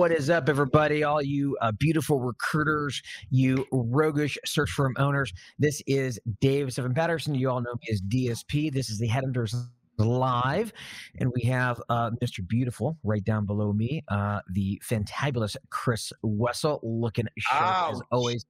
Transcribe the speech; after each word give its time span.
What 0.00 0.12
is 0.12 0.30
up, 0.30 0.48
everybody? 0.48 1.04
All 1.04 1.20
you 1.20 1.58
uh, 1.60 1.72
beautiful 1.72 2.20
recruiters, 2.20 3.02
you 3.28 3.66
roguish 3.70 4.38
search 4.46 4.70
firm 4.70 4.94
owners. 4.98 5.30
This 5.58 5.82
is 5.86 6.18
Dave 6.40 6.72
Seven 6.72 6.94
Patterson. 6.94 7.34
You 7.34 7.50
all 7.50 7.60
know 7.60 7.74
me 7.74 7.92
as 7.92 8.00
DSP. 8.00 8.72
This 8.72 8.88
is 8.88 8.98
the 8.98 9.06
Headhunters 9.06 9.54
Live, 9.98 10.72
and 11.18 11.30
we 11.34 11.42
have 11.42 11.82
uh, 11.90 12.12
Mr. 12.12 12.48
Beautiful 12.48 12.96
right 13.04 13.22
down 13.22 13.44
below 13.44 13.74
me, 13.74 14.02
uh, 14.08 14.40
the 14.50 14.80
fantabulous 14.82 15.54
Chris 15.68 16.14
Wessel, 16.22 16.80
looking 16.82 17.26
sharp 17.36 17.92
as 17.92 18.00
always. 18.10 18.46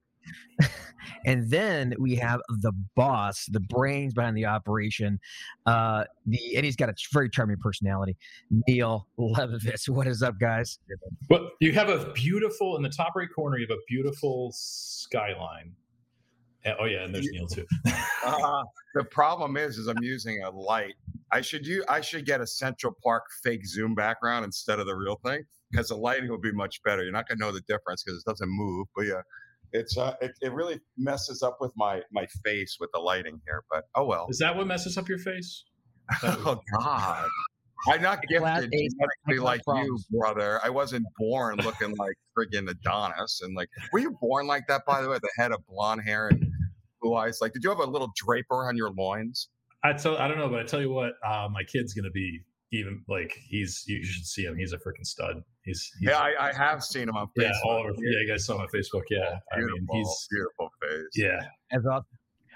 and 1.24 1.51
then 1.51 1.95
we 1.98 2.15
have 2.16 2.41
the 2.60 2.73
boss, 2.95 3.47
the 3.47 3.60
brains 3.60 4.15
behind 4.15 4.37
the 4.37 4.46
operation. 4.46 5.19
Uh, 5.66 6.05
the 6.27 6.56
and 6.56 6.65
he's 6.65 6.77
got 6.77 6.88
a 6.88 6.95
very 7.12 7.29
charming 7.29 7.56
personality. 7.59 8.16
Neil 8.69 9.07
Levovitz. 9.18 9.88
What 9.88 10.07
is 10.07 10.23
up, 10.23 10.38
guys? 10.38 10.79
Well, 11.29 11.51
you 11.60 11.73
have 11.73 11.88
a 11.88 12.12
beautiful 12.12 12.77
in 12.77 12.82
the 12.82 12.88
top 12.88 13.12
right 13.16 13.29
corner. 13.35 13.59
You 13.59 13.66
have 13.68 13.77
a 13.77 13.82
beautiful 13.88 14.51
skyline. 14.54 15.74
Oh 16.79 16.84
yeah, 16.84 17.05
and 17.05 17.15
there's 17.15 17.29
Neil 17.30 17.46
too. 17.46 17.65
uh, 18.24 18.62
the 18.95 19.05
problem 19.05 19.57
is, 19.57 19.79
is 19.79 19.87
I'm 19.87 20.02
using 20.02 20.43
a 20.43 20.51
light. 20.51 20.95
I 21.32 21.40
should 21.40 21.66
you 21.66 21.84
I 21.88 22.01
should 22.01 22.27
get 22.27 22.40
a 22.40 22.46
Central 22.46 22.95
Park 23.02 23.24
fake 23.43 23.66
zoom 23.66 23.95
background 23.95 24.45
instead 24.45 24.79
of 24.79 24.87
the 24.87 24.95
real 24.95 25.18
thing 25.24 25.43
because 25.71 25.88
the 25.88 25.96
lighting 25.96 26.29
will 26.29 26.38
be 26.38 26.52
much 26.52 26.82
better. 26.82 27.02
You're 27.02 27.12
not 27.12 27.29
gonna 27.29 27.38
know 27.38 27.52
the 27.52 27.62
difference 27.62 28.02
because 28.02 28.21
it 28.21 28.29
doesn't 28.29 28.49
move. 28.51 28.88
But 28.95 29.07
yeah, 29.07 29.23
it's 29.73 29.96
uh, 29.96 30.15
it, 30.21 30.32
it 30.40 30.52
really 30.52 30.80
messes 30.96 31.43
up 31.43 31.59
with 31.60 31.73
my 31.76 32.01
my 32.13 32.26
face 32.45 32.76
with 32.80 32.90
the 32.93 33.01
lighting 33.01 33.40
here. 33.46 33.65
But 33.71 33.85
oh 33.95 34.04
well. 34.04 34.27
Is 34.30 34.38
that 34.38 34.57
what 34.57 34.66
messes 34.66 34.96
up 34.99 35.09
your 35.09 35.18
face? 35.18 35.65
oh 36.23 36.60
God. 36.79 37.29
I'm 37.88 38.02
not 38.02 38.23
gifted 38.29 38.71
genetically 38.71 39.38
like 39.38 39.62
you, 39.66 39.99
brother. 40.10 40.60
I 40.62 40.68
wasn't 40.68 41.07
born 41.18 41.57
looking 41.59 41.96
like 41.96 42.15
friggin' 42.37 42.68
Adonis. 42.68 43.40
And 43.43 43.57
like, 43.57 43.68
were 43.93 44.01
you 44.01 44.10
born 44.21 44.46
like 44.46 44.66
that, 44.68 44.82
by 44.87 45.01
the 45.01 45.09
way? 45.09 45.18
The 45.23 45.30
head 45.38 45.52
of 45.52 45.66
blonde 45.66 46.02
hair 46.05 46.29
and 46.29 46.46
blue 47.01 47.15
eyes. 47.15 47.38
Like, 47.40 47.52
did 47.52 47.65
you 47.65 47.71
have 47.71 47.79
a 47.79 47.87
little 47.87 48.10
draper 48.15 48.68
on 48.68 48.77
your 48.77 48.90
loins? 48.90 49.49
I 49.82 49.95
tell, 49.95 50.18
I 50.18 50.29
don't 50.29 50.37
know, 50.37 50.49
but 50.49 50.60
I 50.60 50.65
tell 50.65 50.82
you 50.82 50.90
what, 50.90 51.12
uh, 51.27 51.49
my 51.51 51.62
kid's 51.65 51.95
gonna 51.95 52.10
be 52.10 52.43
even 52.71 53.02
like 53.09 53.32
he's. 53.49 53.84
You 53.87 54.05
should 54.05 54.27
see 54.27 54.45
him. 54.45 54.57
He's 54.59 54.73
a 54.73 54.77
freaking 54.77 55.07
stud. 55.07 55.43
He's, 55.71 55.93
he's 56.01 56.09
yeah, 56.09 56.18
I, 56.18 56.49
I, 56.49 56.52
have 56.52 56.82
seen 56.82 57.09
him 57.09 57.16
on 57.16 57.29
Facebook. 57.29 57.43
Yeah, 57.43 57.52
all 57.65 57.79
over. 57.79 57.90
Yeah, 57.99 58.21
you 58.21 58.29
guys 58.29 58.45
saw 58.45 58.57
him 58.57 58.63
on 58.63 58.68
Facebook. 58.68 59.02
Yeah, 59.09 59.38
beautiful, 59.54 59.79
I 59.79 59.95
mean, 59.95 60.04
he's 60.04 60.29
beautiful 60.30 60.71
face. 60.82 61.04
Yeah, 61.15 61.40
as 61.71 61.87
awesome. 61.87 62.07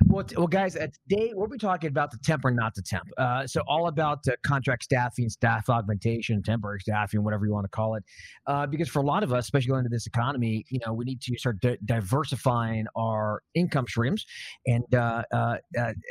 Well, 0.06 0.24
well, 0.36 0.47
guys, 0.47 0.77
uh, 0.77 0.86
today 1.08 1.33
we'll 1.34 1.48
be 1.48 1.58
talking 1.58 1.88
about 1.88 2.10
the 2.10 2.19
temp 2.19 2.44
or 2.44 2.50
not 2.50 2.74
the 2.74 2.83
temp. 2.83 3.05
Uh, 3.16 3.47
so 3.47 3.62
all 3.66 3.88
about 3.88 4.20
uh, 4.28 4.33
contract 4.44 4.84
staffing, 4.84 5.28
staff 5.28 5.69
augmentation, 5.69 6.42
temporary 6.42 6.80
staffing, 6.80 7.24
whatever 7.24 7.46
you 7.46 7.52
want 7.52 7.64
to 7.64 7.70
call 7.70 7.94
it. 7.94 8.05
Uh, 8.46 8.66
because 8.66 8.88
for 8.88 9.00
a 9.00 9.05
lot 9.05 9.22
of 9.22 9.33
us, 9.33 9.44
especially 9.44 9.69
going 9.69 9.80
into 9.80 9.91
this 9.91 10.06
economy, 10.06 10.64
you 10.68 10.78
know, 10.86 10.92
we 10.92 11.05
need 11.05 11.20
to 11.23 11.36
start 11.39 11.61
di- 11.61 11.78
diversifying 11.84 12.86
our 12.96 13.42
income 13.55 13.86
streams, 13.89 14.24
and 14.67 14.84
uh, 14.95 15.23
uh, 15.33 15.56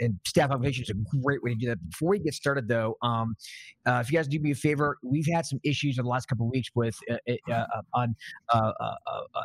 and 0.02 0.20
staff 0.26 0.50
augmentation 0.52 0.84
is 0.84 0.90
a 0.90 1.18
great 1.22 1.44
way 1.44 1.52
to 1.52 1.58
do 1.58 1.68
that. 1.68 1.78
Before 1.90 2.10
we 2.10 2.20
get 2.20 2.34
started, 2.34 2.68
though, 2.68 2.98
um, 3.02 3.36
if 3.86 4.12
you 4.12 4.18
guys 4.18 4.28
do 4.28 4.40
me 4.40 4.52
a 4.52 4.56
favor, 4.56 4.98
we've 5.04 5.28
had 5.34 5.46
some 5.46 5.60
issues 5.64 5.98
in 5.98 6.04
the 6.04 6.10
last 6.10 6.28
couple 6.28 6.46
of 6.46 6.52
weeks 6.52 6.70
with 6.76 6.98
on 7.94 8.16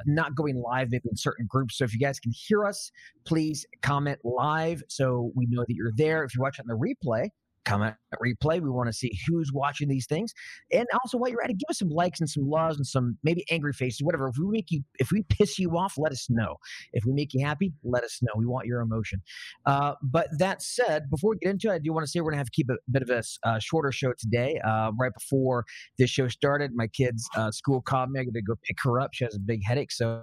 not 0.07 0.35
going 0.35 0.57
live 0.57 0.91
maybe 0.91 1.09
in 1.09 1.17
certain 1.17 1.47
groups. 1.49 1.79
So 1.79 1.85
if 1.85 1.93
you 1.93 2.01
guys 2.01 2.19
can 2.19 2.33
hear 2.33 2.65
us, 2.65 2.91
please 3.25 3.67
comment 3.83 4.19
live 4.39 4.83
so 4.89 5.33
we 5.35 5.47
know 5.47 5.65
that 5.67 5.75
you're 5.75 5.93
there. 5.97 6.25
If 6.25 6.35
you're 6.35 6.43
watching 6.43 6.67
the 6.67 6.75
replay, 6.75 7.29
comment 7.69 7.95
replay. 8.23 8.61
We 8.61 8.71
want 8.71 8.89
to 8.89 8.93
see 8.93 9.19
who's 9.27 9.53
watching 9.53 9.89
these 9.89 10.07
things, 10.07 10.33
and 10.73 10.87
also 11.03 11.19
while 11.19 11.31
you're 11.31 11.43
at 11.43 11.51
it, 11.51 11.59
give 11.59 11.69
us 11.69 11.79
some 11.79 11.91
likes 11.91 12.21
and 12.21 12.29
some 12.29 12.49
loves 12.49 12.77
and 12.77 12.87
some 12.87 13.19
maybe 13.23 13.45
angry 13.51 13.73
faces, 13.73 14.03
whatever. 14.03 14.29
If 14.29 14.37
we 14.39 14.47
make 14.51 14.71
you, 14.71 14.83
if 14.99 15.11
we 15.13 15.23
piss 15.29 15.59
you 15.59 15.77
off, 15.77 15.95
let 15.99 16.13
us 16.13 16.27
know. 16.31 16.57
If 16.93 17.05
we 17.05 17.13
make 17.13 17.35
you 17.35 17.45
happy, 17.45 17.73
let 17.85 18.05
us 18.05 18.19
know. 18.23 18.33
We 18.37 18.47
want 18.47 18.67
your 18.67 18.81
emotion. 18.81 19.21
Uh, 19.67 19.95
but 20.03 20.29
that 20.39 20.63
said, 20.63 21.11
before 21.11 21.31
we 21.31 21.37
get 21.39 21.51
into 21.51 21.69
it, 21.69 21.75
I 21.75 21.79
do 21.79 21.93
want 21.93 22.05
to 22.05 22.11
say 22.11 22.21
we're 22.21 22.31
gonna 22.31 22.39
have 22.39 22.47
to 22.47 22.53
keep 22.53 22.71
a 22.71 22.77
bit 22.91 23.03
of 23.03 23.11
a 23.11 23.23
uh, 23.45 23.59
shorter 23.59 23.93
show 23.93 24.13
today. 24.19 24.61
Uh, 24.67 24.91
right 24.99 25.13
before 25.13 25.65
this 25.99 26.11
show 26.11 26.29
started, 26.29 26.73
my 26.75 26.87
kid's 26.89 27.29
uh, 27.37 27.51
school 27.51 27.83
called 27.83 28.11
me. 28.11 28.21
I 28.21 28.25
got 28.25 28.35
to 28.35 28.43
go 28.43 28.55
pick 28.65 28.77
her 28.83 29.01
up. 29.01 29.11
She 29.13 29.25
has 29.25 29.35
a 29.35 29.41
big 29.41 29.61
headache, 29.65 29.93
so 29.93 30.23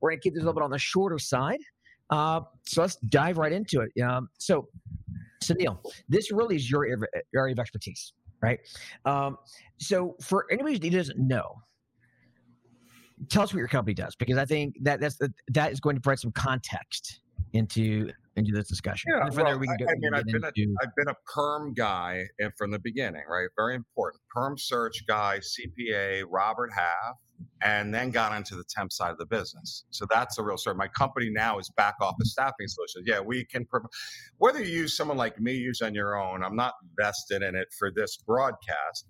we're 0.00 0.10
gonna 0.10 0.20
keep 0.20 0.34
this 0.34 0.42
a 0.42 0.46
little 0.46 0.60
bit 0.60 0.64
on 0.64 0.70
the 0.70 0.78
shorter 0.78 1.18
side. 1.18 1.58
Uh, 2.10 2.40
so 2.66 2.82
let's 2.82 2.96
dive 2.96 3.38
right 3.38 3.52
into 3.52 3.80
it. 3.80 4.00
Um, 4.00 4.28
so, 4.38 4.68
so 5.42 5.54
Neil, 5.54 5.80
this 6.08 6.30
really 6.30 6.56
is 6.56 6.70
your 6.70 6.86
area 7.34 7.52
of 7.52 7.58
expertise, 7.58 8.12
right? 8.42 8.60
Um, 9.04 9.38
so 9.78 10.16
for 10.22 10.46
anybody 10.50 10.74
who 10.74 10.90
doesn't 10.90 11.18
know, 11.18 11.56
tell 13.28 13.42
us 13.42 13.52
what 13.52 13.58
your 13.58 13.68
company 13.68 13.94
does 13.94 14.14
because 14.14 14.36
I 14.36 14.44
think 14.44 14.76
that 14.82 15.00
that's 15.00 15.18
that 15.48 15.72
is 15.72 15.80
going 15.80 15.96
to 15.96 16.02
provide 16.02 16.18
some 16.18 16.32
context 16.32 17.20
into 17.52 18.10
into 18.36 18.52
this 18.52 18.68
discussion. 18.68 19.10
Yeah, 19.12 19.28
well, 19.32 19.44
there, 19.44 19.58
we 19.58 19.66
can 19.66 19.76
go, 19.78 19.86
I, 19.86 19.92
I 19.92 19.94
mean, 19.98 20.14
I've 20.14 20.24
been, 20.26 20.36
into... 20.36 20.46
a, 20.46 20.84
I've 20.84 20.94
been 20.96 21.08
a 21.08 21.16
perm 21.34 21.72
guy 21.74 22.24
and 22.38 22.52
from 22.56 22.70
the 22.70 22.78
beginning, 22.78 23.22
right? 23.28 23.48
Very 23.56 23.74
important. 23.74 24.22
Perm 24.30 24.58
search 24.58 25.06
guy, 25.06 25.40
CPA, 25.40 26.24
Robert 26.28 26.70
Half, 26.74 27.16
and 27.62 27.94
then 27.94 28.10
got 28.10 28.36
into 28.36 28.54
the 28.54 28.64
temp 28.68 28.92
side 28.92 29.10
of 29.10 29.18
the 29.18 29.26
business. 29.26 29.84
So 29.90 30.06
that's 30.10 30.36
the 30.36 30.42
real 30.42 30.56
story. 30.56 30.76
My 30.76 30.88
company 30.88 31.30
now 31.30 31.58
is 31.58 31.70
back 31.76 31.94
office 32.00 32.32
staffing 32.32 32.68
solutions. 32.68 33.04
Yeah, 33.06 33.20
we 33.20 33.44
can, 33.44 33.64
provide, 33.64 33.88
whether 34.38 34.62
you 34.62 34.72
use 34.72 34.96
someone 34.96 35.16
like 35.16 35.40
me, 35.40 35.54
use 35.54 35.80
on 35.80 35.94
your 35.94 36.20
own, 36.20 36.44
I'm 36.44 36.56
not 36.56 36.74
vested 36.98 37.42
in 37.42 37.54
it 37.54 37.68
for 37.78 37.90
this 37.90 38.18
broadcast, 38.18 39.06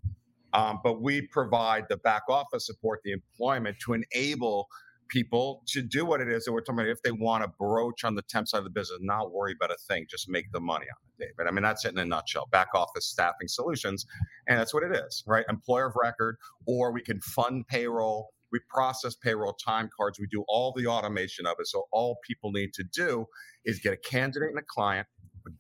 um, 0.53 0.81
but 0.83 1.03
we 1.03 1.23
provide 1.23 1.85
the 1.89 1.99
back 1.99 2.23
office 2.29 2.67
support, 2.67 3.01
the 3.05 3.13
employment 3.13 3.77
to 3.85 3.95
enable 3.95 4.69
people 5.09 5.63
to 5.69 5.83
do 5.83 6.05
what 6.05 6.21
it 6.21 6.29
is 6.29 6.45
that 6.45 6.53
we're 6.53 6.61
talking 6.61 6.81
about. 6.81 6.89
If 6.89 7.03
they 7.03 7.13
want 7.13 7.45
to 7.45 7.49
broach 7.59 8.05
on 8.05 8.15
the 8.15 8.23
temp 8.23 8.49
side 8.49 8.59
of 8.59 8.65
the 8.65 8.71
business, 8.71 8.99
not 9.03 9.33
worry 9.33 9.55
about 9.59 9.71
a 9.71 9.77
thing, 9.89 10.07
just 10.09 10.29
make 10.29 10.51
the 10.53 10.61
money 10.61 10.87
on 10.87 10.97
it, 11.21 11.29
David. 11.37 11.49
I 11.49 11.53
mean, 11.53 11.63
that's 11.63 11.85
it 11.85 11.93
in 11.93 11.99
a 11.99 12.05
nutshell. 12.05 12.49
Back 12.51 12.69
office 12.75 13.07
staffing 13.07 13.49
solutions. 13.49 14.07
And 14.49 14.59
that's 14.59 14.75
what 14.75 14.83
it 14.83 14.93
is, 14.95 15.23
right? 15.27 15.45
Employer 15.49 15.87
of 15.87 15.95
record, 16.01 16.37
or 16.67 16.93
we 16.93 17.03
can 17.03 17.21
fund 17.21 17.67
payroll. 17.69 18.31
We 18.53 18.61
process 18.69 19.17
payroll 19.17 19.55
time 19.55 19.91
cards. 19.97 20.19
We 20.19 20.27
do 20.29 20.45
all 20.49 20.73
the 20.77 20.87
automation 20.87 21.47
of 21.47 21.57
it. 21.59 21.67
So 21.67 21.85
all 21.93 22.19
people 22.27 22.53
need 22.53 22.73
to 22.75 22.85
do 22.85 23.27
is 23.65 23.81
get 23.81 23.93
a 23.93 23.97
candidate 23.97 24.51
and 24.51 24.59
a 24.59 24.65
client. 24.67 25.07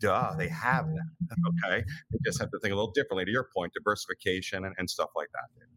Duh, 0.00 0.34
they 0.36 0.48
have 0.48 0.86
that. 0.86 1.36
Okay. 1.64 1.84
They 2.10 2.18
just 2.24 2.40
have 2.40 2.50
to 2.50 2.58
think 2.60 2.72
a 2.72 2.76
little 2.76 2.92
differently 2.92 3.24
to 3.24 3.30
your 3.30 3.48
point, 3.54 3.72
diversification 3.72 4.64
and, 4.64 4.74
and 4.78 4.90
stuff 4.90 5.10
like 5.16 5.28
that. 5.32 5.44
David. 5.54 5.75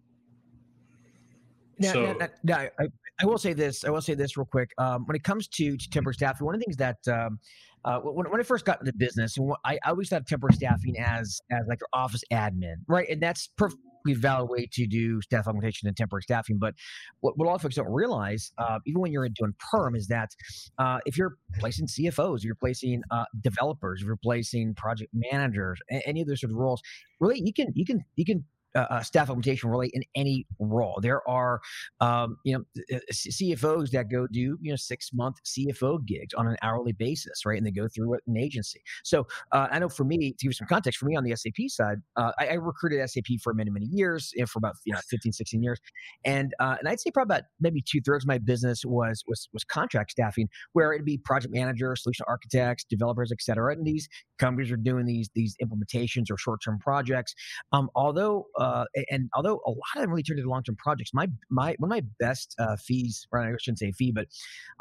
Now, 1.80 1.94
so, 1.94 2.14
now, 2.14 2.28
now, 2.44 2.58
I, 2.58 2.88
I, 3.22 3.26
will 3.26 3.38
say 3.38 3.54
this. 3.54 3.86
I 3.86 3.90
will 3.90 4.02
say 4.02 4.14
this 4.14 4.36
real 4.38 4.46
quick. 4.46 4.72
Um, 4.78 5.06
when 5.06 5.16
it 5.16 5.24
comes 5.24 5.48
to, 5.48 5.78
to 5.78 5.90
temporary 5.90 6.16
staffing, 6.16 6.46
one 6.46 6.56
of 6.56 6.60
the 6.60 6.66
things 6.66 6.78
that 6.78 6.98
um, 7.08 7.40
uh, 7.86 8.00
when, 8.00 8.30
when 8.30 8.40
I 8.40 8.44
first 8.44 8.66
got 8.66 8.80
into 8.80 8.94
business, 8.94 9.38
I, 9.64 9.80
I 9.84 9.90
always 9.90 10.10
thought 10.10 10.22
of 10.22 10.28
temporary 10.28 10.56
staffing 10.56 10.98
as 11.00 11.40
as 11.52 11.66
like 11.68 11.80
your 11.80 11.88
office 11.94 12.24
admin, 12.32 12.76
right? 12.88 13.08
And 13.10 13.22
that's 13.22 13.50
perfectly 13.58 13.80
valid 14.08 14.50
way 14.50 14.68
to 14.74 14.88
do 14.88 15.22
staff 15.22 15.48
augmentation 15.48 15.88
and 15.88 15.96
temporary 15.96 16.24
staffing. 16.24 16.58
But 16.60 16.74
what, 17.22 17.38
what 17.38 17.46
a 17.46 17.48
lot 17.48 17.56
of 17.56 17.62
folks 17.62 17.76
don't 17.76 17.92
realize, 17.92 18.52
uh, 18.58 18.80
even 18.86 19.02
when 19.02 19.12
you're 19.12 19.28
doing 19.30 19.54
perm, 19.72 19.96
is 19.96 20.08
that 20.08 20.30
uh, 20.78 21.00
if 21.06 21.18
you're 21.18 21.38
placing 21.60 21.88
CFOs, 21.88 22.44
you're 22.44 22.56
placing 22.56 23.02
uh, 23.12 23.26
developers, 23.42 24.02
if 24.02 24.08
you're 24.08 24.18
placing 24.18 24.76
project 24.76 25.12
managers, 25.14 25.80
any 26.06 26.22
of 26.22 26.28
those 26.28 26.42
sort 26.42 26.52
of 26.52 26.58
roles, 26.58 26.82
really 27.20 27.42
you 27.42 27.54
can 27.54 27.72
you 27.74 27.86
can 27.86 28.04
you 28.16 28.26
can 28.26 28.44
uh, 28.76 28.86
uh, 28.90 29.02
staff 29.02 29.30
augmentation 29.30 29.70
really 29.70 29.90
in 29.94 30.04
any 30.16 30.46
role. 30.60 31.00
There 31.02 31.28
are, 31.28 31.62
um, 32.02 32.38
you 32.44 32.54
know, 32.54 32.64
uh, 32.96 33.00
CFOs 33.12 33.92
that 33.92 34.10
go 34.10 34.28
do 34.28 34.40
you 34.62 34.72
know 34.72 34.76
six 34.76 35.12
month 35.14 35.38
CFO 35.46 36.06
gigs 36.06 36.34
on 36.34 36.48
an 36.48 36.56
hourly 36.62 36.94
basis, 36.94 37.46
right? 37.46 37.58
And 37.58 37.66
they 37.66 37.72
go 37.72 37.88
through 37.88 38.14
an 38.14 38.38
agency. 38.38 38.82
So 39.04 39.26
uh, 39.52 39.68
I 39.72 39.80
know 39.80 39.90
for 39.90 40.04
me, 40.04 40.18
to 40.18 40.26
give 40.30 40.38
you 40.42 40.52
some 40.52 40.68
context, 40.68 41.00
for 41.00 41.06
me 41.06 41.16
on 41.16 41.24
the 41.24 41.36
SAP 41.36 41.68
side, 41.68 41.98
uh, 42.16 42.32
I, 42.40 42.48
I, 42.48 42.54
recruited 42.54 43.08
SAP 43.10 43.40
for 43.42 43.54
many 43.54 43.72
many 43.72 43.88
years, 43.88 44.32
you 44.36 44.42
know, 44.42 44.48
for 44.48 44.60
about 44.60 44.76
you 44.86 44.94
know 44.94 45.00
15, 45.10 45.32
16 45.32 45.64
years, 45.64 45.80
and 46.26 46.54
uh, 46.60 46.76
and 46.80 46.88
I'd 46.88 47.00
say 47.00 47.12
probably 47.12 47.36
about 47.36 47.44
maybe 47.60 47.82
two 47.82 48.02
thirds 48.02 48.24
of 48.24 48.28
my 48.28 48.38
business 48.38 48.86
was 48.86 49.24
was 49.28 49.50
was 49.54 49.64
contract 49.64 50.12
staffing, 50.12 50.48
where 50.74 50.94
it'd 50.94 51.06
be 51.06 51.18
project 51.18 51.54
managers, 51.54 52.04
solution 52.04 52.26
architects, 52.28 52.84
developers, 52.84 53.32
et 53.32 53.42
cetera. 53.42 53.74
And 53.74 53.86
these 53.86 54.08
companies 54.38 54.72
are 54.72 54.78
doing 54.78 55.06
these 55.06 55.30
these 55.34 55.56
implementations 55.64 56.30
or 56.30 56.38
short 56.38 56.62
term 56.64 56.80
projects. 56.80 57.34
Um, 57.72 57.90
although 57.96 58.48
uh, 58.60 58.86
and 59.10 59.30
although 59.34 59.62
a 59.66 59.70
lot 59.70 59.96
of 59.96 60.02
them 60.02 60.10
really 60.10 60.22
turned 60.22 60.38
into 60.38 60.50
long 60.50 60.64
term 60.64 60.76
projects, 60.76 61.12
my 61.14 61.28
my 61.50 61.76
one 61.80 61.90
of 61.92 61.96
my 61.96 62.04
best 62.20 62.56
uh, 62.60 62.76
fees, 62.76 63.26
or 63.32 63.40
I 63.40 63.54
shouldn't 63.60 63.80
say 63.80 63.92
fee, 63.92 64.12
but 64.12 64.28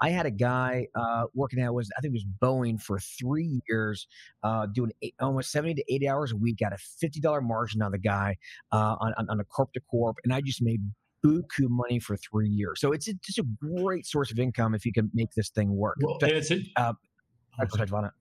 I 0.03 0.11
had 0.11 0.27
a 0.27 0.31
guy 0.31 0.89
uh, 0.95 1.25
working 1.35 1.61
at 1.61 1.73
was 1.73 1.91
I 1.97 2.01
think 2.01 2.15
it 2.15 2.17
was 2.17 2.27
Boeing 2.43 2.83
for 2.83 2.99
three 2.99 3.63
years, 3.69 4.07
uh, 4.43 4.67
doing 4.67 4.91
eight, 5.03 5.15
almost 5.21 5.53
seventy 5.53 5.75
to 5.75 5.85
eighty 5.89 6.09
hours 6.09 6.33
a 6.33 6.37
week, 6.37 6.59
got 6.59 6.73
a 6.73 6.79
fifty 6.79 7.21
dollar 7.21 7.41
margin 7.41 7.81
on 7.81 7.93
the 7.93 7.99
guy 7.99 8.37
uh, 8.73 8.97
on, 9.01 9.15
on, 9.17 9.31
on 9.31 9.41
a 9.41 9.45
corp 9.45 9.73
to 9.75 9.81
corp, 9.81 10.17
and 10.25 10.33
I 10.33 10.41
just 10.41 10.61
made 10.61 10.81
buku 11.25 11.69
money 11.69 12.01
for 12.01 12.17
three 12.17 12.49
years. 12.49 12.81
So 12.81 12.93
it's 12.93 13.09
a, 13.09 13.15
just 13.15 13.39
a 13.39 13.47
great 13.61 14.07
source 14.07 14.31
of 14.31 14.39
income 14.39 14.75
if 14.75 14.85
you 14.85 14.93
can 14.93 15.11
make 15.15 15.31
this 15.37 15.51
thing 15.51 15.75
work. 15.75 15.97
Well, 16.01 16.17
but, 16.21 16.31
it's 16.31 16.51
uh, 16.77 16.93
on 17.93 18.05
it. 18.05 18.13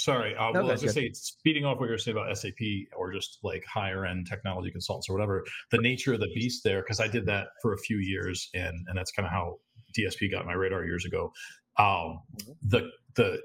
Sorry, 0.00 0.34
uh, 0.34 0.50
no, 0.52 0.62
well, 0.62 0.72
as 0.72 0.82
I 0.82 0.88
say, 0.88 1.12
speeding 1.12 1.64
off 1.64 1.78
what 1.78 1.88
you're 1.88 1.98
saying 1.98 2.16
about 2.16 2.36
SAP 2.36 2.54
or 2.96 3.12
just 3.12 3.38
like 3.42 3.64
higher 3.66 4.06
end 4.06 4.26
technology 4.26 4.70
consultants 4.70 5.10
or 5.10 5.12
whatever, 5.12 5.44
the 5.70 5.78
nature 5.78 6.14
of 6.14 6.20
the 6.20 6.30
beast 6.34 6.64
there, 6.64 6.82
because 6.82 7.00
I 7.00 7.08
did 7.08 7.26
that 7.26 7.48
for 7.60 7.74
a 7.74 7.78
few 7.78 7.98
years, 7.98 8.48
and 8.54 8.86
and 8.88 8.96
that's 8.96 9.12
kind 9.12 9.26
of 9.26 9.32
how 9.32 9.58
DSP 9.98 10.30
got 10.30 10.46
my 10.46 10.54
radar 10.54 10.84
years 10.84 11.04
ago. 11.04 11.32
Um, 11.78 11.86
mm-hmm. 11.86 12.52
the 12.62 12.90
the 13.14 13.40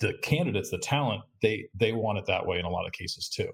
the 0.00 0.14
candidates, 0.22 0.70
the 0.70 0.78
talent, 0.78 1.22
they 1.42 1.68
they 1.74 1.92
want 1.92 2.18
it 2.18 2.26
that 2.26 2.46
way 2.46 2.58
in 2.58 2.64
a 2.64 2.70
lot 2.70 2.86
of 2.86 2.92
cases 2.92 3.28
too 3.28 3.50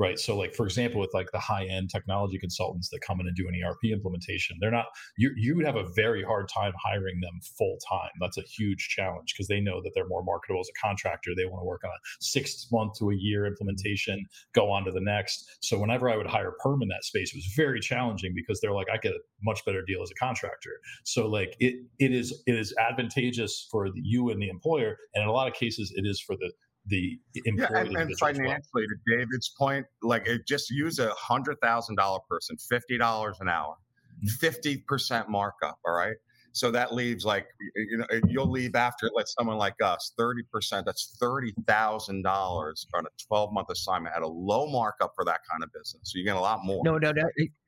right? 0.00 0.18
So, 0.18 0.36
like 0.36 0.54
for 0.54 0.64
example, 0.64 0.98
with 0.98 1.12
like 1.12 1.30
the 1.30 1.38
high 1.38 1.66
end 1.66 1.90
technology 1.90 2.38
consultants 2.38 2.88
that 2.88 3.02
come 3.02 3.20
in 3.20 3.26
and 3.26 3.36
do 3.36 3.46
an 3.46 3.54
ERP 3.62 3.92
implementation, 3.92 4.56
they're 4.58 4.70
not 4.70 4.86
you 5.18 5.30
you 5.36 5.54
would 5.54 5.66
have 5.66 5.76
a 5.76 5.84
very 5.94 6.24
hard 6.24 6.48
time 6.48 6.72
hiring 6.82 7.20
them 7.20 7.38
full 7.58 7.76
time. 7.88 8.10
That's 8.18 8.38
a 8.38 8.42
huge 8.42 8.88
challenge 8.88 9.34
because 9.34 9.46
they 9.46 9.60
know 9.60 9.82
that 9.82 9.92
they're 9.94 10.08
more 10.08 10.24
marketable 10.24 10.60
as 10.60 10.70
a 10.70 10.86
contractor. 10.86 11.32
They 11.36 11.44
want 11.44 11.60
to 11.60 11.66
work 11.66 11.84
on 11.84 11.90
a 11.90 11.98
six 12.20 12.66
month 12.72 12.94
to 12.98 13.10
a 13.10 13.14
year 13.14 13.44
implementation, 13.46 14.24
go 14.54 14.70
on 14.72 14.84
to 14.86 14.90
the 14.90 15.02
next. 15.02 15.58
So 15.60 15.78
whenever 15.78 16.08
I 16.08 16.16
would 16.16 16.26
hire 16.26 16.54
perm 16.62 16.82
in 16.82 16.88
that 16.88 17.04
space, 17.04 17.34
it 17.34 17.36
was 17.36 17.52
very 17.54 17.78
challenging 17.78 18.32
because 18.34 18.60
they're 18.60 18.72
like, 18.72 18.88
I 18.92 18.96
get 18.96 19.12
a 19.12 19.20
much 19.42 19.62
better 19.66 19.82
deal 19.82 20.02
as 20.02 20.10
a 20.10 20.14
contractor. 20.14 20.80
So 21.04 21.28
like 21.28 21.56
it 21.60 21.74
it 21.98 22.12
is 22.12 22.42
it 22.46 22.54
is 22.54 22.74
advantageous 22.78 23.68
for 23.70 23.90
the, 23.90 24.00
you 24.02 24.30
and 24.30 24.40
the 24.40 24.48
employer, 24.48 24.96
and 25.14 25.22
in 25.22 25.28
a 25.28 25.32
lot 25.32 25.46
of 25.46 25.52
cases, 25.52 25.92
it 25.94 26.06
is 26.06 26.18
for 26.20 26.36
the 26.36 26.50
the. 26.86 27.18
Yeah, 27.34 27.66
and, 27.74 27.96
and 27.96 28.18
financially, 28.18 28.46
well. 28.74 28.84
to 28.84 29.18
David's 29.18 29.52
point, 29.58 29.86
like 30.02 30.26
it, 30.26 30.46
just 30.46 30.70
use 30.70 30.98
a 30.98 31.10
hundred 31.10 31.56
thousand 31.62 31.96
dollar 31.96 32.20
person, 32.28 32.56
fifty 32.56 32.98
dollars 32.98 33.38
an 33.40 33.48
hour, 33.48 33.74
mm-hmm. 33.74 34.28
fifty 34.28 34.78
percent 34.88 35.28
markup. 35.28 35.78
All 35.86 35.94
right. 35.94 36.16
So 36.52 36.70
that 36.72 36.92
leaves 36.92 37.24
like 37.24 37.46
you 37.76 37.98
know 37.98 38.06
you'll 38.26 38.50
leave 38.50 38.74
after 38.74 39.08
let 39.14 39.28
someone 39.28 39.56
like 39.56 39.74
us 39.82 40.12
thirty 40.18 40.42
percent. 40.52 40.84
That's 40.86 41.16
thirty 41.20 41.54
thousand 41.66 42.22
dollars 42.22 42.86
on 42.94 43.06
a 43.06 43.08
twelve 43.28 43.52
month 43.52 43.68
assignment 43.70 44.14
at 44.16 44.22
a 44.22 44.26
low 44.26 44.66
markup 44.66 45.12
for 45.14 45.24
that 45.26 45.40
kind 45.48 45.62
of 45.62 45.72
business. 45.72 46.00
So 46.04 46.18
you 46.18 46.24
get 46.24 46.36
a 46.36 46.40
lot 46.40 46.60
more. 46.64 46.82
No, 46.84 46.98
no, 46.98 47.12
no. 47.12 47.22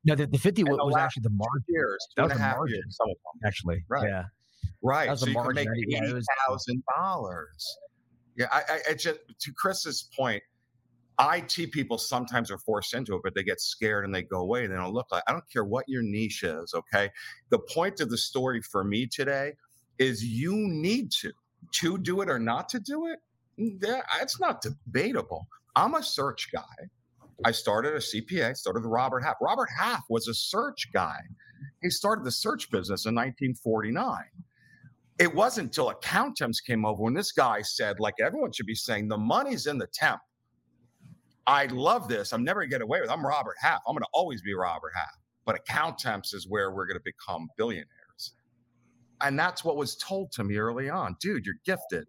no 0.04 0.14
the, 0.14 0.26
the 0.26 0.38
fifty 0.38 0.64
was, 0.64 0.78
was 0.82 0.96
actually 0.96 1.22
the 1.22 1.30
margin. 1.30 1.64
Years, 1.68 2.06
that 2.16 2.24
was 2.24 2.32
the 2.32 2.38
margin. 2.40 2.74
Years, 2.74 2.98
actually, 3.46 3.84
right? 3.88 4.08
Yeah, 4.08 4.24
right. 4.82 5.16
So 5.16 5.26
you 5.26 5.34
margin. 5.34 5.64
can 5.64 5.72
make 5.72 6.02
eighty 6.02 6.20
thousand 6.46 6.82
dollars. 6.96 7.76
Yeah, 8.36 8.46
I, 8.50 8.62
I, 8.68 8.80
I 8.90 8.94
just 8.94 9.20
to 9.40 9.52
Chris's 9.52 10.08
point, 10.16 10.42
IT 11.20 11.72
people 11.72 11.98
sometimes 11.98 12.50
are 12.50 12.58
forced 12.58 12.94
into 12.94 13.14
it, 13.14 13.20
but 13.22 13.34
they 13.34 13.42
get 13.42 13.60
scared 13.60 14.04
and 14.04 14.14
they 14.14 14.22
go 14.22 14.38
away. 14.40 14.66
They 14.66 14.74
don't 14.74 14.94
look 14.94 15.10
like. 15.10 15.22
I 15.28 15.32
don't 15.32 15.48
care 15.50 15.64
what 15.64 15.88
your 15.88 16.02
niche 16.02 16.42
is. 16.42 16.74
Okay, 16.74 17.10
the 17.50 17.58
point 17.58 18.00
of 18.00 18.10
the 18.10 18.18
story 18.18 18.62
for 18.62 18.84
me 18.84 19.06
today 19.06 19.52
is 19.98 20.24
you 20.24 20.56
need 20.56 21.12
to 21.12 21.32
to 21.72 21.98
do 21.98 22.22
it 22.22 22.28
or 22.28 22.38
not 22.38 22.68
to 22.70 22.80
do 22.80 23.06
it. 23.06 23.18
That, 23.80 24.04
it's 24.20 24.40
not 24.40 24.62
debatable. 24.62 25.46
I'm 25.76 25.94
a 25.94 26.02
search 26.02 26.50
guy. 26.52 26.88
I 27.44 27.50
started 27.50 27.94
a 27.94 27.98
CPA, 27.98 28.56
started 28.56 28.82
the 28.82 28.88
Robert 28.88 29.22
Half. 29.22 29.36
Robert 29.40 29.68
Half 29.76 30.04
was 30.08 30.28
a 30.28 30.34
search 30.34 30.90
guy. 30.92 31.18
He 31.82 31.90
started 31.90 32.24
the 32.24 32.30
search 32.30 32.70
business 32.70 33.04
in 33.04 33.14
1949 33.14 34.24
it 35.18 35.34
wasn't 35.34 35.66
until 35.66 35.90
accountants 35.90 36.60
came 36.60 36.84
over 36.84 37.02
when 37.02 37.14
this 37.14 37.32
guy 37.32 37.62
said, 37.62 38.00
like 38.00 38.14
everyone 38.20 38.52
should 38.52 38.66
be 38.66 38.74
saying, 38.74 39.08
the 39.08 39.18
money's 39.18 39.66
in 39.66 39.78
the 39.78 39.86
temp. 39.88 40.20
I 41.46 41.66
love 41.66 42.08
this. 42.08 42.32
I'm 42.32 42.44
never 42.44 42.60
gonna 42.60 42.70
get 42.70 42.82
away 42.82 43.00
with. 43.00 43.10
It. 43.10 43.12
I'm 43.12 43.26
Robert 43.26 43.56
Half. 43.60 43.80
I'm 43.86 43.94
gonna 43.94 44.06
always 44.12 44.42
be 44.42 44.54
Robert 44.54 44.92
Half. 44.94 45.16
But 45.44 45.60
Accountemps 45.64 46.34
is 46.34 46.46
where 46.48 46.70
we're 46.70 46.86
gonna 46.86 47.00
become 47.04 47.48
billionaires. 47.56 48.34
And 49.20 49.38
that's 49.38 49.64
what 49.64 49.76
was 49.76 49.96
told 49.96 50.32
to 50.32 50.44
me 50.44 50.56
early 50.56 50.90
on. 50.90 51.16
Dude, 51.20 51.46
you're 51.46 51.56
gifted. 51.64 52.06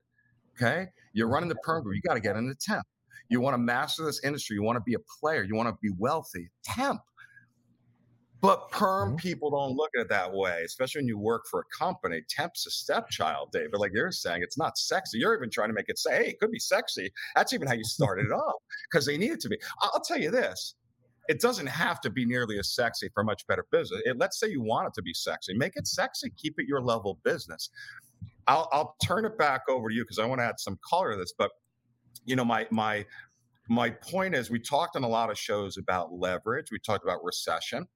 Okay. 0.56 0.88
You're 1.13 1.27
running 1.27 1.49
the 1.49 1.57
program. 1.63 1.95
You 1.95 2.01
got 2.01 2.15
to 2.15 2.19
get 2.19 2.35
in 2.35 2.47
the 2.47 2.56
temp. 2.56 2.85
You 3.29 3.39
want 3.39 3.53
to 3.53 3.59
master 3.59 4.03
this 4.03 4.23
industry. 4.23 4.56
You 4.56 4.63
want 4.63 4.77
to 4.77 4.83
be 4.83 4.95
a 4.95 4.99
player. 5.19 5.44
You 5.44 5.56
want 5.56 5.69
to 5.69 5.75
be 5.81 5.91
wealthy. 5.97 6.49
Temp. 6.63 7.01
But 8.44 8.69
perm 8.72 9.12
mm-hmm. 9.12 9.16
people 9.16 9.51
don't 9.51 9.78
look 9.78 9.90
at 9.98 10.01
it 10.01 10.10
that 10.10 10.34
way, 10.34 10.63
especially 10.66 11.00
when 11.00 11.07
you 11.07 11.18
work 11.18 11.44
for 11.50 11.62
a 11.62 11.78
company. 11.78 12.22
Temp's 12.30 12.68
a 12.68 12.72
stepchild, 12.72 13.54
David. 13.54 13.75
Like 13.75 13.92
you're 13.94 14.12
saying, 14.12 14.42
it's 14.44 14.57
not 14.57 14.78
sexy. 14.78 15.19
You're 15.19 15.34
even 15.34 15.50
trying 15.50 15.69
to 15.69 15.74
make 15.74 15.88
it 15.88 15.98
say, 15.98 16.18
hey, 16.18 16.30
it 16.31 16.42
could 16.42 16.51
be 16.51 16.60
sexy. 16.60 17.10
That's 17.38 17.54
even 17.54 17.69
how 17.69 17.74
you 17.74 17.84
started 17.86 18.25
it 18.25 18.34
off 18.34 18.62
because 18.92 19.06
they 19.06 19.18
need 19.18 19.31
it 19.31 19.40
to 19.40 19.50
be. 19.50 19.57
I'll 19.81 20.01
tell 20.01 20.19
you 20.19 20.30
this 20.30 20.75
it 21.30 21.40
doesn't 21.40 21.68
have 21.68 22.01
to 22.01 22.10
be 22.10 22.25
nearly 22.25 22.60
as 22.60 22.75
sexy 22.75 23.10
for 23.13 23.24
much 23.24 23.48
better 23.48 23.66
business. 23.72 24.01
It, 24.04 24.18
let's 24.19 24.38
say 24.38 24.50
you 24.50 24.62
want 24.62 24.90
it 24.90 24.94
to 24.95 25.01
be 25.01 25.13
sexy, 25.13 25.54
make 25.54 25.78
it 25.78 25.88
sexy, 25.88 26.30
keep 26.36 26.56
it 26.57 26.68
your 26.68 26.81
level 26.81 27.19
business. 27.24 27.69
I'll, 28.48 28.68
I'll 28.74 28.98
turn 29.01 29.24
it 29.24 29.38
back 29.38 29.62
over 29.69 29.88
to 29.88 29.95
you 29.95 30.04
because 30.04 30.19
I 30.19 30.25
want 30.25 30.42
to 30.42 30.45
add 30.45 30.60
some 30.60 30.78
color 30.90 31.13
to 31.13 31.18
this. 31.18 31.34
But 31.38 31.51
you 32.25 32.36
know, 32.36 32.44
my 32.44 32.68
my 32.72 33.06
my 33.69 33.90
point 33.90 34.36
is, 34.36 34.51
we 34.51 34.60
talked 34.60 34.98
on 34.98 35.06
a 35.06 35.07
lot 35.07 35.31
of 35.31 35.38
shows 35.38 35.78
about 35.78 36.12
leverage. 36.12 36.72
We 36.74 36.80
talked 36.80 37.06
about 37.06 37.24
recession. 37.24 37.88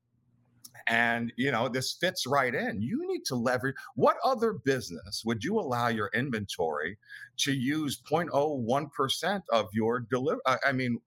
And, 0.87 1.33
you 1.37 1.51
know, 1.51 1.67
this 1.67 1.93
fits 1.93 2.27
right 2.27 2.53
in. 2.53 2.81
You 2.81 3.07
need 3.07 3.25
to 3.25 3.35
leverage. 3.35 3.75
What 3.95 4.17
other 4.23 4.53
business 4.53 5.23
would 5.25 5.43
you 5.43 5.59
allow 5.59 5.87
your 5.87 6.09
inventory 6.13 6.97
to 7.37 7.53
use 7.53 8.01
0.01% 8.01 9.41
of 9.51 9.67
your 9.73 9.99
deliver? 9.99 10.41
Uh, 10.45 10.57
I 10.65 10.71
mean, 10.71 10.99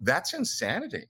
that's 0.00 0.34
insanity. 0.34 1.06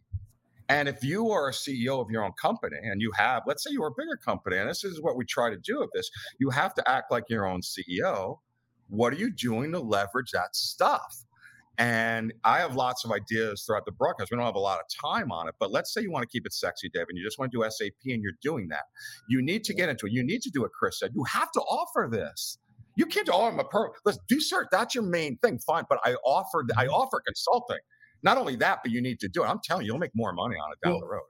And 0.69 0.89
if 0.89 1.03
you 1.03 1.31
are 1.31 1.49
a 1.49 1.53
CEO 1.53 2.01
of 2.01 2.11
your 2.11 2.25
own 2.25 2.33
company 2.41 2.79
and 2.83 3.01
you 3.01 3.11
have, 3.17 3.43
let's 3.47 3.65
say 3.65 3.71
you're 3.73 3.89
a 3.89 3.95
bigger 3.97 4.17
company, 4.17 4.57
and 4.57 4.69
this 4.69 4.85
is 4.85 5.03
what 5.03 5.17
we 5.17 5.25
try 5.25 5.51
to 5.51 5.59
do 5.59 5.81
with 5.81 5.91
this, 5.93 6.11
you 6.39 6.51
have 6.51 6.75
to 6.75 6.91
act 6.91 7.11
like 7.11 7.25
your 7.29 7.47
own 7.47 7.61
CEO. 7.61 8.39
What 8.89 9.13
are 9.13 9.17
you 9.17 9.31
doing 9.31 9.73
to 9.73 9.81
leverage 9.81 10.31
that 10.33 10.55
stuff? 10.55 11.25
And 11.79 12.33
I 12.45 12.59
have 12.59 12.77
lots 12.77 13.05
of 13.05 13.13
ideas 13.13 13.65
throughout 13.65 13.87
the 13.87 13.93
broadcast. 13.93 14.31
We 14.31 14.37
don't 14.37 14.45
have 14.45 14.55
a 14.55 14.61
lot 14.61 14.79
of 14.79 14.85
time 15.03 15.33
on 15.33 15.49
it, 15.49 15.55
but 15.59 15.71
let's 15.71 15.93
say 15.93 16.03
you 16.03 16.11
want 16.11 16.23
to 16.23 16.29
keep 16.29 16.47
it 16.47 16.53
sexy, 16.53 16.91
Dave, 16.93 17.07
and 17.09 17.17
you 17.17 17.25
just 17.25 17.39
want 17.39 17.51
to 17.51 17.59
do 17.59 17.69
SAP 17.69 17.93
and 18.07 18.23
you're 18.23 18.33
doing 18.43 18.69
that. 18.69 18.85
You 19.29 19.41
need 19.43 19.65
to 19.65 19.75
get 19.75 19.89
into 19.89 20.07
it. 20.07 20.13
You 20.13 20.23
need 20.23 20.43
to 20.43 20.51
do 20.51 20.61
what 20.63 20.73
Chris 20.73 20.99
said. 20.99 21.13
You 21.15 21.25
have 21.25 21.51
to 21.53 21.61
offer 21.61 22.09
this. 22.11 22.59
You 22.97 23.07
can't, 23.07 23.29
oh, 23.33 23.47
I'm 23.47 23.59
a 23.59 23.65
per. 23.65 23.91
Let's 24.05 24.19
do 24.29 24.39
search. 24.39 24.69
That's 24.71 24.95
your 24.95 25.05
main 25.05 25.39
thing. 25.39 25.59
Fine. 25.61 25.85
But 25.89 25.99
I 26.05 26.15
offer, 26.27 26.65
I 26.77 26.85
mm-hmm. 26.85 26.93
offer 26.93 27.23
consulting. 27.27 27.79
Not 28.23 28.37
only 28.37 28.55
that, 28.57 28.81
but 28.85 28.93
you 28.93 29.01
need 29.01 29.19
to 29.21 29.29
do 29.29 29.43
it. 29.43 29.47
I'm 29.47 29.61
telling 29.65 29.85
you, 29.85 29.93
you'll 29.93 29.99
make 29.99 30.13
more 30.15 30.33
money 30.33 30.57
on 30.57 30.73
it 30.73 30.79
down 30.85 30.93
well, 30.93 31.01
the 31.01 31.07
road. 31.07 31.23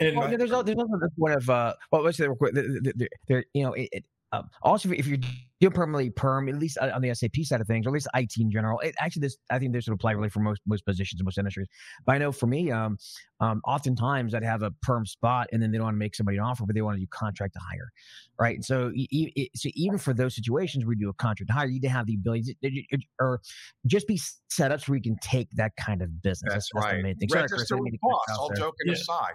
And, 0.00 0.16
well, 0.16 0.28
there's, 0.28 0.50
also, 0.50 0.62
there's 0.62 0.78
also 0.78 1.08
one 1.16 1.32
of 1.32 1.50
uh, 1.50 1.74
well, 1.92 2.02
let's 2.02 2.16
say 2.16 2.26
real 2.26 2.36
quick. 2.36 2.54
There, 2.54 3.44
you 3.52 3.62
know, 3.64 3.72
it, 3.74 3.88
it, 3.92 4.04
um, 4.32 4.48
also, 4.62 4.90
if 4.90 5.06
you're 5.08 5.18
doing 5.60 5.72
permanently 5.72 6.10
perm, 6.10 6.48
at 6.48 6.56
least 6.56 6.78
on 6.78 7.02
the 7.02 7.12
SAP 7.12 7.36
side 7.42 7.60
of 7.60 7.66
things, 7.66 7.84
or 7.84 7.90
at 7.90 7.94
least 7.94 8.06
IT 8.14 8.32
in 8.38 8.50
general, 8.50 8.78
it, 8.78 8.94
actually, 8.98 9.20
this 9.20 9.36
I 9.50 9.58
think 9.58 9.72
this 9.72 9.88
would 9.88 9.94
apply 9.94 10.12
really 10.12 10.28
for 10.28 10.38
most 10.38 10.60
most 10.66 10.86
positions 10.86 11.20
in 11.20 11.24
most 11.24 11.36
industries. 11.36 11.66
But 12.06 12.14
I 12.14 12.18
know 12.18 12.30
for 12.30 12.46
me, 12.46 12.70
um, 12.70 12.96
um, 13.40 13.60
oftentimes 13.64 14.34
I'd 14.34 14.44
have 14.44 14.62
a 14.62 14.70
perm 14.82 15.04
spot, 15.04 15.48
and 15.52 15.60
then 15.60 15.72
they 15.72 15.78
don't 15.78 15.86
want 15.86 15.94
to 15.94 15.98
make 15.98 16.14
somebody 16.14 16.38
an 16.38 16.44
offer, 16.44 16.64
but 16.64 16.76
they 16.76 16.82
want 16.82 16.96
to 16.96 17.00
do 17.00 17.08
contract 17.10 17.54
to 17.54 17.60
hire, 17.60 17.90
right? 18.38 18.54
And 18.54 18.64
so, 18.64 18.92
e- 18.94 19.50
so 19.56 19.68
even 19.74 19.98
for 19.98 20.14
those 20.14 20.36
situations 20.36 20.84
where 20.84 20.94
you 20.94 21.06
do 21.06 21.08
a 21.08 21.14
contract 21.14 21.48
to 21.48 21.54
hire, 21.54 21.66
you 21.66 21.74
need 21.74 21.82
to 21.82 21.88
have 21.88 22.06
the 22.06 22.14
ability, 22.14 22.56
to, 22.62 22.98
or 23.18 23.40
just 23.86 24.06
be 24.06 24.20
set 24.48 24.70
up 24.70 24.80
so 24.80 24.92
we 24.92 25.00
can 25.00 25.16
take 25.20 25.48
that 25.52 25.72
kind 25.76 26.02
of 26.02 26.22
business. 26.22 26.52
That's, 26.52 26.70
that's 26.72 26.86
right. 26.86 26.96
the 26.98 27.02
main 27.02 27.16
thing. 27.16 27.28
Sorry, 27.30 27.48
Chris, 27.48 27.70
all 27.72 28.50
joking 28.54 28.86
yeah. 28.86 28.92
aside 28.92 29.34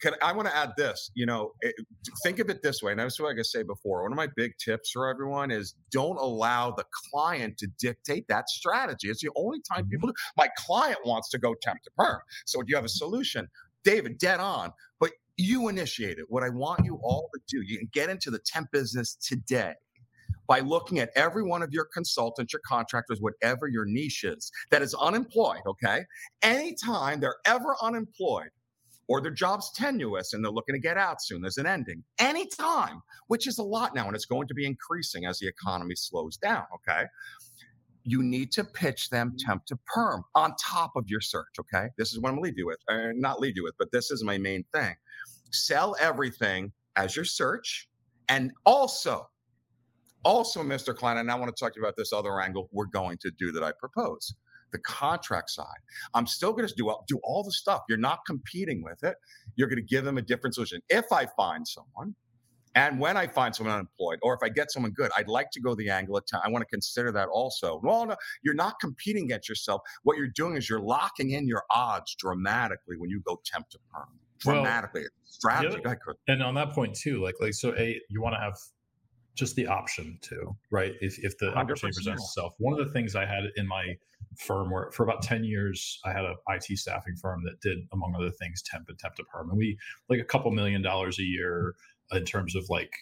can, 0.00 0.14
I 0.22 0.32
want 0.32 0.48
to 0.48 0.56
add 0.56 0.72
this. 0.76 1.10
You 1.14 1.26
know, 1.26 1.52
it, 1.60 1.74
think 2.22 2.38
of 2.38 2.50
it 2.50 2.62
this 2.62 2.82
way, 2.82 2.92
and 2.92 3.00
that's 3.00 3.20
what 3.20 3.32
I 3.32 3.36
said 3.36 3.46
say 3.46 3.62
before. 3.62 4.02
One 4.02 4.12
of 4.12 4.16
my 4.16 4.28
big 4.36 4.52
tips 4.58 4.90
for 4.90 5.08
everyone 5.08 5.50
is 5.50 5.74
don't 5.90 6.18
allow 6.18 6.70
the 6.70 6.84
client 7.10 7.58
to 7.58 7.68
dictate 7.78 8.26
that 8.28 8.48
strategy. 8.48 9.08
It's 9.08 9.22
the 9.22 9.30
only 9.36 9.60
time 9.60 9.88
people 9.88 10.08
mm-hmm. 10.08 10.14
do. 10.14 10.42
My 10.42 10.48
client 10.56 10.98
wants 11.04 11.28
to 11.30 11.38
go 11.38 11.54
temp 11.62 11.82
to 11.82 11.90
perm. 11.96 12.20
So 12.46 12.60
do 12.60 12.66
you 12.68 12.76
have 12.76 12.84
a 12.84 12.88
solution? 12.88 13.48
David, 13.84 14.18
dead 14.18 14.40
on. 14.40 14.72
But 14.98 15.12
you 15.36 15.68
initiate 15.68 16.18
it. 16.18 16.26
What 16.28 16.42
I 16.42 16.48
want 16.48 16.84
you 16.84 16.98
all 17.02 17.30
to 17.34 17.40
do, 17.48 17.62
you 17.62 17.78
can 17.78 17.88
get 17.92 18.10
into 18.10 18.30
the 18.30 18.38
temp 18.38 18.70
business 18.72 19.14
today 19.16 19.74
by 20.46 20.60
looking 20.60 20.98
at 20.98 21.10
every 21.14 21.42
one 21.42 21.62
of 21.62 21.72
your 21.72 21.86
consultants, 21.92 22.52
your 22.52 22.60
contractors, 22.66 23.18
whatever 23.20 23.68
your 23.68 23.84
niche 23.86 24.24
is 24.24 24.50
that 24.70 24.82
is 24.82 24.94
unemployed. 24.94 25.60
Okay. 25.66 26.04
Anytime 26.42 27.20
they're 27.20 27.36
ever 27.46 27.76
unemployed, 27.82 28.50
or 29.08 29.20
their 29.20 29.30
job's 29.30 29.70
tenuous 29.72 30.32
and 30.32 30.44
they're 30.44 30.52
looking 30.52 30.74
to 30.74 30.80
get 30.80 30.96
out 30.96 31.22
soon. 31.22 31.42
There's 31.42 31.58
an 31.58 31.66
ending 31.66 32.02
anytime, 32.18 33.02
which 33.28 33.46
is 33.46 33.58
a 33.58 33.62
lot 33.62 33.94
now, 33.94 34.06
and 34.06 34.14
it's 34.14 34.24
going 34.24 34.48
to 34.48 34.54
be 34.54 34.66
increasing 34.66 35.26
as 35.26 35.38
the 35.38 35.46
economy 35.46 35.94
slows 35.94 36.36
down. 36.36 36.64
Okay. 36.74 37.04
You 38.04 38.22
need 38.22 38.52
to 38.52 38.64
pitch 38.64 39.10
them 39.10 39.30
mm-hmm. 39.30 39.50
temp 39.50 39.66
to 39.66 39.76
perm 39.86 40.24
on 40.34 40.54
top 40.62 40.92
of 40.96 41.04
your 41.08 41.20
search. 41.20 41.58
Okay. 41.60 41.88
This 41.96 42.12
is 42.12 42.20
what 42.20 42.30
I'm 42.30 42.36
going 42.36 42.44
to 42.44 42.48
lead 42.50 42.58
you 42.58 42.66
with, 42.66 42.78
uh, 42.88 43.12
not 43.14 43.40
leave 43.40 43.56
you 43.56 43.64
with, 43.64 43.74
but 43.78 43.92
this 43.92 44.10
is 44.10 44.22
my 44.24 44.38
main 44.38 44.64
thing. 44.74 44.94
Sell 45.52 45.96
everything 46.00 46.72
as 46.96 47.16
your 47.16 47.24
search. 47.24 47.88
And 48.28 48.52
also, 48.64 49.28
also, 50.24 50.62
Mr. 50.62 50.96
Klein, 50.96 51.18
and 51.18 51.30
I 51.30 51.34
want 51.34 51.54
to 51.54 51.64
talk 51.64 51.74
to 51.74 51.80
you 51.80 51.84
about 51.84 51.96
this 51.96 52.12
other 52.12 52.40
angle 52.40 52.68
we're 52.72 52.86
going 52.86 53.18
to 53.18 53.30
do 53.38 53.52
that 53.52 53.62
I 53.62 53.72
propose 53.72 54.34
the 54.74 54.80
contract 54.80 55.48
side. 55.48 55.82
I'm 56.12 56.26
still 56.26 56.52
going 56.52 56.68
to 56.68 56.74
do 56.74 56.94
do 57.08 57.18
all 57.24 57.42
the 57.42 57.52
stuff. 57.52 57.80
You're 57.88 58.04
not 58.10 58.18
competing 58.26 58.82
with 58.82 59.00
it. 59.04 59.16
You're 59.56 59.68
going 59.68 59.82
to 59.84 59.90
give 59.94 60.04
them 60.04 60.18
a 60.18 60.22
different 60.22 60.54
solution. 60.56 60.80
If 60.90 61.06
I 61.12 61.26
find 61.38 61.66
someone 61.66 62.14
And 62.74 62.98
when 62.98 63.16
I 63.16 63.26
find 63.28 63.54
someone 63.54 63.74
unemployed, 63.74 64.18
or 64.22 64.34
if 64.34 64.40
I 64.42 64.48
get 64.48 64.72
someone 64.72 64.92
good, 64.92 65.10
I'd 65.16 65.28
like 65.28 65.50
to 65.52 65.60
go 65.60 65.74
the 65.74 65.90
angle 65.90 66.16
of 66.16 66.26
time. 66.26 66.40
I 66.44 66.48
want 66.50 66.62
to 66.62 66.68
consider 66.68 67.12
that 67.12 67.28
also. 67.28 67.80
Well, 67.82 68.06
no, 68.06 68.16
you're 68.42 68.54
not 68.54 68.80
competing 68.80 69.24
against 69.26 69.48
yourself. 69.48 69.82
What 70.02 70.16
you're 70.16 70.34
doing 70.34 70.56
is 70.56 70.68
you're 70.68 70.80
locking 70.80 71.30
in 71.30 71.46
your 71.46 71.62
odds 71.70 72.16
dramatically 72.16 72.96
when 72.98 73.10
you 73.10 73.20
go 73.24 73.40
temp 73.44 73.68
to 73.70 73.78
perm. 73.92 74.08
Dramatically, 74.40 75.02
well, 75.02 75.10
strategy. 75.24 75.80
Other, 75.84 76.16
and 76.26 76.42
on 76.42 76.54
that 76.54 76.72
point 76.72 76.94
too, 76.94 77.22
like 77.22 77.36
like 77.40 77.54
so, 77.54 77.74
a 77.78 78.00
you 78.10 78.20
want 78.20 78.34
to 78.34 78.40
have 78.40 78.58
just 79.34 79.56
the 79.56 79.66
option 79.66 80.18
to 80.22 80.56
right 80.70 80.94
if 81.00 81.18
if 81.24 81.36
the 81.38 81.46
100%. 81.46 81.56
opportunity 81.56 81.96
presents 81.96 82.22
itself. 82.24 82.54
One 82.58 82.78
of 82.78 82.86
the 82.86 82.92
things 82.92 83.16
I 83.16 83.26
had 83.26 83.44
in 83.56 83.66
my 83.66 83.96
firm 84.38 84.70
where 84.70 84.90
for 84.90 85.04
about 85.04 85.22
10 85.22 85.44
years 85.44 86.00
i 86.04 86.10
had 86.10 86.24
a 86.24 86.34
it 86.48 86.76
staffing 86.76 87.14
firm 87.14 87.44
that 87.44 87.60
did 87.60 87.78
among 87.92 88.16
other 88.16 88.30
things 88.30 88.62
temp 88.62 88.88
and 88.88 88.98
temp 88.98 89.14
to 89.14 89.22
perm 89.22 89.48
and 89.48 89.56
we 89.56 89.78
like 90.08 90.18
a 90.18 90.24
couple 90.24 90.50
million 90.50 90.82
dollars 90.82 91.20
a 91.20 91.22
year 91.22 91.76
in 92.12 92.24
terms 92.24 92.54
of 92.54 92.64
like 92.68 92.92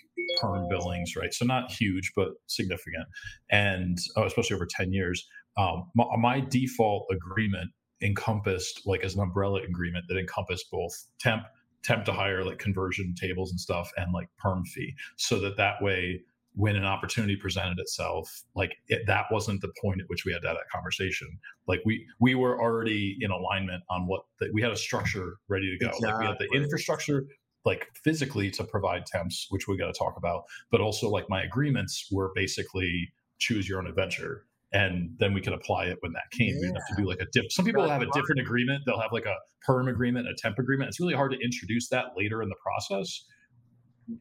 perm 0.40 0.68
billings, 0.68 1.16
right? 1.16 1.32
So 1.32 1.44
not 1.44 1.70
huge, 1.70 2.12
but 2.14 2.28
significant, 2.46 3.06
and 3.50 3.98
oh, 4.16 4.24
especially 4.24 4.56
over 4.56 4.66
ten 4.66 4.92
years. 4.92 5.28
Um, 5.56 5.90
my, 5.94 6.04
my, 6.18 6.40
default 6.40 7.06
agreement 7.10 7.72
encompassed 8.00 8.82
like 8.86 9.04
as 9.04 9.14
an 9.14 9.20
umbrella 9.20 9.60
agreement 9.62 10.06
that 10.08 10.16
encompassed 10.16 10.70
both 10.70 10.92
temp, 11.20 11.42
temp 11.82 12.04
to 12.06 12.12
hire, 12.12 12.44
like 12.44 12.58
conversion 12.58 13.14
tables 13.18 13.50
and 13.50 13.60
stuff, 13.60 13.90
and 13.96 14.12
like 14.12 14.28
perm 14.38 14.64
fee, 14.64 14.94
so 15.16 15.38
that 15.40 15.56
that 15.56 15.82
way. 15.82 16.22
When 16.54 16.76
an 16.76 16.84
opportunity 16.84 17.34
presented 17.34 17.78
itself, 17.78 18.42
like 18.54 18.76
it, 18.88 19.06
that 19.06 19.24
wasn't 19.30 19.62
the 19.62 19.72
point 19.80 20.02
at 20.02 20.06
which 20.08 20.26
we 20.26 20.34
had 20.34 20.42
to 20.42 20.48
have 20.48 20.58
that 20.58 20.68
conversation. 20.70 21.38
Like 21.66 21.80
we 21.86 22.06
we 22.20 22.34
were 22.34 22.60
already 22.60 23.16
in 23.22 23.30
alignment 23.30 23.82
on 23.88 24.06
what 24.06 24.24
the, 24.38 24.50
we 24.52 24.60
had 24.60 24.70
a 24.70 24.76
structure 24.76 25.38
ready 25.48 25.70
to 25.70 25.78
go. 25.82 25.88
Exactly. 25.88 26.10
Like 26.10 26.20
we 26.20 26.26
had 26.26 26.36
the 26.38 26.54
infrastructure 26.54 27.24
like 27.64 27.86
physically 27.94 28.50
to 28.50 28.64
provide 28.64 29.06
temps, 29.06 29.46
which 29.48 29.66
we 29.66 29.78
got 29.78 29.86
to 29.86 29.98
talk 29.98 30.18
about, 30.18 30.42
but 30.70 30.82
also 30.82 31.08
like 31.08 31.24
my 31.30 31.42
agreements 31.42 32.08
were 32.12 32.32
basically 32.34 33.10
choose 33.38 33.66
your 33.66 33.78
own 33.78 33.86
adventure. 33.86 34.44
And 34.74 35.14
then 35.18 35.34
we 35.34 35.40
could 35.40 35.52
apply 35.52 35.86
it 35.86 35.98
when 36.00 36.12
that 36.12 36.30
came. 36.30 36.48
Yeah. 36.48 36.54
We 36.54 36.60
didn't 36.62 36.76
have 36.76 36.96
to 36.96 37.02
do 37.02 37.08
like 37.08 37.20
a 37.20 37.26
diff. 37.32 37.44
Some 37.50 37.64
people 37.64 37.88
have 37.88 38.02
a 38.02 38.10
different 38.12 38.40
agreement. 38.40 38.82
They'll 38.86 39.00
have 39.00 39.12
like 39.12 39.26
a 39.26 39.36
perm 39.66 39.88
agreement, 39.88 40.28
a 40.28 40.34
temp 40.34 40.58
agreement. 40.58 40.88
It's 40.88 40.98
really 40.98 41.14
hard 41.14 41.32
to 41.32 41.38
introduce 41.38 41.88
that 41.88 42.06
later 42.16 42.42
in 42.42 42.48
the 42.48 42.56
process. 42.62 43.24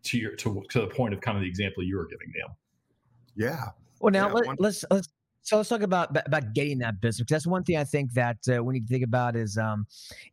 To 0.04 0.18
your 0.18 0.36
to 0.36 0.64
to 0.70 0.82
the 0.82 0.88
point 0.88 1.14
of 1.14 1.22
kind 1.22 1.38
of 1.38 1.42
the 1.42 1.50
example 1.50 1.84
you 1.84 1.98
were 1.98 2.06
giving, 2.06 2.28
Neil. 2.36 2.58
Yeah. 3.36 3.66
Well, 4.00 4.12
now 4.12 4.28
yeah, 4.28 4.34
let, 4.34 4.50
us 4.50 4.56
let's, 4.60 4.86
let's 4.92 5.10
so 5.42 5.58
let's 5.58 5.70
talk 5.70 5.82
about 5.82 6.16
about 6.26 6.54
getting 6.54 6.78
that 6.80 7.02
business. 7.02 7.28
That's 7.30 7.48
one 7.48 7.64
thing 7.64 7.78
I 7.78 7.84
think 7.84 8.14
that 8.14 8.38
uh, 8.54 8.64
we 8.64 8.76
need 8.76 8.88
to 8.88 8.94
think 8.94 9.04
about 9.04 9.36
is 9.36 9.58
um, 9.58 9.88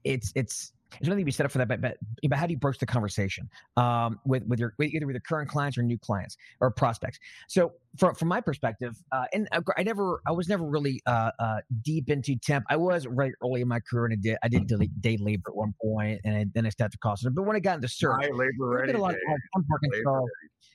it's 0.05 0.33
it's 0.35 0.73
there's 0.91 1.09
nothing 1.09 1.21
to 1.21 1.25
be 1.25 1.33
set 1.33 1.47
up 1.47 1.53
for 1.53 1.59
that, 1.59 1.69
but, 1.69 1.81
but, 1.81 1.99
but 2.29 2.39
how 2.39 2.47
do 2.47 2.53
you 2.53 2.59
broach 2.59 2.79
the 2.79 2.87
conversation 2.87 3.49
um, 3.77 4.19
with 4.25 4.45
with 4.45 4.59
your 4.59 4.75
either 4.81 5.07
with 5.07 5.15
your 5.15 5.21
current 5.21 5.49
clients 5.49 5.77
or 5.79 5.83
new 5.83 5.99
clients 5.99 6.37
or 6.61 6.71
prospects? 6.71 7.19
So 7.49 7.73
from 7.97 8.15
from 8.15 8.29
my 8.29 8.41
perspective, 8.41 8.97
uh, 9.13 9.25
and 9.33 9.49
I 9.77 9.83
never 9.83 10.21
I 10.27 10.33
was 10.33 10.49
never 10.49 10.65
really 10.65 11.01
uh, 11.07 11.31
uh, 11.39 11.61
deep 11.83 12.11
into 12.11 12.37
temp. 12.37 12.65
I 12.69 12.77
was 12.77 13.07
right 13.07 13.33
early 13.43 13.61
in 13.61 13.69
my 13.69 13.81
career, 13.81 14.07
and 14.07 14.15
I 14.15 14.17
did 14.17 14.39
I 14.43 14.49
did 14.49 15.01
day 15.01 15.17
labor 15.19 15.51
at 15.51 15.57
one 15.57 15.75
point, 15.83 16.21
and 16.25 16.37
I, 16.37 16.47
then 16.55 16.67
I 16.67 16.71
started 16.71 16.93
to 16.93 16.99
cost 16.99 17.27
it. 17.27 17.35
But 17.35 17.43
when 17.43 17.57
I 17.57 17.61
got 17.61 17.77
into 17.77 17.89
search, 17.89 18.25
I 18.25 18.29
labor 18.29 18.53
ready. 18.61 18.93
a 18.93 18.99
lot 18.99 19.15
of 19.15 19.21
temp 19.55 19.67
work 19.69 19.81
until, 19.83 20.27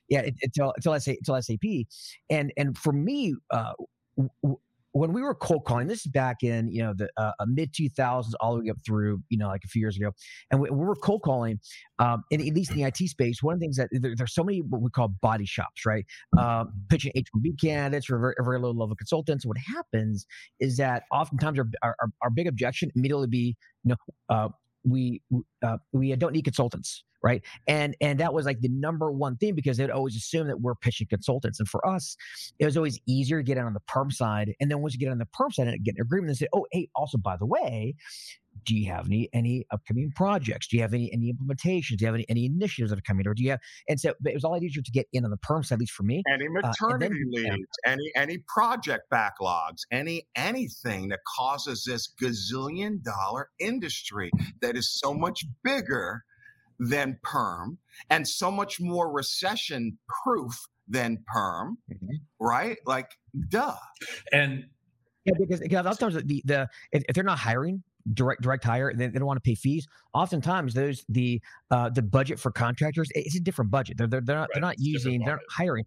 yeah, 0.09 0.19
it, 0.19 0.35
until 0.43 0.93
I 0.93 0.97
say 0.99 1.17
until 1.17 1.41
SAP, 1.41 1.87
and 2.29 2.53
and 2.57 2.77
for 2.77 2.93
me. 2.93 3.35
Uh, 3.51 3.73
w- 4.17 4.59
when 4.93 5.11
we 5.11 5.21
were 5.21 5.33
cold 5.33 5.65
calling, 5.65 5.87
this 5.87 6.05
is 6.05 6.11
back 6.11 6.43
in 6.43 6.71
you 6.71 6.83
know 6.83 6.93
the 6.95 7.09
uh, 7.17 7.31
mid 7.47 7.73
2000s, 7.73 8.31
all 8.39 8.55
the 8.55 8.63
way 8.63 8.69
up 8.69 8.77
through 8.85 9.21
you 9.29 9.37
know 9.37 9.47
like 9.47 9.61
a 9.65 9.67
few 9.67 9.79
years 9.79 9.97
ago, 9.97 10.11
and 10.51 10.61
we, 10.61 10.69
we 10.69 10.85
were 10.85 10.95
cold 10.95 11.23
calling, 11.23 11.59
um, 11.99 12.23
and 12.31 12.41
at 12.41 12.53
least 12.53 12.71
in 12.71 12.77
the 12.77 12.83
IT 12.83 12.97
space, 12.97 13.41
one 13.41 13.53
of 13.53 13.59
the 13.59 13.63
things 13.63 13.75
that 13.77 13.89
there, 13.91 14.13
there's 14.15 14.33
so 14.33 14.43
many 14.43 14.61
what 14.61 14.81
we 14.81 14.89
call 14.89 15.09
body 15.21 15.45
shops, 15.45 15.85
right? 15.85 16.05
Um, 16.37 16.71
pitching 16.89 17.11
H1B 17.15 17.59
candidates 17.59 18.09
or 18.09 18.19
very, 18.19 18.35
very 18.39 18.59
low 18.59 18.71
level 18.71 18.95
consultants. 18.95 19.45
What 19.45 19.57
happens 19.57 20.25
is 20.59 20.77
that 20.77 21.03
oftentimes 21.11 21.59
our 21.59 21.67
our, 21.81 21.95
our 22.21 22.29
big 22.29 22.47
objection 22.47 22.91
immediately 22.95 23.27
be 23.27 23.57
you 23.83 23.89
know 23.89 23.95
uh, 24.29 24.49
we 24.83 25.21
uh, 25.61 25.77
we 25.91 26.15
don't 26.15 26.33
need 26.33 26.43
consultants 26.43 27.03
right? 27.23 27.41
And 27.67 27.95
and 28.01 28.19
that 28.19 28.33
was 28.33 28.45
like 28.45 28.59
the 28.59 28.69
number 28.69 29.09
one 29.09 29.37
thing 29.37 29.55
because 29.55 29.77
they'd 29.77 29.89
always 29.89 30.15
assume 30.15 30.47
that 30.47 30.59
we're 30.59 30.75
pitching 30.75 31.07
consultants. 31.07 31.59
And 31.59 31.67
for 31.67 31.85
us 31.87 32.15
it 32.59 32.65
was 32.65 32.77
always 32.77 32.99
easier 33.07 33.39
to 33.39 33.43
get 33.43 33.57
on 33.57 33.73
the 33.73 33.79
perm 33.87 34.11
side. 34.11 34.53
And 34.59 34.69
then 34.69 34.81
once 34.81 34.93
you 34.93 34.99
get 34.99 35.09
on 35.09 35.17
the 35.17 35.25
perm 35.27 35.51
side 35.51 35.67
and 35.67 35.83
get 35.83 35.95
an 35.95 36.01
agreement 36.01 36.29
and 36.29 36.37
say 36.37 36.47
oh 36.53 36.67
hey 36.71 36.89
also 36.95 37.17
by 37.17 37.37
the 37.37 37.45
way 37.45 37.95
do 38.65 38.75
you 38.75 38.91
have 38.91 39.07
any 39.07 39.29
any 39.33 39.65
upcoming 39.71 40.11
projects 40.15 40.67
do 40.67 40.77
you 40.77 40.81
have 40.81 40.93
any 40.93 41.11
any 41.13 41.33
implementations 41.33 41.97
do 41.97 42.03
you 42.03 42.05
have 42.05 42.15
any, 42.15 42.25
any 42.29 42.45
initiatives 42.45 42.91
that 42.91 42.99
are 42.99 43.03
coming 43.03 43.27
or 43.27 43.33
do 43.33 43.43
you 43.43 43.51
have 43.51 43.59
and 43.87 43.99
so 43.99 44.13
it 44.25 44.33
was 44.33 44.43
all 44.43 44.51
lot 44.51 44.63
easier 44.63 44.81
to 44.81 44.91
get 44.91 45.07
in 45.13 45.25
on 45.25 45.31
the 45.31 45.37
perm 45.37 45.63
side 45.63 45.75
at 45.75 45.79
least 45.79 45.93
for 45.93 46.03
me 46.03 46.21
any 46.31 46.47
maternity 46.47 47.05
uh, 47.05 47.09
then, 47.09 47.29
leaves 47.31 47.67
yeah. 47.85 47.91
any 47.91 48.11
any 48.15 48.37
project 48.47 49.03
backlogs 49.11 49.81
any 49.91 50.27
anything 50.35 51.09
that 51.09 51.19
causes 51.37 51.83
this 51.85 52.13
gazillion 52.21 53.01
dollar 53.03 53.49
industry 53.59 54.29
that 54.61 54.75
is 54.75 54.99
so 54.99 55.13
much 55.13 55.45
bigger 55.63 56.23
than 56.79 57.17
perm 57.23 57.77
and 58.09 58.27
so 58.27 58.51
much 58.51 58.79
more 58.79 59.11
recession 59.11 59.97
proof 60.23 60.53
than 60.87 61.23
perm 61.27 61.77
mm-hmm. 61.91 62.15
right 62.39 62.77
like 62.85 63.09
duh 63.49 63.75
and 64.31 64.65
yeah 65.25 65.33
because, 65.39 65.59
because 65.59 65.79
a 65.79 65.83
lot 65.83 65.93
of 65.93 65.99
times 65.99 66.15
the, 66.15 66.41
the 66.45 66.67
if, 66.91 67.03
if 67.07 67.15
they're 67.15 67.23
not 67.23 67.39
hiring 67.39 67.83
direct 68.13 68.41
direct 68.41 68.63
hire 68.63 68.93
they, 68.93 69.07
they 69.07 69.19
don't 69.19 69.25
want 69.27 69.37
to 69.37 69.49
pay 69.49 69.55
fees. 69.55 69.87
Oftentimes 70.13 70.73
there's 70.73 71.05
the 71.09 71.41
uh 71.71 71.89
the 71.89 72.01
budget 72.01 72.39
for 72.39 72.51
contractors 72.51 73.09
it's 73.15 73.35
a 73.35 73.39
different 73.39 73.71
budget. 73.71 73.97
They're 73.97 74.07
they're, 74.07 74.21
they're 74.21 74.35
not 74.35 74.41
right. 74.41 74.49
they're 74.53 74.61
not 74.61 74.73
it's 74.75 74.83
using 74.83 75.23
they're 75.23 75.35
not 75.35 75.43
hiring. 75.49 75.85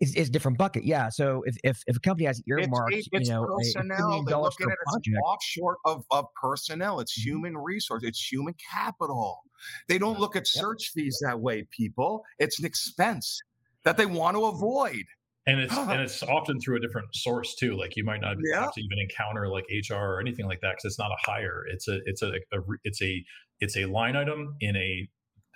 It's, 0.00 0.14
it's 0.14 0.28
a 0.28 0.32
different 0.32 0.58
bucket 0.58 0.84
yeah. 0.84 1.08
So 1.08 1.42
if 1.46 1.56
if, 1.64 1.82
if 1.88 1.96
a 1.96 2.00
company 2.00 2.26
has 2.26 2.40
earmarks, 2.46 2.94
it's, 2.94 3.08
it's 3.10 3.28
you 3.28 3.34
know 3.34 3.46
personnel. 3.46 4.22
they 4.24 4.34
look 4.34 4.60
at 4.60 4.68
it 4.68 4.76
as 4.86 5.14
offshore 5.24 5.78
of, 5.84 6.04
of 6.12 6.26
personnel 6.40 7.00
it's 7.00 7.18
mm-hmm. 7.18 7.30
human 7.30 7.56
resource 7.56 8.02
it's 8.04 8.30
human 8.30 8.54
capital. 8.72 9.40
They 9.88 9.98
don't 9.98 10.20
look 10.20 10.36
at 10.36 10.46
search 10.46 10.92
fees 10.94 11.18
that 11.22 11.40
way 11.40 11.66
people. 11.70 12.22
It's 12.38 12.60
an 12.60 12.64
expense 12.64 13.40
that 13.84 13.96
they 13.96 14.06
want 14.06 14.36
to 14.36 14.44
avoid 14.44 15.04
and 15.48 15.60
it's 15.60 15.76
and 15.76 16.00
it's 16.00 16.22
often 16.22 16.60
through 16.60 16.76
a 16.76 16.80
different 16.80 17.08
source 17.14 17.54
too. 17.56 17.76
Like 17.76 17.96
you 17.96 18.04
might 18.04 18.20
not 18.20 18.36
yeah. 18.44 18.60
have 18.60 18.74
to 18.74 18.80
even 18.80 18.98
encounter 18.98 19.48
like 19.48 19.64
HR 19.70 19.94
or 19.94 20.20
anything 20.20 20.46
like 20.46 20.60
that 20.60 20.72
because 20.72 20.84
it's 20.84 20.98
not 20.98 21.10
a 21.10 21.16
hire. 21.18 21.64
It's 21.68 21.88
a 21.88 21.98
it's 22.04 22.22
a, 22.22 22.32
a, 22.52 22.58
it's 22.84 23.02
a 23.02 23.24
it's 23.60 23.76
a 23.76 23.86
line 23.86 24.14
item 24.14 24.54
in 24.60 24.76
a 24.76 25.08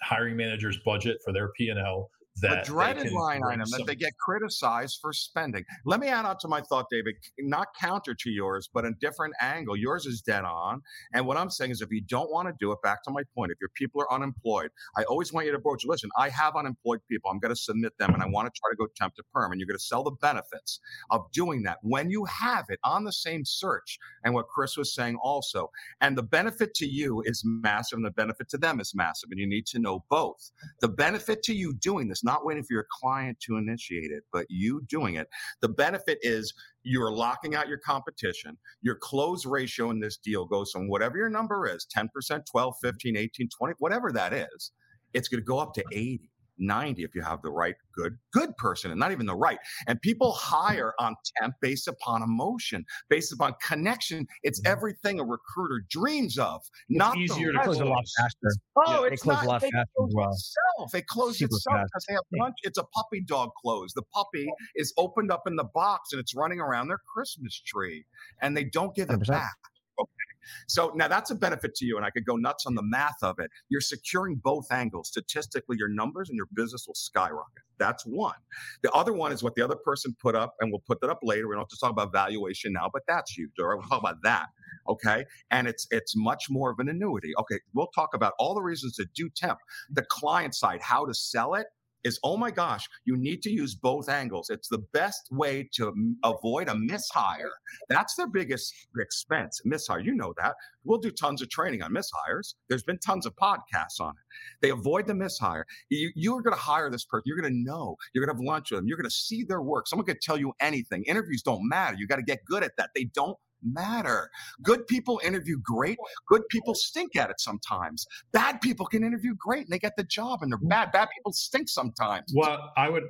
hiring 0.03 0.37
manager's 0.37 0.79
budget 0.85 1.19
for 1.25 1.33
their 1.33 1.51
P 1.57 1.69
and 1.69 1.79
L 1.79 2.11
that 2.41 2.63
a 2.63 2.65
dreaded 2.65 3.13
line 3.13 3.43
item 3.45 3.67
some... 3.67 3.81
that 3.81 3.87
they 3.87 3.95
get 3.95 4.13
criticized 4.19 4.99
for 5.01 5.13
spending. 5.13 5.65
Let 5.85 6.01
me 6.01 6.09
add 6.09 6.25
on 6.25 6.39
to 6.41 6.49
my 6.49 6.61
thought, 6.63 6.87
David, 6.91 7.15
not 7.39 7.69
counter 7.79 8.15
to 8.15 8.31
yours, 8.31 8.69
but 8.73 8.85
a 8.85 8.93
different 9.01 9.35
angle. 9.41 9.77
Yours 9.77 10.07
is 10.07 10.23
dead 10.23 10.45
on. 10.45 10.83
And 11.13 11.27
what 11.27 11.37
I'm 11.37 11.51
saying 11.51 11.71
is 11.71 11.83
if 11.83 11.91
you 11.91 12.01
don't 12.01 12.31
want 12.31 12.49
to 12.49 12.55
do 12.59 12.73
it, 12.73 12.81
back 12.83 13.03
to 13.05 13.11
my 13.11 13.23
point, 13.35 13.53
if 13.53 13.59
your 13.61 13.71
people 13.75 14.01
are 14.01 14.13
unemployed, 14.13 14.71
I 14.97 15.05
always 15.05 15.33
want 15.33 15.47
you 15.47 15.53
to 15.53 15.59
approach, 15.59 15.85
listen, 15.85 16.11
I 16.17 16.29
have 16.31 16.57
unemployed 16.57 17.01
people. 17.09 17.31
I'm 17.31 17.39
going 17.39 17.55
to 17.55 17.61
submit 17.61 17.93
them 17.99 18.15
and 18.15 18.23
I 18.23 18.27
want 18.27 18.53
to 18.53 18.59
try 18.59 18.71
to 18.71 18.77
go 18.77 18.87
temp 18.97 19.15
to 19.17 19.23
perm. 19.33 19.53
And 19.53 19.61
you're 19.61 19.69
going 19.69 19.79
to 19.79 19.85
sell 19.85 20.03
the 20.03 20.13
benefits 20.13 20.81
of 21.11 21.31
doing 21.33 21.63
that 21.65 21.79
when 21.83 22.11
you 22.11 22.25
have 22.25 22.67
it 22.69 22.79
on 22.85 23.05
the 23.05 23.13
same 23.13 23.45
search. 23.45 23.99
And 24.25 24.35
what 24.35 24.49
Chris 24.49 24.77
was 24.77 24.95
saying 24.95 25.17
also. 25.23 25.71
And 26.01 26.17
the 26.17 26.23
benefit 26.23 26.75
to 26.75 26.87
you 26.87 27.23
is 27.27 27.43
massive 27.45 27.97
and 27.97 28.07
the 28.07 28.11
benefit 28.11 28.49
to 28.51 28.59
them 28.59 28.81
is 28.81 28.95
massive. 28.95 29.31
And 29.31 29.39
you 29.39 29.47
need 29.47 29.67
to 29.67 29.79
know 29.79 30.05
both. 30.09 30.51
The 30.81 30.89
benefit 30.89 31.43
to 31.45 31.55
you 31.55 31.75
doing 31.75 32.09
this 32.09 32.22
not 32.25 32.45
waiting 32.45 32.63
for 32.63 32.73
your 32.73 32.87
client 32.91 33.39
to 33.41 33.57
initiate 33.57 34.11
it, 34.11 34.25
but 34.33 34.47
you 34.49 34.83
doing 34.89 35.15
it. 35.15 35.29
The 35.61 35.69
benefit 35.69 36.19
is 36.23 36.53
you're 36.83 37.13
locking 37.13 37.55
out 37.55 37.69
your 37.69 37.79
competition. 37.79 38.57
Your 38.81 38.97
close 38.97 39.47
ratio 39.47 39.91
in 39.91 40.01
this 40.01 40.17
deal 40.17 40.45
goes 40.45 40.71
from 40.71 40.89
whatever 40.89 41.17
your 41.17 41.29
number 41.29 41.67
is 41.67 41.87
10%, 41.97 42.09
12, 42.51 42.75
15, 42.83 43.17
18, 43.17 43.49
20, 43.49 43.75
whatever 43.79 44.13
that 44.13 44.33
is, 44.33 44.73
it's 45.15 45.29
going 45.29 45.41
to 45.41 45.45
go 45.47 45.59
up 45.59 45.75
to 45.75 45.85
80. 45.93 46.32
90 46.59 47.03
if 47.03 47.15
you 47.15 47.23
have 47.23 47.43
the 47.43 47.51
right 47.51 47.75
good 47.95 48.17
good 48.33 48.57
person 48.57 48.91
and 48.91 48.99
not 48.99 49.13
even 49.13 49.27
the 49.27 49.35
right. 49.35 49.59
And 49.87 50.01
people 50.01 50.33
hire 50.33 50.93
on 50.99 51.15
temp 51.37 51.55
based 51.61 51.89
upon 51.89 52.23
emotion 52.23 52.85
based 53.09 53.33
upon 53.33 53.55
connection. 53.67 54.27
It's 54.43 54.61
everything 54.65 55.21
a 55.21 55.25
recruiter 55.25 55.85
dreams 55.91 56.39
of 56.39 56.61
it's 56.89 56.99
not 56.99 57.17
easier 57.17 57.53
to 57.53 57.61
close 57.61 57.81
a 57.81 57.85
lot 57.85 58.05
faster. 58.19 58.49
Oh 58.77 59.05
yeah, 59.05 59.11
it's 59.13 59.25
not, 59.25 59.45
a 59.45 59.49
lot 59.49 59.61
faster 59.61 59.77
well. 59.97 60.31
itself. 60.31 60.95
It 60.95 61.07
closes 61.07 61.39
Super 61.39 61.57
itself 61.57 61.83
because 61.85 62.05
they 62.09 62.15
have 62.15 62.25
lunch. 62.41 62.57
It's 62.63 62.79
a 62.79 62.85
puppy 62.85 63.21
dog 63.21 63.51
close. 63.61 63.93
The 63.95 64.03
puppy 64.15 64.47
is 64.77 64.93
opened 64.97 65.31
up 65.31 65.43
in 65.47 65.57
the 65.57 65.69
box 65.75 66.13
and 66.13 66.21
it's 66.21 66.35
running 66.35 66.61
around 66.61 66.89
their 66.89 67.01
christmas 67.13 67.61
tree 67.61 68.05
and 68.41 68.57
they 68.57 68.65
don't 68.65 68.95
give 68.95 69.09
100%. 69.09 69.23
it 69.23 69.29
back. 69.29 69.57
Okay 70.01 70.32
so 70.73 70.91
now 70.95 71.07
that's 71.07 71.31
a 71.31 71.35
benefit 71.35 71.75
to 71.75 71.85
you, 71.85 71.99
and 71.99 72.07
I 72.07 72.09
could 72.09 72.25
go 72.25 72.37
nuts 72.37 72.65
on 72.65 72.75
the 72.75 72.83
math 72.83 73.23
of 73.23 73.39
it. 73.39 73.51
You're 73.69 73.83
securing 73.83 74.37
both 74.37 74.73
angles. 74.73 75.09
Statistically, 75.09 75.77
your 75.79 75.91
numbers 75.91 76.31
and 76.31 76.37
your 76.37 76.49
business 76.55 76.87
will 76.87 76.95
skyrocket. 76.95 77.63
That's 77.77 78.07
one. 78.07 78.37
The 78.83 78.91
other 78.93 79.13
one 79.13 79.33
is 79.33 79.43
what 79.43 79.55
the 79.55 79.63
other 79.63 79.77
person 79.77 80.17
put 80.19 80.35
up, 80.35 80.55
and 80.61 80.73
we'll 80.73 80.83
put 80.87 81.03
that 81.03 81.11
up 81.11 81.19
later. 81.23 81.47
We 81.47 81.57
don't 81.57 81.65
have 81.65 81.69
to 81.69 81.77
talk 81.79 81.91
about 81.91 82.11
valuation 82.11 82.73
now, 82.73 82.89
but 82.91 83.03
that's 83.07 83.33
huge. 83.33 83.51
All 83.61 83.67
right, 83.67 83.75
we'll 83.77 83.89
talk 83.89 84.01
about 84.01 84.23
that. 84.23 84.47
Okay, 84.89 85.27
and 85.51 85.69
it's 85.69 85.87
it's 85.91 86.17
much 86.17 86.47
more 86.49 86.71
of 86.71 86.79
an 86.79 86.89
annuity. 86.89 87.33
Okay, 87.39 87.61
we'll 87.75 87.89
talk 87.89 88.15
about 88.15 88.33
all 88.39 88.55
the 88.55 88.63
reasons 88.63 88.97
to 88.97 89.05
do 89.15 89.29
temp. 89.29 89.59
The 89.91 90.07
client 90.09 90.55
side, 90.55 90.81
how 90.81 91.05
to 91.05 91.13
sell 91.13 91.55
it 91.55 91.67
is 92.05 92.19
oh 92.25 92.37
my 92.37 92.51
gosh, 92.51 92.89
you 93.05 93.17
need 93.17 93.43
to 93.43 93.51
use 93.51 93.75
both 93.75 94.09
angles. 94.09 94.51
It's 94.51 94.69
the 94.69 94.85
best 94.93 95.29
way 95.31 95.69
to 95.75 95.93
avoid 96.25 96.69
a 96.69 96.73
mishire. 96.73 97.51
That's 97.89 98.15
their 98.15 98.29
biggest 98.29 98.75
expense, 98.99 99.61
mishire. 99.67 100.05
You 100.05 100.15
know 100.15 100.35
that. 100.39 100.55
We'll 100.85 100.99
do 100.99 101.11
tons 101.11 101.43
of 101.43 101.49
training 101.49 101.83
on 101.83 101.93
mishires. 101.93 102.55
There's 102.69 102.83
been 102.83 102.99
tons 102.99 103.27
of 103.27 103.35
podcasts 103.37 104.01
on 104.01 104.11
it. 104.11 104.25
They 104.61 104.71
avoid 104.71 105.07
the 105.07 105.13
mishire. 105.13 105.63
You, 105.91 106.37
are 106.37 106.43
going 106.43 106.57
to 106.57 106.61
hire 106.61 106.91
this 106.91 107.05
person. 107.05 107.23
You're 107.27 107.41
going 107.41 107.53
to 107.53 107.59
know. 107.59 107.97
You're 108.13 108.25
going 108.25 108.35
to 108.35 108.43
have 108.43 108.47
lunch 108.47 108.71
with 108.71 108.79
them. 108.79 108.89
You're 108.89 108.97
going 108.97 109.09
to 109.09 109.15
see 109.15 109.45
their 109.45 109.63
work. 109.63 109.87
Someone 109.87 110.07
could 110.07 110.21
tell 110.21 110.39
you 110.39 110.53
anything. 110.61 111.05
Interviews 111.05 111.43
don't 111.43 111.69
matter. 111.69 111.97
You 111.99 112.07
got 112.07 112.17
to 112.17 112.23
get 112.23 112.45
good 112.45 112.63
at 112.63 112.73
that. 112.79 112.91
They 112.95 113.05
don't 113.05 113.37
matter. 113.63 114.31
Good 114.63 114.87
people 114.87 115.21
interview 115.25 115.59
great. 115.63 115.99
Good 116.29 116.43
people 116.49 116.75
stink 116.75 117.17
at 117.17 117.31
it 117.31 117.41
sometimes. 117.41 118.07
Bad 118.33 118.61
people 118.61 118.87
can 118.87 119.05
interview 119.05 119.35
great 119.39 119.65
and 119.65 119.73
they 119.73 119.79
get 119.79 119.95
the 119.97 120.05
job, 120.05 120.41
and 120.43 120.53
they're 120.53 120.59
mm. 120.59 120.69
bad. 120.69 120.93
Bad 120.93 121.09
people 121.15 121.33
stink 121.33 121.69
sometimes. 121.69 122.33
Well, 122.35 122.73
I 122.77 122.89
would. 122.89 123.05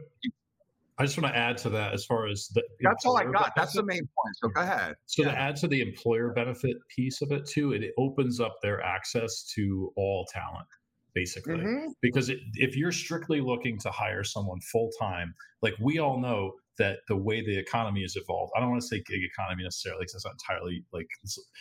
I 0.98 1.04
just 1.04 1.20
want 1.20 1.32
to 1.32 1.38
add 1.38 1.56
to 1.58 1.70
that 1.70 1.94
as 1.94 2.04
far 2.04 2.28
as 2.28 2.48
the. 2.48 2.62
That's 2.80 3.06
all 3.06 3.16
I 3.16 3.24
got. 3.24 3.32
Benefit. 3.32 3.52
That's 3.56 3.72
the 3.72 3.84
main 3.84 4.00
point. 4.00 4.36
So 4.36 4.48
go 4.48 4.60
ahead. 4.60 4.94
So 5.06 5.22
yeah. 5.22 5.32
to 5.32 5.38
add 5.38 5.56
to 5.56 5.68
the 5.68 5.80
employer 5.80 6.32
benefit 6.32 6.76
piece 6.94 7.22
of 7.22 7.32
it 7.32 7.46
too, 7.46 7.72
it 7.72 7.92
opens 7.98 8.40
up 8.40 8.56
their 8.62 8.82
access 8.82 9.44
to 9.54 9.92
all 9.96 10.26
talent 10.32 10.66
basically 11.14 11.56
mm-hmm. 11.56 11.86
because 12.00 12.28
it, 12.28 12.38
if 12.54 12.76
you're 12.76 12.92
strictly 12.92 13.40
looking 13.40 13.78
to 13.78 13.90
hire 13.90 14.24
someone 14.24 14.60
full 14.60 14.90
time 14.98 15.34
like 15.62 15.74
we 15.80 15.98
all 15.98 16.18
know 16.20 16.52
that 16.78 16.98
the 17.08 17.16
way 17.16 17.44
the 17.44 17.56
economy 17.56 18.02
has 18.02 18.16
evolved, 18.16 18.52
I 18.56 18.60
don't 18.60 18.70
want 18.70 18.82
to 18.82 18.88
say 18.88 19.02
gig 19.06 19.20
economy 19.22 19.62
necessarily 19.62 20.00
because 20.02 20.14
that's 20.14 20.24
not 20.24 20.34
entirely 20.34 20.84
like, 20.92 21.06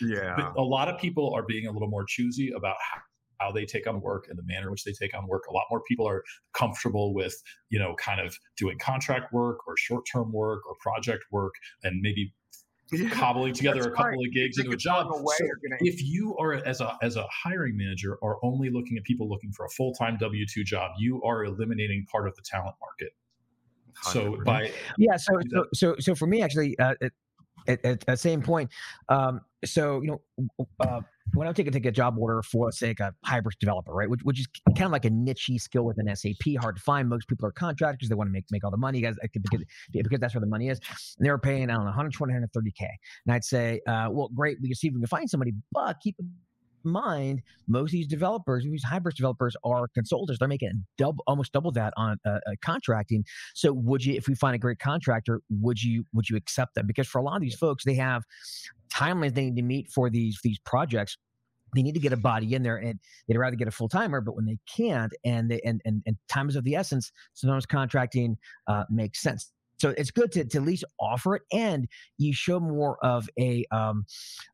yeah. 0.02 0.36
But 0.36 0.60
a 0.60 0.64
lot 0.64 0.88
of 0.88 1.00
people 1.00 1.34
are 1.36 1.44
being 1.44 1.68
a 1.68 1.72
little 1.72 1.90
more 1.90 2.06
choosy 2.08 2.52
about 2.56 2.78
how, 2.80 3.02
how 3.46 3.52
they 3.52 3.66
take 3.66 3.88
on 3.88 4.02
work 4.02 4.28
and 4.30 4.38
the 4.38 4.44
manner 4.44 4.68
in 4.68 4.72
which 4.72 4.84
they 4.84 4.94
take 4.94 5.16
on 5.16 5.28
work. 5.28 5.44
A 5.50 5.54
lot 5.54 5.66
more 5.70 5.82
people 5.88 6.08
are 6.08 6.24
comfortable 6.54 7.14
with, 7.14 7.36
you 7.70 7.80
know, 7.80 7.96
kind 7.96 8.22
of 8.22 8.38
doing 8.58 8.78
contract 8.80 9.34
work 9.34 9.68
or 9.68 9.76
short 9.78 10.06
term 10.12 10.32
work 10.32 10.62
or 10.68 10.76
project 10.80 11.24
work 11.32 11.54
and 11.84 12.02
maybe 12.02 12.34
yeah, 12.92 13.10
cobbling 13.12 13.54
together 13.54 13.82
a 13.82 13.92
couple 13.92 14.06
right. 14.06 14.28
of 14.28 14.34
gigs 14.34 14.58
into 14.58 14.72
a 14.72 14.78
job. 14.78 15.08
So 15.12 15.46
if 15.80 16.04
you 16.04 16.36
are 16.38 16.54
as 16.54 16.82
a 16.82 16.98
as 17.02 17.16
a 17.16 17.26
hiring 17.32 17.78
manager 17.78 18.18
are 18.24 18.38
only 18.44 18.70
looking 18.70 18.98
at 18.98 19.04
people 19.04 19.30
looking 19.30 19.52
for 19.52 19.66
a 19.66 19.70
full 19.70 19.94
time 19.94 20.18
W 20.20 20.46
two 20.46 20.64
job, 20.64 20.92
you 20.98 21.22
are 21.24 21.46
eliminating 21.46 22.06
part 22.12 22.28
of 22.28 22.36
the 22.36 22.42
talent 22.42 22.76
market. 22.82 23.14
So 24.04 24.38
by 24.46 24.72
yeah, 24.98 25.18
so 25.18 25.40
so 25.50 25.66
so, 25.74 25.96
so 26.00 26.16
for 26.16 26.28
me 26.28 26.42
actually, 26.42 26.78
uh, 26.80 26.96
at, 27.68 27.86
at, 27.86 28.06
the 28.06 28.18
same 28.18 28.42
point, 28.42 28.72
um, 29.10 29.42
so 29.66 30.02
you 30.02 30.20
know, 30.48 30.68
uh, 30.80 31.02
when 31.34 31.48
I'm 31.48 31.54
taking 31.54 31.72
take 31.72 31.86
a 31.86 31.92
job 31.92 32.18
order 32.18 32.42
for 32.42 32.72
say 32.72 32.92
a 33.00 33.14
Hybris 33.26 33.58
developer, 33.60 33.94
right, 33.94 34.10
which, 34.10 34.22
which 34.24 34.40
is 34.40 34.48
kind 34.76 34.86
of 34.86 34.92
like 34.92 35.06
a 35.06 35.10
niche 35.10 35.50
skill 35.58 35.84
within 35.84 36.14
SAP, 36.16 36.56
hard 36.60 36.76
to 36.76 36.82
find. 36.82 37.10
Most 37.10 37.28
people 37.28 37.46
are 37.48 37.52
contractors; 37.52 38.10
they 38.10 38.16
want 38.16 38.28
to 38.28 38.32
make 38.32 38.46
make 38.52 38.64
all 38.64 38.72
the 38.72 38.78
money, 38.78 39.02
guys, 39.02 39.16
because, 39.34 39.64
because 39.94 40.20
that's 40.20 40.34
where 40.34 40.42
the 40.42 40.48
money 40.48 40.70
is. 40.70 40.80
And 41.18 41.26
they 41.26 41.32
were 41.32 41.40
paying 41.40 41.70
I 41.70 41.74
don't 41.74 41.84
know 41.84 41.92
120, 41.92 42.34
130k, 42.34 42.88
and 43.26 43.36
I'd 43.36 43.44
say, 43.44 43.82
uh, 43.88 44.10
well, 44.12 44.30
great, 44.34 44.58
we 44.62 44.70
can 44.70 44.76
see 44.76 44.88
if 44.88 44.94
we 44.94 45.00
can 45.00 45.08
find 45.08 45.30
somebody, 45.30 45.54
but 45.72 46.00
keep 46.02 46.16
mind, 46.84 47.42
most 47.68 47.90
of 47.90 47.94
these 47.94 48.08
developers, 48.08 48.64
these 48.64 48.86
Hybris 48.86 49.16
developers 49.16 49.56
are 49.64 49.88
consultants. 49.94 50.40
They're 50.40 50.48
making 50.48 50.86
double, 50.98 51.24
almost 51.28 51.52
double 51.52 51.72
that 51.74 51.94
on 51.98 52.18
uh, 52.26 52.40
uh, 52.48 52.52
contracting. 52.62 53.26
So, 53.54 53.74
would 53.74 54.04
you, 54.04 54.16
if 54.16 54.28
we 54.28 54.36
find 54.36 54.56
a 54.56 54.60
great 54.60 54.80
contractor, 54.80 55.42
would 55.50 55.82
you 55.82 56.06
would 56.14 56.30
you 56.30 56.38
accept 56.38 56.76
them? 56.76 56.88
Because 56.88 57.08
for 57.08 57.20
a 57.20 57.24
lot 57.24 57.36
of 57.36 57.42
these 57.42 57.56
folks, 57.56 57.84
they 57.84 57.96
have 57.96 58.24
timelines 58.94 59.34
they 59.34 59.46
need 59.46 59.56
to 59.56 59.62
meet 59.62 59.90
for 59.90 60.10
these 60.10 60.40
these 60.44 60.60
projects 60.66 61.18
they 61.74 61.82
need 61.82 61.94
to 61.94 62.00
get 62.00 62.12
a 62.12 62.18
body 62.18 62.54
in 62.54 62.64
there 62.64 62.78
and 62.78 63.00
they'd 63.28 63.38
rather 63.38 63.56
get 63.56 63.68
a 63.68 63.72
full 63.72 63.88
timer 63.88 64.20
but 64.22 64.36
when 64.36 64.46
they 64.46 64.58
can't 64.68 65.14
and 65.24 65.50
they 65.50 65.62
and, 65.62 65.82
and 65.86 66.02
and 66.06 66.18
time 66.28 66.50
is 66.50 66.56
of 66.56 66.64
the 66.64 66.76
essence 66.76 67.12
sometimes 67.34 67.66
contracting 67.66 68.38
uh, 68.68 68.84
makes 68.90 69.22
sense 69.22 69.52
so 69.82 69.96
it's 69.98 70.12
good 70.12 70.32
to, 70.34 70.46
to 70.46 70.58
at 70.60 70.64
least 70.64 70.84
offer 71.00 71.36
it, 71.36 71.42
and 71.52 71.88
you 72.20 72.34
show 72.34 72.60
more 72.60 73.04
of 73.04 73.28
a 73.40 73.66
um, 73.72 74.06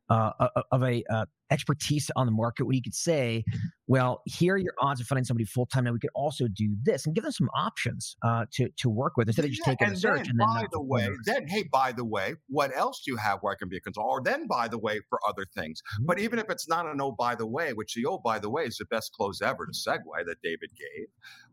uh, 0.08 0.30
of 0.72 0.82
a 0.82 1.04
uh, 1.10 1.26
expertise 1.50 2.10
on 2.16 2.26
the 2.26 2.32
market 2.32 2.64
where 2.64 2.74
you 2.74 2.82
could 2.82 2.94
say, 2.94 3.44
well, 3.86 4.22
here 4.24 4.54
are 4.54 4.58
your 4.58 4.72
odds 4.80 5.00
of 5.00 5.06
finding 5.06 5.24
somebody 5.24 5.44
full 5.44 5.66
time. 5.66 5.84
Now 5.84 5.92
we 5.92 5.98
could 5.98 6.10
also 6.14 6.46
do 6.48 6.76
this 6.82 7.04
and 7.04 7.14
give 7.14 7.24
them 7.24 7.32
some 7.32 7.50
options 7.54 8.16
uh, 8.22 8.46
to 8.54 8.70
to 8.78 8.88
work 8.88 9.18
with 9.18 9.28
instead 9.28 9.44
of 9.44 9.50
just 9.50 9.62
yeah, 9.66 9.74
taking 9.74 9.92
a 9.92 9.96
search. 9.96 10.26
Then, 10.26 10.30
and 10.30 10.40
then 10.40 10.46
by 10.46 10.64
the 10.72 10.80
way, 10.80 11.08
then 11.26 11.46
hey, 11.46 11.64
by 11.70 11.92
the 11.92 12.06
way, 12.06 12.34
what 12.48 12.74
else 12.74 13.02
do 13.04 13.12
you 13.12 13.18
have 13.18 13.40
where 13.42 13.52
I 13.52 13.56
can 13.56 13.68
be 13.68 13.76
a 13.76 13.80
consultant? 13.80 14.10
Or 14.10 14.22
then, 14.22 14.46
by 14.46 14.68
the 14.68 14.78
way, 14.78 15.00
for 15.10 15.20
other 15.28 15.44
things. 15.54 15.82
Mm-hmm. 15.82 16.06
But 16.06 16.20
even 16.20 16.38
if 16.38 16.46
it's 16.48 16.68
not 16.68 16.86
an 16.86 17.00
oh 17.02 17.12
by 17.12 17.34
the 17.34 17.46
way, 17.46 17.74
which 17.74 17.92
the 17.92 18.06
oh 18.06 18.18
by 18.18 18.38
the 18.38 18.48
way 18.48 18.64
is 18.64 18.78
the 18.78 18.86
best 18.86 19.12
close 19.12 19.42
ever 19.42 19.66
to 19.66 19.72
segue 19.72 20.24
that 20.26 20.36
David 20.42 20.70
gave. 20.70 21.08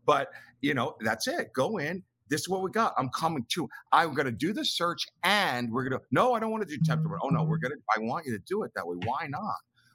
But 0.06 0.28
you 0.62 0.72
know, 0.72 0.94
that's 1.00 1.28
it. 1.28 1.52
Go 1.54 1.76
in, 1.76 2.02
this 2.28 2.42
is 2.42 2.48
what 2.48 2.62
we 2.62 2.70
got. 2.70 2.94
I'm 2.98 3.08
coming 3.10 3.44
to. 3.50 3.68
I'm 3.92 4.14
going 4.14 4.26
to 4.26 4.32
do 4.32 4.52
the 4.52 4.64
search 4.64 5.06
and 5.22 5.70
we're 5.70 5.88
going 5.88 6.00
to, 6.00 6.04
no, 6.10 6.34
I 6.34 6.40
don't 6.40 6.50
want 6.50 6.66
to 6.66 6.68
do 6.68 6.80
temp 6.84 7.02
mm-hmm. 7.02 7.14
Oh, 7.22 7.28
no, 7.28 7.42
we're 7.44 7.58
going 7.58 7.72
to, 7.72 7.78
I 7.96 8.00
want 8.00 8.26
you 8.26 8.32
to 8.32 8.42
do 8.46 8.62
it 8.64 8.72
that 8.74 8.86
way. 8.86 8.96
Why 9.04 9.26
not? 9.28 9.54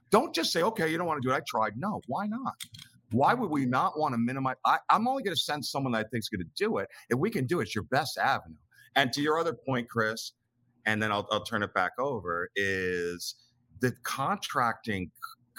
Don't 0.10 0.34
just 0.34 0.52
say, 0.52 0.62
okay, 0.64 0.90
you 0.90 0.98
don't 0.98 1.08
want 1.08 1.22
to 1.22 1.28
do 1.28 1.34
it. 1.34 1.38
I 1.38 1.42
tried. 1.48 1.78
No, 1.78 2.02
why 2.08 2.28
not? 2.28 2.54
Why 3.12 3.34
would 3.34 3.50
we 3.50 3.62
mm-hmm. 3.62 3.72
not 3.72 4.00
want 4.00 4.14
to 4.14 4.18
minimize? 4.18 4.56
I, 4.66 4.78
am 4.90 5.08
only 5.08 5.24
going 5.24 5.36
to 5.36 5.42
send 5.42 5.66
someone 5.66 5.94
that 5.94 6.00
I 6.00 6.10
think 6.10 6.22
is 6.22 6.30
going 6.30 6.46
to 6.46 6.52
do 6.56 6.78
it. 6.78 6.90
If 7.10 7.20
we 7.20 7.30
can 7.30 7.46
do 7.46 7.60
it, 7.60 7.64
it's 7.64 7.76
your 7.76 7.86
best 7.86 8.18
avenue. 8.18 8.56
And 8.96 9.12
to 9.14 9.22
your 9.22 9.40
other 9.40 9.54
point, 9.54 9.90
Chris, 9.90 10.34
and 10.86 11.02
then 11.02 11.12
I'll, 11.12 11.28
I'll 11.32 11.44
turn 11.44 11.64
it 11.64 11.74
back 11.74 11.92
over, 12.00 12.50
is 12.56 13.36
the 13.80 13.94
contracting 14.04 15.12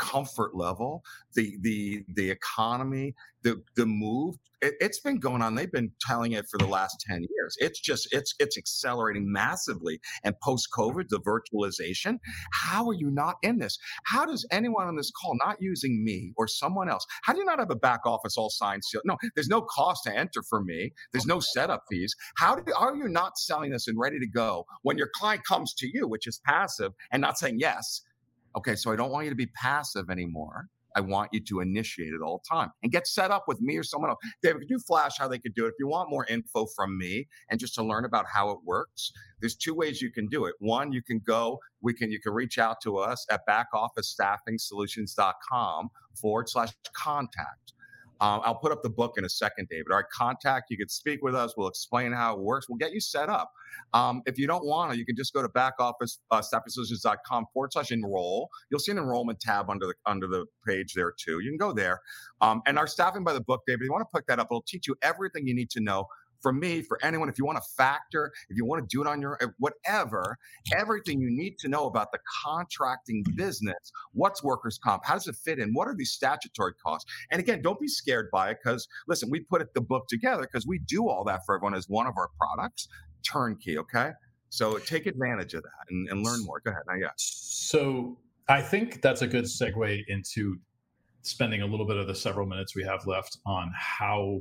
comfort 0.03 0.55
level, 0.55 1.05
the 1.35 1.57
the 1.61 2.05
the 2.15 2.31
economy, 2.31 3.15
the 3.43 3.63
the 3.77 3.87
move. 3.87 4.37
It, 4.61 4.75
has 4.81 5.01
been 5.01 5.19
going 5.19 5.43
on. 5.43 5.55
They've 5.55 5.71
been 5.71 5.91
telling 6.01 6.33
it 6.33 6.47
for 6.51 6.59
the 6.59 6.67
last 6.67 7.05
ten 7.09 7.23
years. 7.23 7.57
It's 7.59 7.81
just 7.81 8.09
it's 8.13 8.35
it's 8.41 8.59
accelerating 8.59 9.31
massively. 9.31 10.01
And 10.25 10.35
post 10.43 10.69
COVID, 10.77 11.09
the 11.09 11.21
virtualization. 11.21 12.19
How 12.53 12.89
are 12.89 12.95
you 12.95 13.11
not 13.11 13.37
in 13.43 13.59
this? 13.59 13.79
How 14.05 14.27
does 14.27 14.47
anyone 14.51 14.89
on 14.89 14.97
this 14.97 15.11
call 15.11 15.37
not 15.45 15.57
using 15.61 16.05
me 16.05 16.33
or 16.37 16.49
someone 16.49 16.89
else? 16.89 17.07
How 17.23 17.33
do 17.33 17.39
you 17.39 17.45
not 17.45 17.61
have 17.61 17.71
a 17.71 17.77
back 17.77 18.01
office 18.05 18.37
all 18.37 18.51
signed 18.51 18.85
sealed? 18.85 19.05
No, 19.07 19.17
there's 19.35 19.49
no 19.49 19.63
cost 19.63 20.05
to 20.05 20.17
enter 20.17 20.43
for 20.43 20.63
me. 20.63 20.93
There's 21.13 21.27
no 21.27 21.41
setup 21.41 21.85
fees. 21.89 22.15
How 22.37 22.57
do, 22.57 22.73
are 22.77 22.97
you 22.97 23.09
not 23.09 23.39
selling 23.39 23.71
this 23.71 23.87
and 23.87 23.99
ready 23.99 24.19
to 24.19 24.27
go 24.27 24.67
when 24.83 24.99
your 24.99 25.11
client 25.15 25.45
comes 25.45 25.75
to 25.75 25.89
you, 25.93 26.09
which 26.09 26.27
is 26.27 26.41
passive, 26.45 26.93
and 27.13 27.21
not 27.21 27.39
saying 27.39 27.59
yes? 27.59 28.03
Okay, 28.57 28.77
so 28.77 28.93
I 28.93 28.97
don't 28.97 29.11
want 29.11 29.25
you 29.25 29.31
to 29.31 29.37
be 29.37 29.47
passive 29.47 30.11
anymore. 30.11 30.69
I 30.95 31.01
want 31.01 31.31
you 31.33 31.41
to 31.41 31.61
initiate 31.61 32.13
it 32.13 32.21
all 32.23 32.43
the 32.43 32.55
time 32.55 32.71
and 32.83 32.93
get 32.93 33.07
set 33.07 33.31
up 33.31 33.45
with 33.49 33.61
me 33.61 33.77
or 33.77 33.83
someone 33.83 34.11
else. 34.11 34.19
David, 34.43 34.61
could 34.61 34.71
you 34.71 34.79
flash 34.79 35.19
how 35.19 35.29
they 35.29 35.39
could 35.39 35.55
do 35.55 35.65
it? 35.65 35.69
If 35.69 35.75
you 35.79 35.89
want 35.89 36.11
more 36.11 36.27
info 36.27 36.67
from 36.77 36.99
me 36.99 37.29
and 37.51 37.59
just 37.59 37.75
to 37.77 37.83
learn 37.83 38.05
about 38.05 38.27
how 38.33 38.51
it 38.51 38.59
works, 38.65 39.13
there's 39.41 39.57
two 39.57 39.75
ways 39.75 40.03
you 40.03 40.13
can 40.13 40.29
do 40.29 40.45
it. 40.45 40.55
One, 40.59 40.93
you 40.93 41.03
can 41.03 41.19
go, 41.19 41.59
we 41.81 41.95
can 41.95 42.11
you 42.11 42.21
can 42.21 42.33
reach 42.33 42.59
out 42.59 42.81
to 42.83 42.99
us 42.99 43.25
at 43.31 43.41
backofficestaffingsolutions.com 43.49 45.91
forward 46.21 46.49
slash 46.49 46.73
contact. 46.95 47.73
Um, 48.23 48.41
I'll 48.45 48.55
put 48.55 48.71
up 48.71 48.83
the 48.83 48.91
book 48.91 49.15
in 49.19 49.25
a 49.25 49.29
second, 49.29 49.69
David. 49.69 49.87
All 49.91 49.97
right, 49.97 50.05
contact. 50.15 50.71
You 50.71 50.79
can 50.79 50.89
speak 50.89 51.23
with 51.23 51.35
us. 51.35 51.55
We'll 51.57 51.69
explain 51.69 52.13
how 52.13 52.35
it 52.37 52.41
works. 52.41 52.69
We'll 52.69 52.79
get 52.79 52.93
you 52.93 53.01
set 53.01 53.29
up. 53.29 53.51
Um, 53.95 54.23
if 54.27 54.39
you 54.39 54.47
don't 54.47 54.65
want 54.65 54.93
to, 54.93 54.99
you 54.99 55.05
can 55.05 55.17
just 55.17 55.35
go 55.35 55.43
to 55.43 55.49
backoffice 55.49 56.19
uh, 56.31 56.41
forward 57.53 57.73
slash 57.73 57.91
enroll. 57.91 58.49
You'll 58.71 58.81
see 58.81 58.93
an 58.93 58.99
enrollment 58.99 59.41
tab 59.41 59.69
under 59.69 59.87
the 59.87 59.95
under 60.07 60.29
the 60.29 60.47
page 60.67 60.95
there 60.95 61.13
too. 61.19 61.41
You 61.41 61.51
can 61.51 61.59
go 61.59 61.73
there. 61.73 62.01
Um, 62.41 62.63
and 62.67 62.79
our 62.79 62.87
staffing 62.87 63.25
by 63.25 63.33
the 63.33 63.41
book, 63.41 63.63
David. 63.67 63.85
You 63.85 63.93
want 63.93 64.07
to 64.11 64.19
pick 64.19 64.27
that 64.29 64.39
up? 64.39 64.49
It'll 64.51 64.63
teach 64.63 64.87
you 64.87 64.95
everything 65.03 65.47
you 65.47 65.55
need 65.55 65.71
to 65.71 65.81
know 65.81 66.07
for 66.43 66.53
me, 66.53 66.83
for 66.83 66.99
anyone, 67.03 67.29
if 67.29 67.39
you 67.39 67.45
want 67.45 67.59
to 67.59 67.65
factor, 67.77 68.33
if 68.51 68.57
you 68.57 68.65
want 68.65 68.83
to 68.83 68.97
do 68.97 69.01
it 69.01 69.07
on 69.07 69.21
your 69.21 69.39
whatever, 69.59 70.37
everything 70.75 71.21
you 71.21 71.31
need 71.31 71.59
to 71.61 71.69
know 71.69 71.87
about 71.87 72.13
the 72.13 72.19
contracting 72.45 73.25
business. 73.37 73.93
What's 74.13 74.43
workers' 74.43 74.79
comp? 74.83 75.05
How 75.05 75.15
does 75.15 75.29
it 75.29 75.37
fit 75.37 75.59
in? 75.59 75.73
What 75.73 75.89
are 75.89 75.95
these 75.95 76.11
statutory 76.11 76.75
costs? 76.85 77.11
And 77.31 77.41
again, 77.41 77.63
don't 77.63 77.81
be 77.81 77.89
scared 77.89 78.29
by 78.33 78.51
it 78.51 78.59
because 78.63 78.87
listen, 79.07 79.31
we 79.31 79.41
put 79.41 79.63
it, 79.63 79.73
the 79.75 79.81
book 79.81 80.07
together 80.09 80.43
because 80.43 80.67
we 80.67 80.81
do 80.81 81.09
all 81.09 81.25
that 81.25 81.41
for 81.47 81.55
everyone 81.55 81.75
as 81.75 81.89
one 81.89 82.07
of 82.07 82.15
our 82.17 82.29
products, 82.39 82.89
turnkey. 83.23 83.79
Okay. 83.79 84.13
So 84.51 84.77
take 84.79 85.07
advantage 85.07 85.55
of 85.55 85.63
that 85.63 85.87
and, 85.89 86.09
and 86.11 86.25
learn 86.25 86.45
more. 86.45 86.61
Go 86.61 86.73
ahead. 86.73 86.83
Now, 86.87 86.97
yeah. 86.97 87.09
So 87.17 88.19
I 88.49 88.61
think 88.61 89.01
that's 89.01 89.23
a 89.23 89.27
good 89.27 89.45
segue 89.45 90.03
into 90.09 90.59
spending 91.23 91.63
a 91.63 91.67
little 91.67 91.87
bit 91.87 91.97
of 91.97 92.07
the 92.07 92.15
several 92.15 92.47
minutes 92.47 92.75
we 92.75 92.83
have 92.83 93.07
left 93.07 93.39
on 93.47 93.73
how 93.75 94.41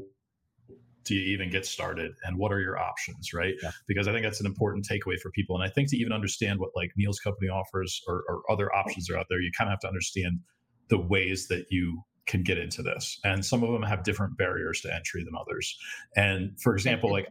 do 1.03 1.15
you 1.15 1.33
even 1.33 1.49
get 1.49 1.65
started 1.65 2.11
and 2.23 2.37
what 2.37 2.51
are 2.51 2.59
your 2.59 2.79
options 2.79 3.33
right 3.33 3.55
yeah. 3.63 3.71
because 3.87 4.07
i 4.07 4.11
think 4.11 4.23
that's 4.23 4.39
an 4.39 4.45
important 4.45 4.87
takeaway 4.87 5.19
for 5.19 5.31
people 5.31 5.55
and 5.55 5.63
i 5.63 5.69
think 5.69 5.89
to 5.89 5.97
even 5.97 6.11
understand 6.11 6.59
what 6.59 6.69
like 6.75 6.91
neil's 6.95 7.19
company 7.19 7.49
offers 7.49 8.01
or, 8.07 8.23
or 8.27 8.41
other 8.49 8.73
options 8.75 9.09
are 9.09 9.17
out 9.17 9.25
there 9.29 9.39
you 9.39 9.51
kind 9.57 9.67
of 9.67 9.71
have 9.71 9.79
to 9.79 9.87
understand 9.87 10.39
the 10.89 10.99
ways 10.99 11.47
that 11.47 11.65
you 11.69 12.01
can 12.27 12.43
get 12.43 12.57
into 12.57 12.81
this 12.81 13.19
and 13.23 13.43
some 13.43 13.63
of 13.63 13.71
them 13.71 13.81
have 13.81 14.03
different 14.03 14.37
barriers 14.37 14.81
to 14.81 14.93
entry 14.93 15.23
than 15.23 15.33
others 15.39 15.77
and 16.15 16.51
for 16.61 16.73
example 16.73 17.11
like 17.11 17.27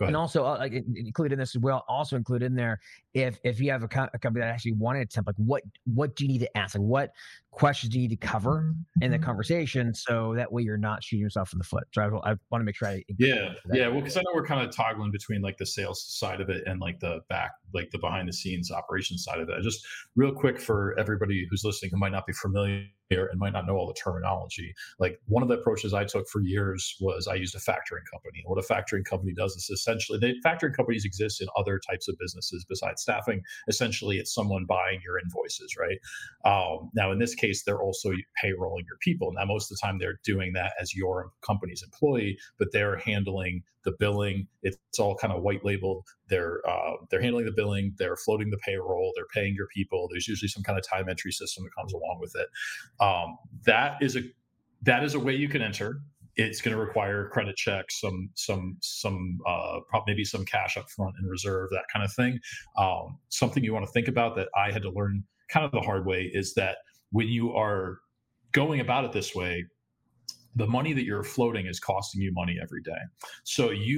and 0.00 0.16
also 0.16 0.44
uh, 0.44 0.68
include 0.96 1.32
in 1.32 1.38
this 1.38 1.54
as 1.54 1.60
well 1.60 1.84
also 1.88 2.16
included 2.16 2.46
in 2.46 2.54
there 2.54 2.80
if 3.14 3.38
if 3.44 3.60
you 3.60 3.70
have 3.70 3.82
a, 3.82 3.88
co- 3.88 4.08
a, 4.12 4.18
company 4.18 4.44
that 4.44 4.52
actually 4.52 4.72
wanted 4.72 5.02
a 5.02 5.06
temp, 5.06 5.26
like 5.26 5.36
what 5.36 5.62
what 5.84 6.16
do 6.16 6.24
you 6.24 6.32
need 6.32 6.40
to 6.40 6.56
ask? 6.56 6.74
Like 6.74 6.82
what 6.82 7.10
questions 7.52 7.92
do 7.92 8.00
you 8.00 8.08
need 8.08 8.20
to 8.20 8.26
cover 8.26 8.74
in 9.02 9.10
the 9.10 9.16
mm-hmm. 9.16 9.24
conversation 9.24 9.94
so 9.94 10.32
that 10.34 10.50
way 10.50 10.62
you're 10.62 10.78
not 10.78 11.04
shooting 11.04 11.20
yourself 11.20 11.52
in 11.52 11.58
the 11.58 11.64
foot. 11.64 11.84
So 11.92 12.02
I, 12.02 12.30
I 12.30 12.34
want 12.50 12.62
to 12.62 12.64
make 12.64 12.74
sure 12.74 12.88
I 12.88 13.04
yeah 13.18 13.52
yeah 13.72 13.88
well 13.88 14.00
because 14.00 14.16
I 14.16 14.20
know 14.20 14.30
we're 14.34 14.46
kind 14.46 14.66
of 14.66 14.74
toggling 14.74 15.10
between 15.12 15.42
like 15.42 15.58
the 15.58 15.66
sales 15.66 16.02
side 16.02 16.40
of 16.40 16.48
it 16.48 16.64
and 16.66 16.80
like 16.80 16.98
the 17.00 17.20
back 17.28 17.52
like 17.74 17.90
the 17.90 17.98
behind 17.98 18.28
the 18.28 18.32
scenes 18.32 18.70
operations 18.70 19.24
side 19.24 19.40
of 19.40 19.48
it. 19.48 19.62
Just 19.62 19.86
real 20.16 20.32
quick 20.32 20.60
for 20.60 20.98
everybody 20.98 21.46
who's 21.50 21.62
listening 21.64 21.90
who 21.92 21.98
might 21.98 22.12
not 22.12 22.26
be 22.26 22.32
familiar 22.32 22.86
and 23.10 23.38
might 23.38 23.52
not 23.52 23.66
know 23.66 23.76
all 23.76 23.86
the 23.86 23.94
terminology. 23.94 24.74
Like 24.98 25.18
one 25.26 25.42
of 25.42 25.48
the 25.48 25.56
approaches 25.56 25.92
I 25.92 26.04
took 26.04 26.28
for 26.28 26.40
years 26.40 26.96
was 27.00 27.28
I 27.28 27.34
used 27.34 27.54
a 27.54 27.58
factoring 27.58 28.04
company. 28.10 28.42
What 28.44 28.58
a 28.58 28.66
factoring 28.66 29.04
company 29.04 29.32
does 29.34 29.54
is 29.56 29.68
essentially 29.70 30.18
they 30.18 30.34
factoring 30.44 30.74
companies 30.74 31.04
exist 31.04 31.40
in 31.40 31.48
other 31.56 31.78
types 31.78 32.08
of 32.08 32.16
businesses 32.18 32.64
besides 32.68 33.01
staffing. 33.02 33.42
Essentially, 33.68 34.18
it's 34.18 34.34
someone 34.34 34.64
buying 34.66 35.00
your 35.04 35.18
invoices, 35.18 35.76
right? 35.78 35.98
Um, 36.44 36.90
now, 36.94 37.12
in 37.12 37.18
this 37.18 37.34
case, 37.34 37.64
they're 37.64 37.82
also 37.82 38.10
payrolling 38.42 38.86
your 38.86 38.98
people. 39.00 39.32
Now, 39.32 39.44
most 39.44 39.70
of 39.70 39.76
the 39.76 39.86
time, 39.86 39.98
they're 39.98 40.20
doing 40.24 40.52
that 40.54 40.72
as 40.80 40.94
your 40.94 41.30
company's 41.46 41.82
employee, 41.82 42.38
but 42.58 42.68
they're 42.72 42.96
handling 42.96 43.62
the 43.84 43.92
billing. 43.98 44.46
It's 44.62 44.98
all 44.98 45.16
kind 45.16 45.32
of 45.32 45.42
white 45.42 45.64
labeled. 45.64 46.06
They're 46.28 46.60
uh, 46.68 46.92
they're 47.10 47.20
handling 47.20 47.46
the 47.46 47.52
billing. 47.52 47.94
They're 47.98 48.16
floating 48.16 48.50
the 48.50 48.58
payroll. 48.58 49.12
They're 49.16 49.26
paying 49.34 49.54
your 49.54 49.66
people. 49.74 50.08
There's 50.10 50.28
usually 50.28 50.48
some 50.48 50.62
kind 50.62 50.78
of 50.78 50.86
time 50.88 51.08
entry 51.08 51.32
system 51.32 51.64
that 51.64 51.74
comes 51.74 51.92
along 51.92 52.18
with 52.20 52.34
it. 52.36 52.48
Um, 53.00 53.36
that 53.66 53.96
is 54.00 54.16
a 54.16 54.22
that 54.82 55.04
is 55.04 55.14
a 55.14 55.20
way 55.20 55.34
you 55.34 55.48
can 55.48 55.62
enter. 55.62 56.00
It's 56.36 56.60
going 56.60 56.74
to 56.74 56.82
require 56.82 57.28
credit 57.28 57.56
checks, 57.56 58.00
some 58.00 58.30
some 58.34 58.76
some 58.80 59.38
uh, 59.46 59.80
maybe 60.06 60.24
some 60.24 60.44
cash 60.44 60.76
up 60.76 60.88
front 60.90 61.14
in 61.20 61.28
reserve, 61.28 61.70
that 61.70 61.84
kind 61.92 62.04
of 62.04 62.12
thing. 62.12 62.38
Um, 62.78 63.18
something 63.28 63.62
you 63.62 63.74
want 63.74 63.86
to 63.86 63.92
think 63.92 64.08
about 64.08 64.34
that 64.36 64.48
I 64.56 64.72
had 64.72 64.82
to 64.82 64.90
learn 64.90 65.24
kind 65.50 65.66
of 65.66 65.72
the 65.72 65.80
hard 65.80 66.06
way 66.06 66.30
is 66.32 66.54
that 66.54 66.78
when 67.10 67.28
you 67.28 67.52
are 67.52 67.98
going 68.52 68.80
about 68.80 69.04
it 69.04 69.12
this 69.12 69.34
way, 69.34 69.64
the 70.54 70.66
money 70.66 70.92
that 70.92 71.04
you're 71.04 71.24
floating 71.24 71.66
is 71.66 71.80
costing 71.80 72.20
you 72.20 72.32
money 72.32 72.58
every 72.62 72.82
day. 72.82 73.00
So 73.44 73.70
you 73.70 73.96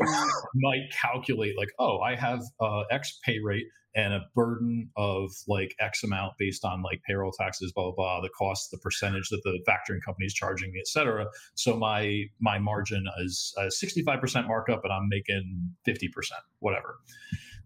might 0.55 0.91
calculate 0.93 1.57
like, 1.59 1.71
oh, 1.79 2.01
I 2.01 2.15
have 2.17 2.43
uh, 2.61 2.83
X 2.91 3.19
pay 3.25 3.41
rate 3.41 3.67
and 3.97 4.13
a 4.13 4.23
burden 4.35 4.91
of 4.97 5.31
like 5.47 5.75
X 5.79 6.03
amount 6.03 6.35
based 6.39 6.65
on 6.65 6.83
like 6.83 7.01
payroll 7.07 7.33
taxes, 7.33 7.73
blah 7.73 7.85
blah 7.85 7.95
blah, 7.95 8.21
the 8.21 8.29
cost, 8.31 8.71
the 8.71 8.79
percentage 8.79 9.29
that 9.31 9.43
the 9.45 9.59
factoring 9.69 10.03
company 10.05 10.27
is 10.27 10.35
charging 10.35 10.73
me, 10.73 10.81
et 10.81 10.89
cetera. 10.89 11.27
So 11.55 11.77
my 11.77 12.25
my 12.41 12.59
margin 12.59 13.07
is 13.19 13.55
a 13.57 13.67
65% 13.67 14.49
markup, 14.49 14.83
and 14.85 14.93
I'm 14.93 15.09
making 15.09 15.75
50%, 15.87 16.09
whatever. 16.59 16.99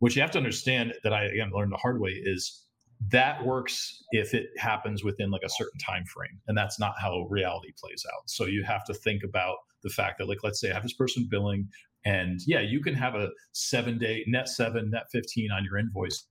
What 0.01 0.15
you 0.15 0.23
have 0.23 0.31
to 0.33 0.39
understand 0.39 0.95
that 1.03 1.13
I 1.13 1.25
again 1.25 1.51
learned 1.53 1.73
the 1.73 1.77
hard 1.77 2.01
way 2.01 2.11
is 2.11 2.65
that 3.11 3.45
works 3.45 4.03
if 4.11 4.35
it 4.35 4.49
happens 4.59 5.05
within 5.05 5.31
like 5.31 5.43
a 5.45 5.49
certain 5.49 5.79
time 5.79 6.05
frame 6.05 6.41
and 6.49 6.59
that's 6.59 6.81
not 6.81 6.95
how 7.01 7.27
reality 7.31 7.73
plays 7.79 8.05
out. 8.13 8.23
So 8.27 8.47
you 8.47 8.65
have 8.65 8.85
to 8.87 8.95
think 8.95 9.23
about 9.23 9.57
the 9.83 9.91
fact 9.91 10.19
that 10.19 10.29
like 10.29 10.39
let's 10.43 10.61
say 10.61 10.71
i 10.71 10.75
have 10.75 10.83
this 10.83 10.93
person 10.93 11.29
billing 11.31 11.69
and 12.05 12.41
yeah 12.47 12.61
you 12.61 12.81
can 12.81 12.95
have 12.95 13.15
a 13.15 13.29
seven 13.53 13.97
day 13.97 14.25
net 14.27 14.49
seven 14.49 14.91
net 14.91 15.05
15 15.13 15.53
on 15.53 15.65
your 15.65 15.79
invoice 15.79 16.27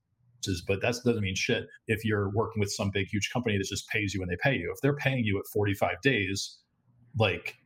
but 0.66 0.80
that 0.80 0.94
doesn't 1.04 1.20
mean 1.20 1.34
shit 1.34 1.66
if 1.86 2.04
you're 2.04 2.30
working 2.30 2.60
with 2.60 2.70
some 2.70 2.90
big 2.92 3.08
huge 3.08 3.30
company 3.32 3.58
that 3.58 3.66
just 3.66 3.88
pays 3.88 4.14
you 4.14 4.20
when 4.20 4.28
they 4.28 4.36
pay 4.42 4.54
you. 4.54 4.72
If 4.72 4.80
they're 4.80 4.96
paying 4.96 5.24
you 5.24 5.38
at 5.38 5.44
45 5.52 6.00
days 6.02 6.58
like 7.18 7.56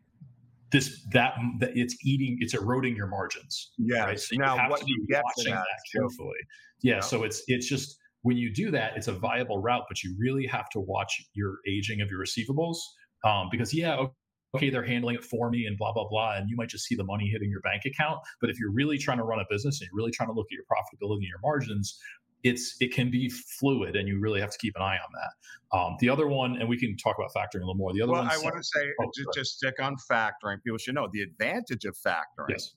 this 0.71 1.05
that, 1.13 1.35
that 1.61 1.73
it's 1.75 1.95
eating 2.05 2.39
it's 2.41 2.55
eroding 2.55 2.97
your 2.97 3.07
margins 3.07 3.73
yeah 3.77 4.05
right? 4.07 4.19
so 4.19 4.37
now 4.37 4.71
what 4.71 4.89
you 4.89 5.07
get 5.11 5.23
watching 5.23 5.53
that, 5.53 5.61
that 5.61 5.99
carefully. 6.01 6.39
Yeah, 6.81 6.95
yeah. 6.95 7.01
so 7.01 7.25
it's 7.25 7.43
it's 7.47 7.69
just 7.69 7.99
when 8.23 8.37
you 8.37 8.53
do 8.53 8.71
that, 8.71 8.97
it's 8.97 9.09
a 9.09 9.13
viable 9.13 9.59
route, 9.59 9.85
but 9.89 10.03
you 10.03 10.15
really 10.19 10.47
have 10.47 10.69
to 10.71 10.81
watch 10.81 11.23
your 11.35 11.59
aging 11.69 12.01
of 12.01 12.09
your 12.09 12.21
receivables 12.21 12.77
um, 13.25 13.49
because, 13.51 13.75
yeah, 13.75 14.07
okay, 14.55 14.71
they're 14.71 14.85
handling 14.85 15.17
it 15.17 15.25
for 15.25 15.51
me 15.51 15.67
and 15.67 15.77
blah, 15.77 15.93
blah, 15.93 16.09
blah. 16.09 16.37
And 16.37 16.49
you 16.49 16.57
might 16.57 16.69
just 16.69 16.85
see 16.85 16.95
the 16.95 17.05
money 17.05 17.29
hitting 17.29 17.51
your 17.51 17.61
bank 17.61 17.83
account. 17.85 18.21
But 18.41 18.51
if 18.51 18.59
you're 18.59 18.73
really 18.73 18.99
trying 18.99 19.19
to 19.19 19.25
run 19.25 19.41
a 19.41 19.45
business 19.51 19.81
and 19.81 19.89
you're 19.89 19.97
really 19.97 20.13
trying 20.13 20.29
to 20.29 20.35
look 20.35 20.47
at 20.47 20.53
your 20.53 20.65
profitability 20.65 21.19
and 21.19 21.29
your 21.29 21.41
margins, 21.43 21.99
it's 22.45 22.77
it 22.81 22.93
can 22.93 23.09
be 23.09 23.29
fluid 23.29 23.95
and 23.95 24.09
you 24.09 24.19
really 24.19 24.41
have 24.41 24.51
to 24.51 24.59
keep 24.59 24.75
an 24.75 24.83
eye 24.83 24.97
on 24.97 25.13
that. 25.15 25.79
Um, 25.79 25.97
the 26.01 26.09
other 26.09 26.27
one, 26.27 26.57
and 26.57 26.69
we 26.69 26.77
can 26.77 26.97
talk 26.97 27.17
about 27.17 27.31
factoring 27.33 27.63
a 27.63 27.67
little 27.67 27.77
more. 27.77 27.93
The 27.93 28.03
other 28.03 28.13
well, 28.13 28.23
one, 28.23 28.31
I 28.31 28.37
want 28.39 28.57
to 28.57 28.65
say 28.65 28.81
oh, 29.01 29.11
just, 29.17 29.29
just 29.33 29.57
stick 29.59 29.75
on 29.81 29.97
factoring. 30.11 30.61
People 30.65 30.79
should 30.79 30.97
know 30.97 31.09
the 31.13 31.23
advantage 31.23 31.85
of 31.85 31.97
factoring 31.97 32.51
yes 32.51 32.75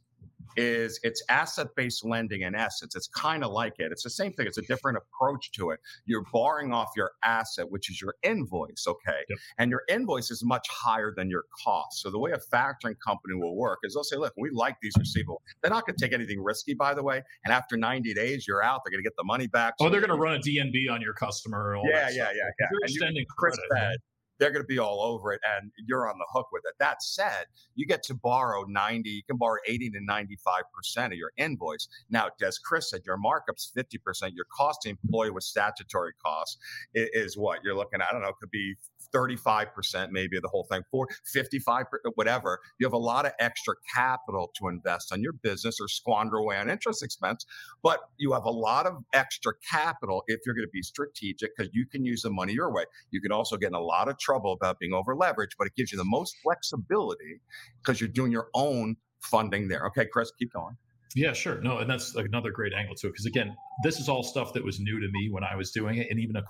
is 0.58 1.00
it's 1.04 1.24
asset-based 1.30 2.06
lending 2.06 2.42
in 2.42 2.56
essence. 2.56 2.96
It's 2.96 3.08
kind 3.08 3.44
of 3.44 3.52
like 3.52 3.74
it. 3.80 3.92
It's 3.92 4.04
the 4.04 4.10
same 4.10 4.34
thing. 4.34 4.48
It's 4.48 4.58
a 4.58 4.64
different 4.64 4.98
approach 4.98 5.52
to 5.54 5.72
it. 5.72 5.80
You're 6.06 6.26
borrowing 6.32 6.74
off 6.74 6.90
your 6.96 7.12
asset, 7.24 7.70
which 7.70 7.90
is 7.90 8.02
your 8.02 8.16
invoice, 8.24 8.86
okay? 8.88 9.20
Yep. 9.30 9.40
And 9.58 9.72
your 9.72 9.84
invoice 9.90 10.32
is 10.32 10.44
much 10.44 10.68
higher 10.70 11.14
than 11.16 11.30
your 11.30 11.44
cost. 11.64 12.02
So 12.02 12.10
the 12.10 12.20
way 12.20 12.32
a 12.32 12.40
factoring 12.56 12.96
company 13.06 13.36
will 13.36 13.56
work 13.56 13.80
is 13.84 13.94
they'll 13.94 14.04
say, 14.04 14.18
look, 14.18 14.34
we 14.38 14.50
like 14.52 14.76
these 14.82 14.96
receivables. 14.96 15.38
They're 15.62 15.72
not 15.72 15.86
going 15.86 15.96
to 15.98 16.06
take 16.06 16.14
anything 16.14 16.42
risky, 16.42 16.74
by 16.74 16.94
the 16.94 17.04
way. 17.04 17.24
And 17.44 17.54
after 17.54 17.78
90 17.78 18.14
days, 18.14 18.46
you're 18.48 18.64
out. 18.64 18.82
They're 18.86 18.92
going 18.92 19.04
to 19.04 19.10
get 19.10 19.16
the 19.18 19.24
money 19.24 19.48
back. 19.48 19.76
Oh, 19.80 19.90
they're 19.90 20.02
going 20.02 20.10
to 20.10 20.16
run 20.16 20.36
a 20.36 20.40
DNB 20.40 20.92
on 20.92 21.02
your 21.02 21.14
customer. 21.14 21.78
yeah, 21.86 22.10
yeah, 22.10 22.30
yeah, 22.34 22.50
yeah. 22.60 22.68
You're 22.72 22.82
extending 22.84 23.26
credit. 23.38 24.00
They're 24.40 24.52
going 24.52 24.64
to 24.64 24.68
be 24.68 24.80
all 24.80 25.02
over 25.02 25.32
it 25.34 25.42
and 25.58 25.72
you're 25.88 26.10
on 26.10 26.18
the 26.18 26.26
hook 26.32 26.48
with 26.52 26.64
it. 26.66 26.76
That 26.80 27.02
said, 27.02 27.46
you 27.76 27.86
get 27.86 28.04
to 28.04 28.14
borrow 28.14 28.64
90, 28.68 29.10
you 29.10 29.24
can 29.24 29.38
borrow 29.38 29.60
80 29.68 29.92
to 29.92 30.00
95% 30.00 31.06
of 31.08 31.14
your 31.14 31.32
invoice. 31.38 31.88
Now, 32.10 32.30
as 32.46 32.58
Chris 32.58 32.90
said, 32.90 33.02
your 33.06 33.18
markup's 33.18 33.72
50%. 33.76 34.32
Your 34.36 34.46
cost 34.56 34.82
to 34.84 34.90
employ 34.90 35.32
with 35.32 35.44
statutory 35.44 36.14
costs 36.24 36.58
is, 36.94 37.10
is 37.14 37.38
what 37.38 37.60
you're 37.64 37.76
looking 37.76 38.02
at. 38.02 38.08
I 38.10 38.14
don't 38.14 38.22
know, 38.22 38.30
it 38.30 38.36
could 38.40 38.52
be 38.52 38.76
35% 39.16 40.10
maybe 40.12 40.36
of 40.36 40.44
the 40.44 40.50
whole 40.50 40.66
thing, 40.70 40.82
for 40.92 41.08
55, 41.32 41.86
whatever. 42.16 42.60
You 42.80 42.86
have 42.86 42.94
a 42.94 42.98
lot 42.98 43.26
of 43.26 43.32
extra 43.40 43.76
capital 43.94 44.52
to 44.58 44.68
invest 44.68 45.14
on 45.14 45.22
your 45.22 45.34
business 45.34 45.80
or 45.80 45.88
squander 45.88 46.38
away 46.38 46.58
on 46.58 46.70
interest 46.70 47.04
expense, 47.04 47.46
but 47.82 48.00
you 48.18 48.34
have 48.34 48.46
a 48.46 48.52
lot 48.52 48.86
of 48.86 48.98
extra 49.14 49.54
capital 49.72 50.24
if 50.28 50.42
you're 50.46 50.56
going 50.56 50.68
to 50.68 50.72
be 50.72 50.82
strategic 50.82 51.52
because 51.56 51.72
you 51.74 51.86
can 51.86 52.04
use 52.04 52.22
the 52.24 52.30
money 52.30 52.54
your 52.54 52.74
way. 52.74 52.84
You 53.12 53.22
can 53.22 53.32
also 53.32 53.58
get 53.58 53.68
in 53.68 53.76
a 53.76 53.80
lot 53.80 54.10
of 54.10 54.18
trouble 54.20 54.54
about 54.54 54.80
being 54.80 54.94
over 54.94 55.16
leveraged, 55.16 55.56
but 55.58 55.68
it 55.68 55.76
gives 55.76 55.92
you 55.92 55.98
the 55.98 56.06
most 56.06 56.36
flexibility 56.44 57.40
because 57.82 58.02
you're 58.02 58.10
doing 58.10 58.32
your 58.32 58.50
own 58.54 58.98
funding 59.22 59.68
there. 59.68 59.86
Okay, 59.88 60.06
Chris, 60.12 60.32
keep 60.38 60.52
going. 60.52 60.76
Yeah, 61.16 61.32
sure. 61.32 61.62
No, 61.62 61.78
and 61.78 61.90
that's 61.90 62.14
like 62.14 62.26
another 62.26 62.52
great 62.52 62.74
angle 62.74 62.96
to 62.96 63.08
it. 63.08 63.12
Because 63.12 63.26
again, 63.26 63.56
this 63.84 64.00
is 64.00 64.10
all 64.10 64.22
stuff 64.22 64.52
that 64.54 64.64
was 64.64 64.80
new 64.82 65.00
to 65.00 65.08
me 65.12 65.30
when 65.32 65.44
I 65.44 65.56
was 65.56 65.72
doing 65.72 65.98
it, 65.98 66.08
and 66.10 66.20
even 66.20 66.36
a 66.36 66.44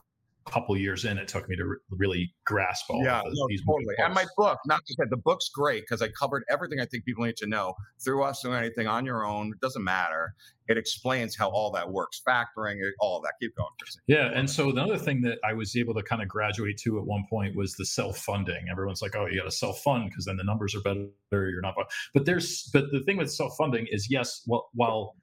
couple 0.49 0.77
years 0.77 1.05
in, 1.05 1.17
it 1.17 1.27
took 1.27 1.49
me 1.49 1.55
to 1.55 1.65
re- 1.65 1.77
really 1.89 2.33
grasp 2.45 2.89
all 2.89 3.03
yeah, 3.03 3.19
of 3.19 3.25
no, 3.33 3.47
these 3.49 3.61
totally. 3.65 3.95
And 3.97 4.13
my 4.13 4.25
book, 4.37 4.59
not 4.65 4.85
to 4.85 4.93
say 4.93 5.03
the 5.09 5.17
book's 5.17 5.49
great 5.49 5.83
because 5.83 6.01
I 6.01 6.09
covered 6.09 6.43
everything 6.49 6.79
I 6.79 6.85
think 6.85 7.05
people 7.05 7.25
need 7.25 7.37
to 7.37 7.47
know 7.47 7.73
through 8.03 8.23
us 8.23 8.41
doing 8.41 8.55
anything 8.55 8.87
on 8.87 9.05
your 9.05 9.25
own. 9.25 9.51
It 9.53 9.59
doesn't 9.59 9.83
matter. 9.83 10.33
It 10.67 10.77
explains 10.77 11.35
how 11.35 11.49
all 11.49 11.71
that 11.71 11.91
works, 11.91 12.21
factoring, 12.27 12.77
all 12.99 13.21
that. 13.21 13.33
Keep 13.41 13.55
going. 13.55 13.69
Yeah, 14.07 14.31
and 14.33 14.49
so 14.49 14.69
another 14.69 14.97
thing 14.97 15.21
that 15.21 15.39
I 15.43 15.53
was 15.53 15.75
able 15.75 15.93
to 15.95 16.03
kind 16.03 16.21
of 16.21 16.27
graduate 16.27 16.77
to 16.83 16.99
at 16.99 17.05
one 17.05 17.25
point 17.29 17.55
was 17.55 17.73
the 17.75 17.85
self 17.85 18.17
funding. 18.17 18.65
Everyone's 18.71 19.01
like, 19.01 19.15
"Oh, 19.15 19.27
you 19.27 19.37
got 19.37 19.45
to 19.45 19.51
self 19.51 19.79
fund 19.81 20.09
because 20.09 20.25
then 20.25 20.37
the 20.37 20.43
numbers 20.43 20.75
are 20.75 20.81
better." 20.81 21.09
You're 21.31 21.61
not, 21.61 21.75
but 22.13 22.25
there's, 22.25 22.69
but 22.73 22.85
the 22.91 23.01
thing 23.01 23.17
with 23.17 23.31
self 23.31 23.53
funding 23.57 23.87
is, 23.91 24.07
yes, 24.09 24.41
well, 24.47 24.69
while 24.73 25.15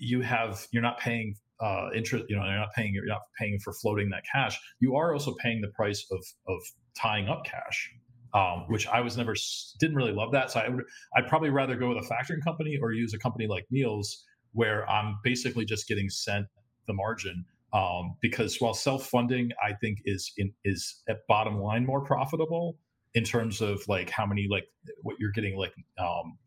you 0.00 0.22
have 0.22 0.66
you're 0.72 0.82
not 0.82 0.98
paying 0.98 1.36
uh, 1.60 1.90
interest, 1.94 2.24
you 2.28 2.36
know, 2.36 2.44
you're 2.44 2.58
not 2.58 2.72
paying, 2.74 2.94
you're 2.94 3.06
not 3.06 3.22
paying 3.38 3.58
for 3.58 3.72
floating 3.72 4.08
that 4.10 4.22
cash. 4.30 4.58
You 4.80 4.96
are 4.96 5.12
also 5.12 5.34
paying 5.34 5.60
the 5.60 5.68
price 5.68 6.06
of 6.10 6.24
of 6.48 6.60
tying 6.96 7.28
up 7.28 7.44
cash, 7.44 7.92
um, 8.34 8.64
which 8.68 8.86
I 8.86 9.00
was 9.00 9.16
never 9.16 9.34
didn't 9.78 9.96
really 9.96 10.12
love 10.12 10.32
that. 10.32 10.50
So 10.50 10.60
I 10.60 10.68
would 10.68 10.84
I'd 11.16 11.28
probably 11.28 11.50
rather 11.50 11.76
go 11.76 11.88
with 11.88 11.98
a 11.98 12.08
factoring 12.08 12.42
company 12.42 12.78
or 12.80 12.92
use 12.92 13.14
a 13.14 13.18
company 13.18 13.46
like 13.46 13.66
Neil's, 13.70 14.24
where 14.52 14.88
I'm 14.88 15.18
basically 15.22 15.64
just 15.64 15.86
getting 15.86 16.08
sent 16.08 16.46
the 16.86 16.94
margin. 16.94 17.44
Um, 17.72 18.16
because 18.20 18.60
while 18.60 18.74
self 18.74 19.06
funding, 19.06 19.50
I 19.62 19.74
think 19.74 19.98
is 20.04 20.32
in 20.36 20.52
is 20.64 21.02
at 21.08 21.18
bottom 21.28 21.60
line 21.60 21.86
more 21.86 22.00
profitable 22.00 22.76
in 23.14 23.24
terms 23.24 23.60
of 23.60 23.82
like 23.88 24.10
how 24.10 24.26
many 24.26 24.46
like 24.50 24.64
what 25.02 25.16
you're 25.18 25.32
getting 25.32 25.56
like 25.56 25.72
um, 25.98 26.38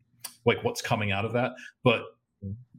like 0.45 0.63
what's 0.63 0.81
coming 0.81 1.11
out 1.11 1.25
of 1.25 1.33
that, 1.33 1.51
but 1.83 2.03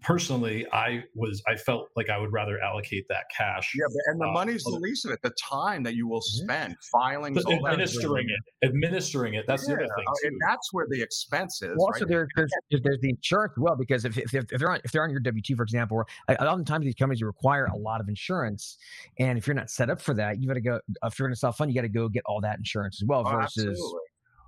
personally, 0.04 0.66
I 0.72 1.02
was 1.14 1.42
I 1.48 1.56
felt 1.56 1.88
like 1.96 2.10
I 2.10 2.18
would 2.18 2.32
rather 2.32 2.60
allocate 2.60 3.06
that 3.08 3.24
cash. 3.36 3.72
Yeah, 3.74 3.86
but, 3.88 4.12
and 4.12 4.20
the 4.20 4.28
uh, 4.28 4.32
money's 4.32 4.62
the 4.62 4.70
least 4.70 5.04
of 5.06 5.12
it. 5.12 5.20
The 5.22 5.32
time 5.42 5.82
that 5.82 5.94
you 5.94 6.06
will 6.06 6.20
spend 6.20 6.76
filing, 6.92 7.36
administering 7.36 8.28
it, 8.28 8.66
administering 8.66 9.34
it. 9.34 9.46
That's 9.48 9.68
yeah, 9.68 9.76
the 9.76 9.84
other 9.84 9.88
thing, 9.96 10.04
uh, 10.06 10.28
and 10.28 10.36
that's 10.46 10.72
where 10.72 10.86
the 10.88 11.02
expense 11.02 11.62
is. 11.62 11.74
Well, 11.76 11.86
also, 11.86 12.00
right? 12.00 12.08
there, 12.08 12.28
there's, 12.36 12.52
there's 12.82 13.00
the 13.00 13.10
insurance 13.10 13.54
as 13.56 13.60
well 13.60 13.76
because 13.76 14.04
if, 14.04 14.18
if, 14.18 14.34
if 14.34 14.46
they're 14.48 14.70
on 14.70 14.80
if 14.84 14.92
they're 14.92 15.04
on 15.04 15.10
your 15.10 15.20
W 15.20 15.42
two, 15.42 15.56
for 15.56 15.62
example, 15.62 16.04
oftentimes 16.28 16.84
these 16.84 16.94
companies 16.94 17.22
require 17.22 17.66
a 17.66 17.76
lot 17.76 18.00
of 18.00 18.08
insurance, 18.08 18.76
and 19.18 19.38
if 19.38 19.46
you're 19.46 19.54
not 19.54 19.70
set 19.70 19.90
up 19.90 20.00
for 20.00 20.14
that, 20.14 20.40
you 20.40 20.46
got 20.46 20.54
to 20.54 20.60
go. 20.60 20.80
If 21.02 21.18
you're 21.18 21.28
going 21.28 21.34
to 21.34 21.40
self 21.40 21.56
fund, 21.56 21.70
you 21.70 21.74
got 21.74 21.82
to 21.82 21.88
go 21.88 22.08
get 22.08 22.22
all 22.26 22.40
that 22.42 22.58
insurance 22.58 23.02
as 23.02 23.06
well. 23.06 23.24
Oh, 23.26 23.30
versus. 23.30 23.66
Absolutely. 23.66 24.00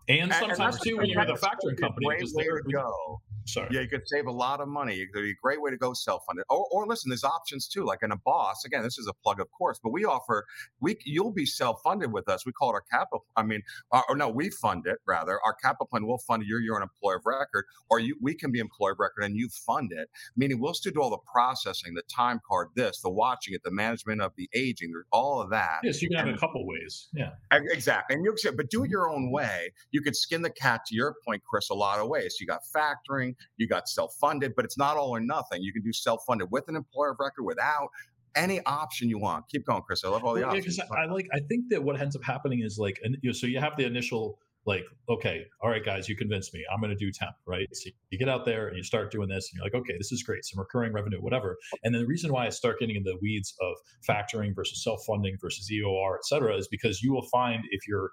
And 0.09 0.33
sometimes 0.33 0.77
and 0.77 0.85
too, 0.85 0.97
when 0.99 1.07
you're 1.07 1.19
with 1.19 1.43
a 1.43 1.47
factoring 1.47 1.81
company, 1.81 2.07
just 2.21 2.37
there 2.37 2.61
to 2.61 2.73
go 2.73 3.21
Sorry. 3.47 3.69
Yeah, 3.71 3.81
you 3.81 3.89
could 3.89 4.07
save 4.07 4.27
a 4.27 4.33
lot 4.33 4.61
of 4.61 4.69
money. 4.69 4.95
It'd 4.95 5.13
be 5.13 5.31
a 5.31 5.35
great 5.41 5.61
way 5.61 5.71
to 5.71 5.77
go 5.77 5.93
self-funded. 5.93 6.45
Or, 6.49 6.67
or 6.71 6.87
listen, 6.87 7.11
there's 7.11 7.25
options 7.25 7.69
too. 7.69 7.85
Like 7.85 8.03
in 8.03 8.13
a 8.13 8.17
boss, 8.17 8.65
again, 8.65 8.83
this 8.83 8.99
is 8.99 9.07
a 9.07 9.15
plug, 9.23 9.41
of 9.41 9.51
course, 9.51 9.79
but 9.83 9.93
we 9.93 10.05
offer 10.05 10.45
we 10.81 10.97
you'll 11.05 11.33
be 11.33 11.47
self-funded 11.47 12.13
with 12.13 12.29
us. 12.29 12.45
We 12.45 12.53
call 12.53 12.71
it 12.71 12.75
our 12.75 12.85
capital. 12.91 13.25
I 13.37 13.43
mean, 13.43 13.63
uh, 13.93 14.03
or 14.09 14.17
no, 14.17 14.29
we 14.29 14.51
fund 14.51 14.87
it 14.87 14.99
rather. 15.07 15.41
Our 15.45 15.55
capital 15.55 15.87
plan 15.87 16.07
will 16.07 16.19
fund 16.19 16.43
it. 16.43 16.49
You're 16.49 16.61
you're 16.61 16.77
an 16.77 16.83
employer 16.83 17.17
of 17.17 17.23
record, 17.27 17.65
or 17.89 18.01
you 18.01 18.17
we 18.21 18.35
can 18.35 18.51
be 18.51 18.59
employer 18.59 18.93
of 18.93 18.99
record 18.99 19.25
and 19.25 19.37
you 19.37 19.49
fund 19.49 19.93
it. 19.93 20.09
Meaning 20.37 20.61
we'll 20.61 20.75
still 20.75 20.93
do 20.93 21.01
all 21.01 21.11
the 21.11 21.19
processing, 21.31 21.95
the 21.95 22.03
time 22.03 22.41
card, 22.49 22.69
this, 22.75 23.01
the 23.01 23.11
watching 23.11 23.55
it, 23.55 23.63
the 23.63 23.71
management 23.71 24.21
of 24.21 24.33
the 24.37 24.49
aging, 24.55 24.93
all 25.13 25.41
of 25.41 25.51
that. 25.51 25.81
Yes, 25.83 26.03
you 26.03 26.09
can 26.09 26.19
have 26.19 26.27
and, 26.27 26.37
a 26.37 26.41
couple 26.41 26.67
ways. 26.67 27.09
Yeah, 27.13 27.31
exactly. 27.51 28.17
And 28.17 28.25
you 28.25 28.35
but 28.57 28.71
do 28.71 28.85
it 28.85 28.91
your 28.91 29.09
own 29.09 29.31
way. 29.31 29.73
You 29.91 30.03
could 30.03 30.17
skin 30.17 30.43
the 30.43 30.51
cat 30.51 30.85
to 30.87 30.95
your 30.95 31.15
point, 31.25 31.43
Chris, 31.49 31.71
a 31.71 31.75
lot 31.75 32.01
of 32.01 32.09
ways. 32.09 32.37
You 32.41 32.47
got 32.47 32.63
factoring, 32.75 33.36
you 33.57 33.67
got 33.67 33.89
self-funded, 33.89 34.55
but 34.55 34.65
it's 34.65 34.79
not 34.79 34.97
all 34.97 35.11
or 35.11 35.21
nothing. 35.21 35.63
You 35.63 35.73
can 35.73 35.83
do 35.83 35.93
self-funded 35.93 36.49
with 36.51 36.69
an 36.69 36.77
employer 36.77 37.11
of 37.11 37.17
record, 37.21 37.45
without 37.45 37.89
any 38.35 38.61
option 38.67 39.09
you 39.09 39.19
want. 39.19 39.49
Keep 39.49 39.67
going, 39.67 39.83
Chris. 39.83 40.05
I 40.05 40.09
love 40.09 40.25
all 40.25 40.35
the 40.35 40.43
options. 40.43 40.79
Yeah, 40.79 40.85
I 40.97 41.07
like. 41.07 41.27
I 41.33 41.41
think 41.49 41.71
that 41.71 41.83
what 41.83 42.01
ends 42.01 42.17
up 42.17 42.23
happening 42.23 42.61
is 42.61 42.79
like, 42.79 42.99
and 43.03 43.17
you 43.23 43.31
know, 43.31 43.33
so 43.33 43.47
you 43.47 43.61
have 43.61 43.77
the 43.77 43.85
initial 43.85 44.39
like, 44.67 44.85
okay, 45.09 45.47
all 45.61 45.71
right, 45.71 45.85
guys, 45.85 46.09
you 46.09 46.17
convinced 46.17 46.53
me. 46.53 46.65
I'm 46.73 46.81
going 46.81 46.91
to 46.91 46.97
do 46.97 47.13
temp, 47.13 47.37
right? 47.47 47.69
So 47.73 47.89
you 48.11 48.19
get 48.19 48.29
out 48.29 48.45
there 48.45 48.67
and 48.67 48.77
you 48.77 48.83
start 48.83 49.13
doing 49.13 49.29
this, 49.29 49.49
and 49.49 49.59
you're 49.59 49.65
like, 49.65 49.75
okay, 49.81 49.97
this 49.97 50.11
is 50.11 50.25
great, 50.25 50.45
some 50.45 50.59
recurring 50.59 50.93
revenue, 50.93 51.19
whatever. 51.21 51.57
And 51.85 51.95
then 51.95 52.03
the 52.03 52.09
reason 52.09 52.33
why 52.33 52.47
I 52.47 52.49
start 52.49 52.81
getting 52.81 52.97
in 52.97 53.05
the 53.05 53.17
weeds 53.23 53.55
of 53.61 53.77
factoring 54.07 54.57
versus 54.57 54.83
self-funding 54.83 55.39
versus 55.41 55.71
EOR, 55.73 56.17
et 56.17 56.25
cetera, 56.25 56.57
is 56.57 56.67
because 56.67 57.01
you 57.01 57.13
will 57.13 57.27
find 57.29 57.63
if 57.71 57.87
you're 57.87 58.11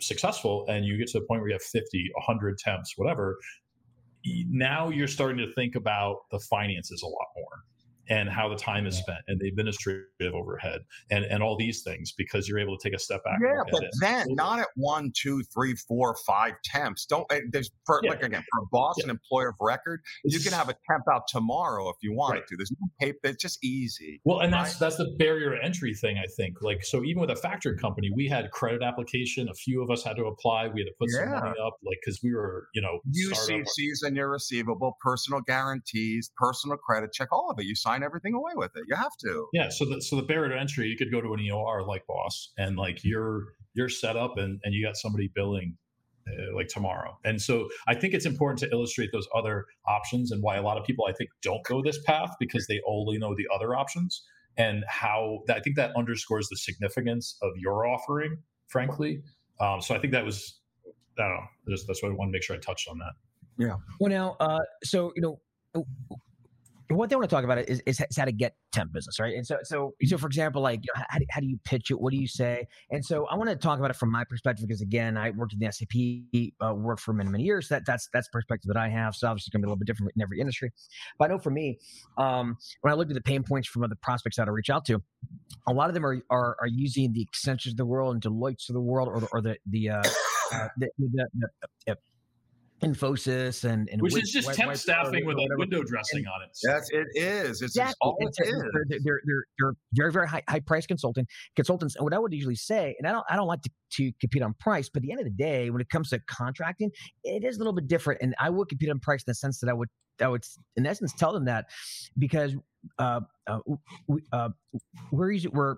successful 0.00 0.66
and 0.68 0.84
you 0.84 0.98
get 0.98 1.06
to 1.06 1.20
the 1.20 1.24
point 1.26 1.40
where 1.40 1.50
you 1.50 1.54
have 1.54 1.62
50, 1.62 2.10
100 2.14 2.58
temps, 2.58 2.94
whatever, 2.96 3.38
now 4.24 4.88
you're 4.88 5.08
starting 5.08 5.38
to 5.38 5.52
think 5.54 5.74
about 5.74 6.22
the 6.30 6.38
finances 6.38 7.02
a 7.02 7.06
lot 7.06 7.26
more 7.36 7.64
and 8.08 8.28
how 8.28 8.48
the 8.48 8.56
time 8.56 8.86
is 8.86 8.96
spent 8.96 9.18
and 9.28 9.40
the 9.40 9.48
administrative 9.48 10.34
overhead 10.34 10.80
and, 11.10 11.24
and 11.24 11.42
all 11.42 11.56
these 11.56 11.82
things 11.82 12.12
because 12.12 12.48
you're 12.48 12.58
able 12.58 12.76
to 12.76 12.88
take 12.88 12.94
a 12.94 12.98
step 12.98 13.24
back. 13.24 13.38
Yeah, 13.42 13.62
but 13.70 13.84
then 14.00 14.26
not 14.30 14.60
at 14.60 14.68
one, 14.76 15.12
two, 15.16 15.42
three, 15.54 15.74
four, 15.74 16.16
five 16.26 16.52
temps. 16.64 17.06
Don't 17.06 17.30
eh, 17.32 17.40
there's 17.50 17.70
for 17.86 18.00
yeah. 18.02 18.10
like 18.10 18.22
again 18.22 18.44
for 18.52 18.62
a 18.62 18.66
boss 18.70 18.96
yeah. 18.98 19.04
and 19.04 19.10
employer 19.10 19.48
of 19.50 19.56
record, 19.60 20.00
you 20.24 20.40
can 20.40 20.52
have 20.52 20.68
a 20.68 20.74
temp 20.90 21.04
out 21.12 21.22
tomorrow 21.28 21.88
if 21.88 21.96
you 22.02 22.12
wanted 22.14 22.40
right. 22.40 22.48
to. 22.48 22.56
There's 22.56 22.72
no 22.72 22.88
paper. 23.00 23.18
It's 23.24 23.42
just 23.42 23.64
easy. 23.64 24.20
Well, 24.24 24.40
and 24.40 24.52
that's 24.52 24.74
right? 24.74 24.80
that's 24.80 24.96
the 24.96 25.14
barrier 25.18 25.54
entry 25.54 25.94
thing. 25.94 26.18
I 26.18 26.26
think 26.36 26.62
like 26.62 26.84
so 26.84 27.04
even 27.04 27.20
with 27.20 27.30
a 27.30 27.36
factory 27.36 27.76
company, 27.76 28.10
we 28.14 28.28
had 28.28 28.50
credit 28.50 28.82
application. 28.82 29.48
A 29.48 29.54
few 29.54 29.82
of 29.82 29.90
us 29.90 30.02
had 30.02 30.16
to 30.16 30.26
apply. 30.26 30.68
We 30.68 30.80
had 30.80 30.86
to 30.86 30.94
put 30.98 31.08
yeah. 31.10 31.24
some 31.24 31.44
money 31.44 31.60
up, 31.64 31.78
like 31.84 31.98
because 32.04 32.20
we 32.22 32.34
were 32.34 32.68
you 32.74 32.82
know 32.82 33.00
UCCs 33.16 34.02
and 34.02 34.16
your 34.16 34.30
receivable, 34.30 34.96
personal 35.00 35.40
guarantees, 35.40 36.30
personal 36.36 36.76
credit 36.76 37.12
check, 37.12 37.28
all 37.32 37.50
of 37.50 37.58
it. 37.58 37.64
You 37.64 37.74
sign 37.74 37.93
sign 37.94 38.02
everything 38.02 38.34
away 38.34 38.52
with 38.54 38.72
it. 38.76 38.84
You 38.88 38.96
have 38.96 39.16
to. 39.20 39.46
Yeah. 39.52 39.68
So 39.68 39.84
the 39.84 40.00
so 40.00 40.16
the 40.16 40.22
barrier 40.22 40.54
to 40.54 40.60
entry, 40.60 40.88
you 40.88 40.96
could 40.96 41.10
go 41.10 41.20
to 41.20 41.32
an 41.34 41.40
EOR 41.40 41.86
like 41.86 42.06
Boss, 42.06 42.52
and 42.58 42.76
like 42.76 43.04
you're 43.04 43.44
you're 43.74 43.88
set 43.88 44.16
up, 44.16 44.36
and 44.36 44.60
and 44.64 44.74
you 44.74 44.84
got 44.84 44.96
somebody 44.96 45.30
billing 45.34 45.76
uh, 46.28 46.54
like 46.54 46.68
tomorrow. 46.68 47.18
And 47.24 47.40
so 47.40 47.68
I 47.86 47.94
think 47.94 48.14
it's 48.14 48.26
important 48.26 48.58
to 48.60 48.70
illustrate 48.70 49.10
those 49.12 49.28
other 49.34 49.66
options 49.86 50.30
and 50.32 50.42
why 50.42 50.56
a 50.56 50.62
lot 50.62 50.78
of 50.78 50.84
people 50.84 51.06
I 51.08 51.12
think 51.12 51.30
don't 51.42 51.64
go 51.64 51.82
this 51.82 51.98
path 52.02 52.30
because 52.40 52.66
they 52.66 52.80
only 52.86 53.18
know 53.18 53.34
the 53.34 53.46
other 53.54 53.74
options 53.74 54.22
and 54.56 54.84
how 54.88 55.40
that, 55.46 55.56
I 55.56 55.60
think 55.60 55.76
that 55.76 55.92
underscores 55.96 56.48
the 56.48 56.56
significance 56.56 57.36
of 57.42 57.50
your 57.56 57.86
offering, 57.86 58.38
frankly. 58.68 59.22
Um, 59.60 59.80
so 59.80 59.94
I 59.94 59.98
think 59.98 60.12
that 60.12 60.24
was 60.24 60.60
I 61.18 61.22
don't 61.22 61.36
know. 61.36 61.46
Just, 61.68 61.86
that's 61.86 62.02
what 62.02 62.10
I 62.10 62.14
want 62.14 62.28
to 62.30 62.32
make 62.32 62.42
sure 62.42 62.56
I 62.56 62.58
touched 62.58 62.88
on 62.88 62.98
that. 62.98 63.12
Yeah. 63.56 63.76
Well, 64.00 64.10
now, 64.10 64.36
uh, 64.40 64.60
so 64.82 65.12
you 65.14 65.22
know, 65.22 65.40
one 66.90 67.08
they 67.08 67.16
want 67.16 67.28
to 67.28 67.34
talk 67.34 67.44
about 67.44 67.58
is, 67.58 67.80
is, 67.86 68.00
is 68.00 68.16
how 68.16 68.24
to 68.24 68.32
get 68.32 68.56
temp 68.72 68.92
business, 68.92 69.18
right? 69.18 69.34
And 69.34 69.46
so, 69.46 69.56
so, 69.62 69.94
so 70.04 70.18
for 70.18 70.26
example, 70.26 70.60
like 70.60 70.80
you 70.82 70.92
know, 70.94 71.04
how, 71.08 71.18
how 71.30 71.40
do 71.40 71.46
you 71.46 71.58
pitch 71.64 71.90
it? 71.90 72.00
What 72.00 72.12
do 72.12 72.18
you 72.18 72.28
say? 72.28 72.66
And 72.90 73.04
so, 73.04 73.26
I 73.26 73.36
want 73.36 73.48
to 73.48 73.56
talk 73.56 73.78
about 73.78 73.90
it 73.90 73.96
from 73.96 74.12
my 74.12 74.24
perspective 74.24 74.66
because, 74.68 74.82
again, 74.82 75.16
I 75.16 75.30
worked 75.30 75.54
in 75.54 75.60
the 75.60 75.72
SAP 75.72 76.52
uh, 76.60 76.96
for 76.96 77.12
many, 77.12 77.30
many 77.30 77.44
years. 77.44 77.68
That 77.68 77.84
that's 77.86 78.08
that's 78.12 78.28
perspective 78.28 78.68
that 78.68 78.76
I 78.76 78.88
have. 78.88 79.14
So 79.14 79.28
obviously, 79.28 79.48
it's 79.48 79.52
going 79.52 79.62
to 79.62 79.66
be 79.66 79.68
a 79.68 79.70
little 79.70 79.78
bit 79.78 79.86
different 79.86 80.12
in 80.14 80.22
every 80.22 80.40
industry. 80.40 80.72
But 81.18 81.30
I 81.30 81.34
know 81.34 81.38
for 81.38 81.50
me, 81.50 81.78
um, 82.18 82.56
when 82.82 82.92
I 82.92 82.96
look 82.96 83.08
at 83.08 83.14
the 83.14 83.22
pain 83.22 83.44
points 83.44 83.68
from 83.68 83.82
other 83.82 83.96
prospects 84.02 84.36
that 84.36 84.48
I 84.48 84.50
reach 84.50 84.70
out 84.70 84.84
to, 84.86 85.02
a 85.66 85.72
lot 85.72 85.88
of 85.88 85.94
them 85.94 86.04
are 86.04 86.20
are, 86.30 86.56
are 86.60 86.68
using 86.68 87.12
the 87.12 87.26
Accentures 87.26 87.70
of 87.70 87.76
the 87.76 87.86
world 87.86 88.14
and 88.14 88.22
Deloitte's 88.22 88.68
of 88.68 88.74
the 88.74 88.80
world, 88.80 89.08
or, 89.08 89.26
or 89.32 89.40
the 89.40 89.56
the, 89.66 89.90
uh, 89.90 90.02
uh, 90.52 90.68
the, 90.76 90.88
the, 90.98 91.26
the 91.86 91.96
Infosys 92.82 93.64
and, 93.64 93.88
and 93.90 94.02
which 94.02 94.16
is 94.16 94.30
just 94.30 94.52
temp 94.52 94.76
staffing 94.76 95.24
with 95.24 95.36
a 95.36 95.48
window 95.56 95.82
dressing 95.82 96.18
and, 96.18 96.26
on 96.26 96.42
it. 96.42 96.50
Yes, 96.62 96.88
it 96.90 97.06
is. 97.14 97.62
It's 97.62 97.76
exactly. 97.76 97.94
all 98.00 98.16
it 98.18 98.28
is. 98.28 98.36
They're, 98.36 98.68
they're, 98.88 99.00
they're, 99.04 99.44
they're, 99.58 99.72
very 99.92 100.12
very 100.12 100.28
high 100.28 100.42
high 100.48 100.60
price 100.60 100.86
consultant 100.86 101.28
consultants. 101.56 101.96
And 101.96 102.04
what 102.04 102.12
I 102.12 102.18
would 102.18 102.32
usually 102.32 102.56
say, 102.56 102.94
and 102.98 103.06
I 103.06 103.12
don't 103.12 103.24
I 103.30 103.36
don't 103.36 103.46
like 103.46 103.62
to, 103.62 103.70
to 103.92 104.12
compete 104.20 104.42
on 104.42 104.54
price, 104.54 104.88
but 104.88 105.00
at 105.00 105.02
the 105.06 105.12
end 105.12 105.20
of 105.20 105.24
the 105.24 105.30
day, 105.30 105.70
when 105.70 105.80
it 105.80 105.88
comes 105.88 106.10
to 106.10 106.18
contracting, 106.26 106.90
it 107.22 107.44
is 107.44 107.56
a 107.56 107.58
little 107.58 107.72
bit 107.72 107.86
different. 107.86 108.20
And 108.22 108.34
I 108.38 108.50
would 108.50 108.68
compete 108.68 108.90
on 108.90 108.98
price 108.98 109.20
in 109.20 109.24
the 109.28 109.34
sense 109.34 109.60
that 109.60 109.70
I 109.70 109.72
would 109.72 109.88
I 110.20 110.28
would 110.28 110.44
in 110.76 110.86
essence 110.86 111.12
tell 111.12 111.32
them 111.32 111.46
that 111.46 111.66
because 112.18 112.54
uh, 112.98 113.20
uh, 113.46 113.60
we, 114.06 114.22
uh, 114.32 114.50
we're 115.10 115.32
using, 115.32 115.52
we're 115.52 115.76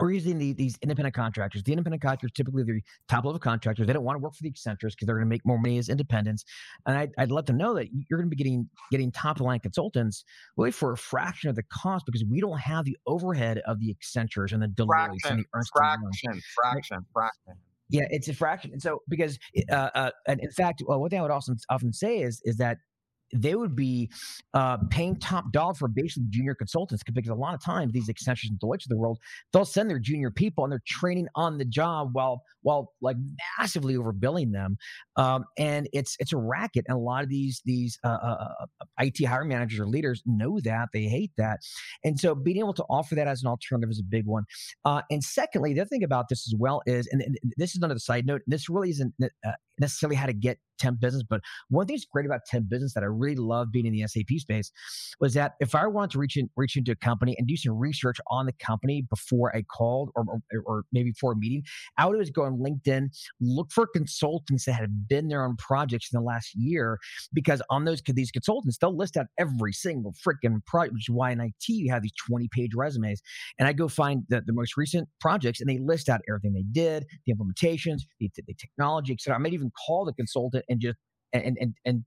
or 0.00 0.10
using 0.12 0.38
the, 0.38 0.52
these 0.52 0.76
independent 0.82 1.14
contractors. 1.14 1.62
The 1.62 1.72
independent 1.72 2.02
contractors, 2.02 2.32
typically 2.32 2.62
the 2.62 2.80
top 3.08 3.24
level 3.24 3.38
contractors, 3.38 3.86
they 3.86 3.92
don't 3.92 4.04
want 4.04 4.16
to 4.16 4.20
work 4.20 4.34
for 4.34 4.42
the 4.42 4.50
Accentures 4.50 4.92
because 4.92 5.06
they're 5.06 5.16
going 5.16 5.26
to 5.26 5.30
make 5.30 5.44
more 5.44 5.58
money 5.58 5.78
as 5.78 5.88
independents. 5.88 6.44
And 6.86 6.96
I'd, 6.96 7.10
I'd, 7.18 7.30
let 7.30 7.46
them 7.46 7.56
know 7.56 7.74
that 7.74 7.88
you're 7.92 8.18
going 8.18 8.30
to 8.30 8.34
be 8.34 8.42
getting 8.42 8.68
getting 8.90 9.12
top 9.12 9.40
line 9.40 9.60
consultants 9.60 10.24
really 10.56 10.70
for 10.70 10.92
a 10.92 10.96
fraction 10.96 11.50
of 11.50 11.56
the 11.56 11.62
cost 11.64 12.06
because 12.06 12.24
we 12.24 12.40
don't 12.40 12.58
have 12.58 12.84
the 12.84 12.96
overhead 13.06 13.58
of 13.66 13.80
the 13.80 13.94
Accentures 13.94 14.52
and 14.52 14.62
the 14.62 14.68
Deloitte 14.68 15.16
and 15.28 15.40
the 15.40 15.44
Ernst 15.54 15.72
fraction, 15.74 16.40
fraction, 16.54 17.06
fraction. 17.12 17.54
Yeah, 17.90 18.04
it's 18.10 18.28
a 18.28 18.34
fraction. 18.34 18.72
And 18.72 18.82
so 18.82 19.02
because 19.08 19.38
uh, 19.70 19.90
uh, 19.94 20.10
and 20.26 20.40
in 20.40 20.50
fact, 20.50 20.82
well, 20.86 21.00
one 21.00 21.10
thing 21.10 21.18
I 21.18 21.22
would 21.22 21.30
also 21.30 21.54
often 21.70 21.92
say 21.92 22.20
is 22.20 22.40
is 22.44 22.56
that 22.58 22.78
they 23.32 23.54
would 23.54 23.76
be 23.76 24.10
uh, 24.54 24.78
paying 24.90 25.16
top 25.16 25.52
dollar 25.52 25.74
for 25.74 25.88
basically 25.88 26.26
junior 26.30 26.54
consultants 26.54 27.02
because 27.12 27.30
a 27.30 27.34
lot 27.34 27.54
of 27.54 27.62
times 27.62 27.92
these 27.92 28.08
Accentures 28.08 28.50
and 28.50 28.58
Deloitte 28.58 28.84
of 28.84 28.88
the 28.88 28.96
world 28.96 29.18
they'll 29.52 29.64
send 29.64 29.90
their 29.90 29.98
junior 29.98 30.30
people 30.30 30.64
and 30.64 30.72
they're 30.72 30.82
training 30.86 31.28
on 31.34 31.58
the 31.58 31.64
job 31.64 32.10
while 32.12 32.42
while 32.62 32.92
like 33.00 33.16
massively 33.58 33.94
overbilling 33.94 34.52
them. 34.52 34.76
Um, 35.16 35.44
and 35.56 35.88
it's 35.92 36.16
it's 36.18 36.32
a 36.32 36.36
racket 36.36 36.84
and 36.88 36.96
a 36.96 37.00
lot 37.00 37.22
of 37.22 37.28
these 37.28 37.62
these 37.64 37.98
uh, 38.04 38.18
uh, 38.22 38.48
uh 38.60 38.84
IT 39.00 39.24
hiring 39.24 39.48
managers 39.48 39.80
or 39.80 39.86
leaders 39.86 40.22
know 40.26 40.60
that 40.60 40.88
they 40.92 41.04
hate 41.04 41.32
that. 41.38 41.60
And 42.04 42.18
so 42.18 42.34
being 42.34 42.58
able 42.58 42.74
to 42.74 42.84
offer 42.90 43.14
that 43.14 43.28
as 43.28 43.42
an 43.42 43.48
alternative 43.48 43.90
is 43.90 44.00
a 44.00 44.04
big 44.04 44.26
one. 44.26 44.44
Uh, 44.84 45.02
and 45.10 45.22
secondly 45.22 45.74
the 45.74 45.80
other 45.80 45.88
thing 45.88 46.04
about 46.04 46.28
this 46.28 46.46
as 46.48 46.54
well 46.58 46.82
is 46.86 47.08
and, 47.12 47.22
and 47.22 47.38
this 47.56 47.70
is 47.70 47.76
another 47.76 47.98
side 47.98 48.26
note 48.26 48.42
this 48.46 48.68
really 48.68 48.90
isn't 48.90 49.14
uh, 49.22 49.52
necessarily 49.80 50.16
how 50.16 50.26
to 50.26 50.32
get 50.32 50.58
temp 50.78 51.00
business. 51.00 51.22
But 51.28 51.40
one 51.68 51.86
thing 51.86 51.96
that's 51.96 52.06
great 52.06 52.26
about 52.26 52.40
temp 52.46 52.68
business 52.68 52.94
that 52.94 53.02
I 53.02 53.06
really 53.06 53.36
love 53.36 53.68
being 53.72 53.86
in 53.86 53.92
the 53.92 54.06
SAP 54.06 54.38
space 54.38 54.70
was 55.20 55.34
that 55.34 55.52
if 55.60 55.74
I 55.74 55.86
wanted 55.86 56.12
to 56.12 56.18
reach 56.18 56.36
in, 56.36 56.48
reach 56.56 56.76
into 56.76 56.92
a 56.92 56.96
company 56.96 57.34
and 57.38 57.46
do 57.46 57.56
some 57.56 57.76
research 57.76 58.18
on 58.30 58.46
the 58.46 58.52
company 58.52 59.04
before 59.10 59.54
I 59.54 59.62
called 59.62 60.10
or, 60.14 60.24
or, 60.28 60.62
or 60.64 60.84
maybe 60.92 61.10
before 61.10 61.32
a 61.32 61.36
meeting, 61.36 61.62
I 61.98 62.06
would 62.06 62.14
always 62.14 62.30
go 62.30 62.44
on 62.44 62.58
LinkedIn, 62.58 63.08
look 63.40 63.70
for 63.72 63.86
consultants 63.86 64.64
that 64.64 64.72
had 64.72 65.08
been 65.08 65.28
there 65.28 65.44
on 65.44 65.56
projects 65.56 66.08
in 66.12 66.18
the 66.18 66.24
last 66.24 66.54
year, 66.54 66.98
because 67.32 67.62
on 67.70 67.84
those 67.84 68.02
these 68.06 68.30
consultants, 68.30 68.78
they'll 68.78 68.96
list 68.96 69.16
out 69.16 69.26
every 69.38 69.72
single 69.72 70.14
freaking 70.14 70.64
project, 70.64 70.94
which 70.94 71.08
is 71.08 71.14
why 71.14 71.30
in 71.30 71.40
IT 71.40 71.68
you 71.68 71.92
have 71.92 72.02
these 72.02 72.12
20 72.28 72.48
page 72.52 72.70
resumes. 72.74 73.20
And 73.58 73.68
I 73.68 73.72
go 73.72 73.88
find 73.88 74.22
the, 74.28 74.42
the 74.44 74.52
most 74.52 74.76
recent 74.76 75.08
projects 75.20 75.60
and 75.60 75.68
they 75.68 75.78
list 75.78 76.08
out 76.08 76.20
everything 76.28 76.54
they 76.54 76.64
did, 76.70 77.06
the 77.26 77.34
implementations, 77.34 78.02
the, 78.20 78.30
the 78.46 78.54
technology, 78.54 79.12
etc. 79.12 79.36
I 79.36 79.38
might 79.38 79.52
even 79.52 79.67
call 79.86 80.04
the 80.04 80.12
consultant 80.12 80.64
and 80.68 80.80
just 80.80 80.96
and 81.32 81.56
and 81.60 81.74
and 81.84 82.04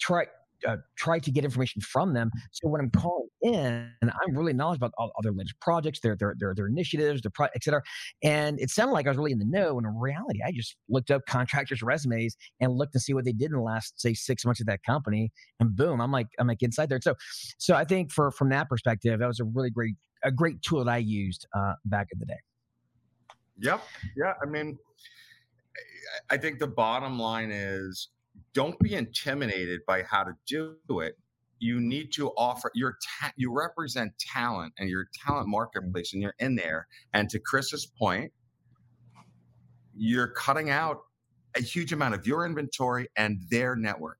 try 0.00 0.26
uh, 0.66 0.76
try 0.96 1.18
to 1.18 1.30
get 1.30 1.44
information 1.44 1.82
from 1.82 2.14
them. 2.14 2.30
So 2.52 2.68
when 2.68 2.80
I'm 2.80 2.90
calling 2.90 3.28
in, 3.42 3.90
I'm 4.02 4.36
really 4.36 4.54
knowledgeable 4.54 4.86
about 4.86 4.94
all, 4.98 5.12
all 5.14 5.22
their 5.22 5.32
latest 5.32 5.60
projects, 5.60 6.00
their 6.00 6.16
their 6.16 6.34
their, 6.38 6.54
their 6.54 6.66
initiatives, 6.66 7.20
their 7.22 7.30
pro- 7.30 7.48
et 7.54 7.62
cetera. 7.62 7.82
And 8.22 8.58
it 8.60 8.70
sounded 8.70 8.92
like 8.92 9.06
I 9.06 9.10
was 9.10 9.18
really 9.18 9.32
in 9.32 9.38
the 9.38 9.44
know. 9.44 9.78
And 9.78 9.86
in 9.86 9.94
reality, 9.98 10.40
I 10.46 10.52
just 10.52 10.76
looked 10.88 11.10
up 11.10 11.22
contractors' 11.28 11.82
resumes 11.82 12.36
and 12.60 12.72
looked 12.72 12.94
to 12.94 13.00
see 13.00 13.12
what 13.12 13.24
they 13.24 13.32
did 13.32 13.50
in 13.50 13.56
the 13.56 13.60
last 13.60 14.00
say 14.00 14.14
six 14.14 14.44
months 14.44 14.60
of 14.60 14.66
that 14.66 14.82
company. 14.82 15.30
And 15.60 15.76
boom, 15.76 16.00
I'm 16.00 16.10
like 16.10 16.28
I'm 16.38 16.46
like 16.46 16.62
inside 16.62 16.88
there. 16.88 17.00
So 17.02 17.14
so 17.58 17.74
I 17.74 17.84
think 17.84 18.10
for 18.10 18.30
from 18.30 18.48
that 18.50 18.68
perspective, 18.68 19.18
that 19.18 19.26
was 19.26 19.40
a 19.40 19.44
really 19.44 19.70
great 19.70 19.94
a 20.24 20.32
great 20.32 20.62
tool 20.62 20.84
that 20.84 20.90
I 20.90 20.98
used 20.98 21.46
uh, 21.54 21.74
back 21.84 22.08
in 22.12 22.18
the 22.18 22.26
day. 22.26 22.40
Yep. 23.58 23.82
Yeah. 24.16 24.32
I 24.42 24.46
mean, 24.46 24.78
I 26.30 26.36
think 26.36 26.58
the 26.58 26.66
bottom 26.66 27.18
line 27.18 27.50
is 27.50 28.08
don't 28.52 28.78
be 28.80 28.94
intimidated 28.94 29.80
by 29.86 30.02
how 30.02 30.24
to 30.24 30.32
do 30.46 31.00
it. 31.00 31.14
You 31.58 31.80
need 31.80 32.12
to 32.14 32.28
offer 32.36 32.70
your 32.74 32.98
ta- 33.20 33.32
you 33.36 33.52
represent 33.52 34.18
talent 34.18 34.74
and 34.78 34.88
your 34.88 35.06
talent 35.24 35.48
marketplace, 35.48 36.12
and 36.12 36.22
you're 36.22 36.34
in 36.38 36.56
there. 36.56 36.86
And 37.14 37.30
to 37.30 37.38
Chris's 37.38 37.86
point, 37.86 38.32
you're 39.94 40.28
cutting 40.28 40.68
out 40.68 40.98
a 41.56 41.62
huge 41.62 41.92
amount 41.92 42.14
of 42.14 42.26
your 42.26 42.44
inventory 42.44 43.08
and 43.16 43.40
their 43.50 43.74
network. 43.74 44.18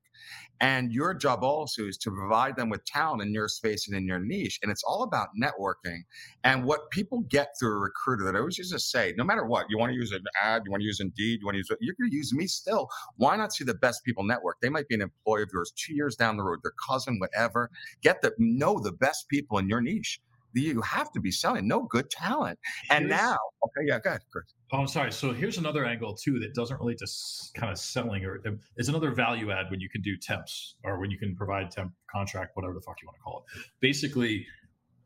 And 0.61 0.92
your 0.92 1.12
job 1.14 1.42
also 1.42 1.85
is 1.85 1.99
to 1.99 2.11
provide 2.11 2.57
them 2.57 2.71
with 2.71 2.85
talent 2.85 3.23
in 3.23 3.33
your 3.33 3.49
space 3.49 3.88
and 3.88 3.97
in 3.97 4.07
your 4.07 4.19
niche. 4.19 4.59
And 4.62 4.73
it's 4.73 4.83
all 4.85 5.03
about 5.03 5.29
networking. 5.40 6.01
And 6.45 6.64
what 6.64 6.90
people 6.90 7.21
get 7.29 7.49
through 7.59 7.77
a 7.77 7.79
recruiter 7.79 8.25
that 8.25 8.35
I 8.35 8.38
always 8.38 8.59
used 8.59 8.73
to 8.73 8.79
say, 8.79 9.12
no 9.16 9.25
matter 9.25 9.45
what, 9.45 9.66
you 9.69 9.79
want 9.79 9.90
to 9.90 9.97
use 9.97 10.12
an 10.12 10.25
ad, 10.42 10.62
you 10.64 10.71
want 10.71 10.81
to 10.81 10.87
use 10.87 11.01
Indeed, 11.01 11.40
you 11.40 11.47
want 11.47 11.55
to 11.55 11.59
use, 11.59 11.71
you're 11.81 11.95
going 12.01 12.11
to 12.11 12.16
use 12.16 12.33
me 12.33 12.47
still. 12.47 12.88
Why 13.16 13.37
not 13.37 13.53
see 13.53 13.64
the 13.64 13.75
best 13.75 14.05
people 14.05 14.25
network? 14.25 14.57
They 14.61 14.71
might 14.71 14.88
be 14.88 14.95
an 14.95 15.03
employee 15.03 15.42
of 15.42 15.51
yours 15.53 15.73
two 15.77 15.95
years 15.95 16.16
down 16.16 16.37
the 16.37 16.42
road, 16.42 16.61
their 16.62 16.73
cousin, 16.88 17.19
whatever. 17.19 17.71
Get 18.03 18.23
the 18.23 18.33
know 18.38 18.81
the 18.81 18.92
best 18.92 19.29
people 19.29 19.59
in 19.59 19.69
your 19.69 19.81
niche 19.81 20.21
you 20.55 20.81
have 20.81 21.12
to 21.12 21.21
be 21.21 21.31
selling 21.31 21.69
no 21.69 21.83
good 21.83 22.11
talent. 22.11 22.59
And 22.90 23.07
here's, 23.07 23.21
now, 23.21 23.37
okay, 23.64 23.87
yeah, 23.87 23.99
go 23.99 24.11
ahead, 24.11 24.23
Chris. 24.31 24.45
Oh, 24.73 24.79
I'm 24.79 24.89
sorry. 24.89 25.13
So 25.13 25.33
here's 25.33 25.59
another 25.59 25.85
angle 25.85 26.15
too 26.15 26.41
that 26.41 26.55
doesn't 26.55 26.81
relate 26.81 26.99
to 26.99 27.07
kind 27.55 27.71
of 27.71 27.79
selling, 27.79 28.25
or 28.25 28.41
um, 28.47 28.59
is 28.77 28.89
another 28.89 29.13
value 29.13 29.53
add 29.53 29.67
when 29.71 29.81
you 29.81 29.89
can 29.89 30.03
do 30.03 30.17
temps 30.17 30.77
or 30.83 30.99
when 30.99 31.11
you 31.11 31.19
can 31.19 31.37
provide 31.37 31.71
temp 31.71 31.93
contract, 32.11 32.51
whatever 32.55 32.75
the 32.75 32.81
fuck 32.81 32.97
you 33.01 33.07
want 33.07 33.17
to 33.17 33.23
call 33.23 33.45
it. 33.55 33.63
Basically, 33.81 34.45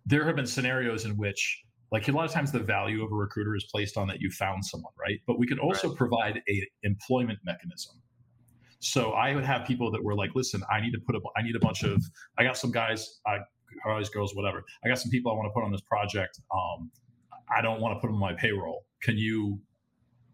there 0.07 0.25
have 0.25 0.37
been 0.37 0.47
scenarios 0.47 1.05
in 1.05 1.17
which 1.17 1.63
like 1.93 2.09
a 2.09 2.13
lot 2.13 2.25
of 2.25 2.31
times 2.31 2.53
the 2.53 2.61
value 2.61 3.05
of 3.05 3.13
a 3.13 3.15
recruiter 3.15 3.55
is 3.55 3.65
placed 3.71 3.99
on 3.99 4.07
that 4.09 4.21
you 4.21 4.31
found 4.31 4.65
someone 4.65 4.93
right 4.99 5.21
but 5.27 5.39
we 5.39 5.47
can 5.47 5.59
also 5.59 5.89
right. 5.89 5.97
provide 5.97 6.43
a 6.49 6.67
employment 6.85 7.39
mechanism 7.45 7.97
so 8.79 9.11
i 9.11 9.35
would 9.35 9.45
have 9.45 9.67
people 9.67 9.91
that 9.91 10.03
were 10.03 10.15
like 10.15 10.31
listen 10.37 10.63
i 10.73 10.81
need 10.81 10.93
to 10.93 11.01
put 11.05 11.17
a 11.17 11.21
i 11.37 11.43
need 11.43 11.57
a 11.57 11.59
bunch 11.59 11.83
of 11.83 12.01
i 12.39 12.45
got 12.45 12.57
some 12.57 12.71
guys 12.71 13.21
i 13.27 13.39
guys, 13.85 14.09
girls, 14.09 14.35
whatever. 14.35 14.65
I 14.85 14.89
got 14.89 14.99
some 14.99 15.11
people 15.11 15.33
I 15.33 15.35
want 15.35 15.47
to 15.47 15.53
put 15.53 15.65
on 15.65 15.73
this 15.73 15.81
project. 15.83 16.41
Um, 16.55 16.91
I 17.55 17.61
don't 17.61 17.81
want 17.81 17.97
to 17.97 18.01
put 18.01 18.09
them 18.09 18.17
on 18.17 18.21
my 18.21 18.35
payroll. 18.35 18.85
Can 19.03 19.17
you 19.17 19.61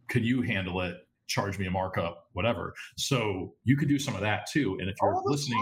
can 0.09 0.23
you 0.23 0.43
handle 0.43 0.81
it? 0.83 0.97
Charge 1.29 1.59
me 1.59 1.67
a 1.67 1.71
markup, 1.71 2.29
whatever. 2.35 2.73
So 2.97 3.55
you 3.65 3.77
could 3.77 3.89
do 3.89 3.99
some 3.99 4.15
of 4.15 4.21
that 4.21 4.47
too. 4.49 4.77
And 4.81 4.89
if 4.89 4.95
you're 5.03 5.21
listening, 5.25 5.59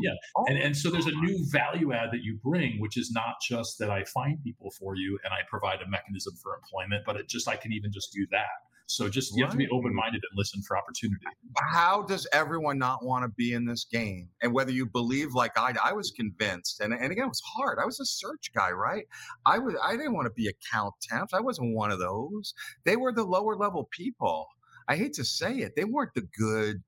yeah, 0.00 0.12
and, 0.46 0.56
and 0.56 0.74
so 0.74 0.88
there's 0.88 1.06
a 1.06 1.12
new 1.12 1.44
value 1.50 1.92
add 1.92 2.10
that 2.12 2.22
you 2.22 2.38
bring, 2.42 2.80
which 2.80 2.96
is 2.96 3.10
not 3.12 3.34
just 3.46 3.78
that 3.78 3.90
I 3.90 4.04
find 4.04 4.42
people 4.42 4.70
for 4.70 4.96
you 4.96 5.18
and 5.22 5.32
I 5.34 5.40
provide 5.50 5.82
a 5.82 5.88
mechanism 5.88 6.34
for 6.42 6.54
employment, 6.54 7.04
but 7.04 7.16
it 7.16 7.28
just 7.28 7.46
I 7.46 7.56
can 7.56 7.74
even 7.74 7.92
just 7.92 8.10
do 8.14 8.26
that. 8.30 8.46
So 8.86 9.08
just 9.08 9.36
you 9.36 9.44
have 9.44 9.52
to 9.52 9.56
be 9.56 9.68
open 9.68 9.94
minded 9.94 10.22
and 10.30 10.36
listen 10.36 10.62
for 10.62 10.76
opportunity. 10.76 11.24
How 11.56 12.02
does 12.02 12.26
everyone 12.32 12.78
not 12.78 13.04
want 13.04 13.24
to 13.24 13.28
be 13.28 13.52
in 13.52 13.64
this 13.64 13.86
game? 13.90 14.28
And 14.42 14.52
whether 14.52 14.70
you 14.70 14.86
believe 14.86 15.34
like 15.34 15.56
I, 15.56 15.74
I 15.82 15.92
was 15.92 16.10
convinced, 16.10 16.80
and, 16.80 16.92
and 16.92 17.12
again, 17.12 17.24
it 17.24 17.28
was 17.28 17.42
hard. 17.44 17.78
I 17.80 17.86
was 17.86 18.00
a 18.00 18.04
search 18.04 18.50
guy, 18.54 18.70
right? 18.70 19.04
I 19.46 19.58
was 19.58 19.74
I 19.82 19.92
didn't 19.96 20.14
want 20.14 20.26
to 20.26 20.32
be 20.32 20.50
Accountemps. 20.50 21.32
I 21.32 21.40
wasn't 21.40 21.74
one 21.74 21.90
of 21.90 21.98
those. 21.98 22.54
They 22.84 22.96
were 22.96 23.12
the 23.12 23.24
lower 23.24 23.56
level 23.56 23.88
people. 23.90 24.46
I 24.88 24.96
hate 24.96 25.12
to 25.14 25.24
say 25.24 25.58
it, 25.58 25.76
they 25.76 25.84
weren't 25.84 26.14
the 26.14 26.26
good 26.36 26.82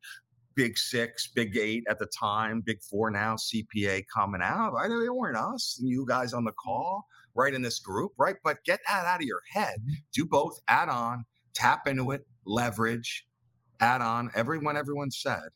big 0.54 0.78
six, 0.78 1.28
big 1.34 1.56
eight 1.56 1.84
at 1.88 1.98
the 1.98 2.06
time, 2.06 2.62
big 2.64 2.82
four 2.82 3.10
now, 3.10 3.36
CPA 3.36 4.04
coming 4.14 4.40
out. 4.42 4.74
I 4.78 4.88
know 4.88 5.00
they 5.00 5.08
weren't 5.08 5.36
us, 5.36 5.78
and 5.80 5.88
you 5.88 6.04
guys 6.06 6.32
on 6.32 6.44
the 6.44 6.52
call, 6.52 7.06
right 7.34 7.54
in 7.54 7.62
this 7.62 7.78
group, 7.80 8.12
right? 8.18 8.36
But 8.44 8.64
get 8.64 8.80
that 8.86 9.04
out 9.04 9.20
of 9.20 9.26
your 9.26 9.40
head. 9.52 9.76
Mm-hmm. 9.80 9.94
Do 10.12 10.26
both 10.26 10.58
add 10.68 10.88
on 10.88 11.24
tap 11.54 11.86
into 11.86 12.10
it, 12.10 12.26
leverage, 12.44 13.26
add 13.80 14.00
on, 14.00 14.30
everyone, 14.34 14.76
everyone 14.76 15.10
said. 15.10 15.48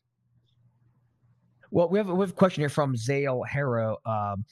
Well, 1.71 1.89
we 1.89 1.99
have, 1.99 2.07
we 2.07 2.19
have 2.21 2.31
a 2.31 2.33
question 2.33 2.61
here 2.61 2.69
from 2.69 2.95
Zale 2.95 3.43
Harrow. 3.43 3.97
Um, 4.05 4.43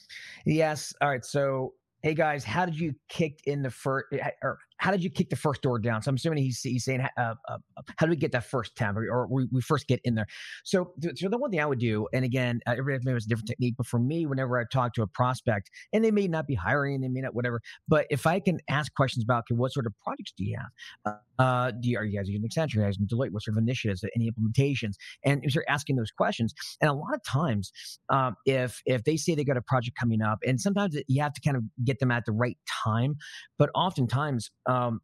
yes. 0.46 0.94
All 1.00 1.08
right. 1.08 1.24
So, 1.24 1.74
hey 2.02 2.14
guys, 2.14 2.44
how 2.44 2.64
did 2.64 2.78
you 2.78 2.94
kick 3.08 3.40
in 3.46 3.62
the 3.62 3.70
first, 3.70 4.06
or 4.42 4.58
how 4.78 4.90
did 4.90 5.02
you 5.02 5.10
kick 5.10 5.28
the 5.30 5.36
first 5.36 5.62
door 5.62 5.78
down? 5.78 6.02
So 6.02 6.08
I'm 6.08 6.16
assuming 6.16 6.42
he's, 6.42 6.60
he's 6.60 6.84
saying, 6.84 7.06
uh, 7.16 7.34
uh, 7.48 7.58
how 7.96 8.06
do 8.06 8.10
we 8.10 8.16
get 8.16 8.32
that 8.32 8.44
first 8.44 8.74
time 8.76 8.96
or, 8.96 9.06
or 9.08 9.26
we, 9.26 9.46
we, 9.52 9.60
first 9.60 9.86
get 9.86 10.00
in 10.04 10.14
there? 10.14 10.26
So, 10.64 10.92
so 11.16 11.28
the 11.28 11.36
one 11.36 11.50
thing 11.50 11.60
I 11.60 11.66
would 11.66 11.80
do, 11.80 12.06
and 12.12 12.24
again, 12.24 12.60
uh, 12.66 12.74
everybody 12.78 13.12
has 13.12 13.26
a 13.26 13.28
different 13.28 13.48
technique, 13.48 13.74
but 13.76 13.86
for 13.86 13.98
me, 13.98 14.26
whenever 14.26 14.58
I 14.58 14.64
talk 14.72 14.94
to 14.94 15.02
a 15.02 15.06
prospect, 15.06 15.70
and 15.92 16.04
they 16.04 16.10
may 16.10 16.28
not 16.28 16.46
be 16.46 16.54
hiring, 16.54 17.00
they 17.00 17.08
may 17.08 17.20
not 17.20 17.34
whatever, 17.34 17.60
but 17.86 18.06
if 18.10 18.26
I 18.26 18.40
can 18.40 18.60
ask 18.68 18.94
questions 18.94 19.24
about 19.24 19.44
okay, 19.50 19.56
what 19.56 19.72
sort 19.72 19.86
of 19.86 19.92
projects 20.02 20.32
do 20.36 20.44
you 20.44 20.56
have? 20.56 21.18
Uh, 21.38 21.70
do 21.70 21.88
you, 21.88 21.98
are 21.98 22.04
you 22.04 22.18
guys 22.18 22.28
using 22.28 22.48
Accenture? 22.48 22.76
Are 22.76 22.80
you 22.80 22.84
guys 22.86 22.98
using 22.98 23.06
Deloitte? 23.06 23.30
What 23.30 23.44
sort 23.44 23.56
of 23.56 23.62
initiatives? 23.62 24.04
Any 24.14 24.30
implementations? 24.30 24.94
And 25.24 25.42
you 25.42 25.50
start 25.50 25.66
asking 25.68 25.96
those 25.96 26.10
questions, 26.10 26.52
and 26.80 26.90
a 26.90 26.94
lot 26.94 27.14
of 27.14 27.22
times, 27.22 27.72
um, 28.08 28.34
if 28.44 28.80
if 28.86 29.04
they 29.04 29.16
say 29.16 29.34
they 29.34 29.44
got 29.44 29.56
a 29.56 29.62
project 29.62 29.96
coming 29.98 30.22
up, 30.22 30.38
and 30.46 30.60
sometimes 30.60 30.96
you 31.06 31.22
have 31.22 31.32
to 31.34 31.40
kind 31.40 31.56
of 31.56 31.62
get 31.84 32.00
them 32.00 32.10
at 32.10 32.24
the 32.24 32.32
right 32.32 32.58
time, 32.84 33.16
but 33.58 33.70
oftentimes 33.74 34.50
um, 34.68 35.00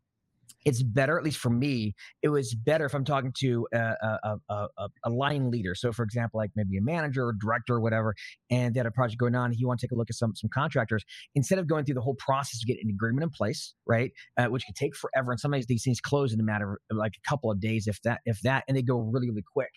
it's 0.65 0.83
better, 0.83 1.19
at 1.19 1.25
least 1.25 1.39
for 1.39 1.51
me, 1.51 1.95
it 2.23 2.29
was 2.29 2.55
better 2.55 2.85
if 2.87 2.95
I'm 2.95 3.05
talking 3.05 3.33
to 3.41 3.67
a, 3.73 3.79
a, 3.79 4.37
a, 4.49 4.89
a, 5.05 5.11
line 5.11 5.51
leader. 5.51 5.75
So, 5.75 5.93
for 5.93 6.03
example, 6.03 6.39
like 6.39 6.51
maybe 6.57 6.77
a 6.79 6.83
manager 6.83 7.27
or 7.27 7.33
director 7.33 7.75
or 7.75 7.81
whatever, 7.81 8.15
and 8.51 8.75
they 8.75 8.79
had 8.79 8.87
a 8.87 8.91
project 8.91 9.19
going 9.19 9.35
on, 9.35 9.53
he 9.53 9.65
want 9.65 9.81
to 9.81 9.87
take 9.87 9.93
a 9.93 9.95
look 9.95 10.11
at 10.11 10.17
some 10.17 10.35
some 10.35 10.51
contractors. 10.53 11.05
Instead 11.35 11.59
of 11.59 11.67
going 11.67 11.85
through 11.85 11.95
the 11.95 12.01
whole 12.01 12.15
process 12.15 12.61
to 12.61 12.67
get 12.67 12.79
an 12.83 12.91
agreement 12.91 13.23
in 13.23 13.31
place, 13.31 13.75
right, 13.87 14.13
uh, 14.39 14.47
which 14.47 14.65
can 14.65 14.75
take 14.75 14.97
forever, 14.97 15.31
and 15.33 15.41
sometimes 15.41 15.67
these 15.67 15.85
things 15.85 16.01
close 16.01 16.33
in 16.33 16.41
a 16.41 16.45
matter 16.45 16.81
of 16.91 16.97
like 16.97 17.13
a 17.17 17.29
couple 17.29 17.51
of 17.51 17.61
days, 17.61 17.87
if 17.87 18.01
that, 18.03 18.21
if 18.25 18.41
that, 18.41 18.65
and 18.69 18.77
they 18.77 18.83
go 18.83 18.99
really, 18.99 19.29
really 19.29 19.45
quick. 19.53 19.71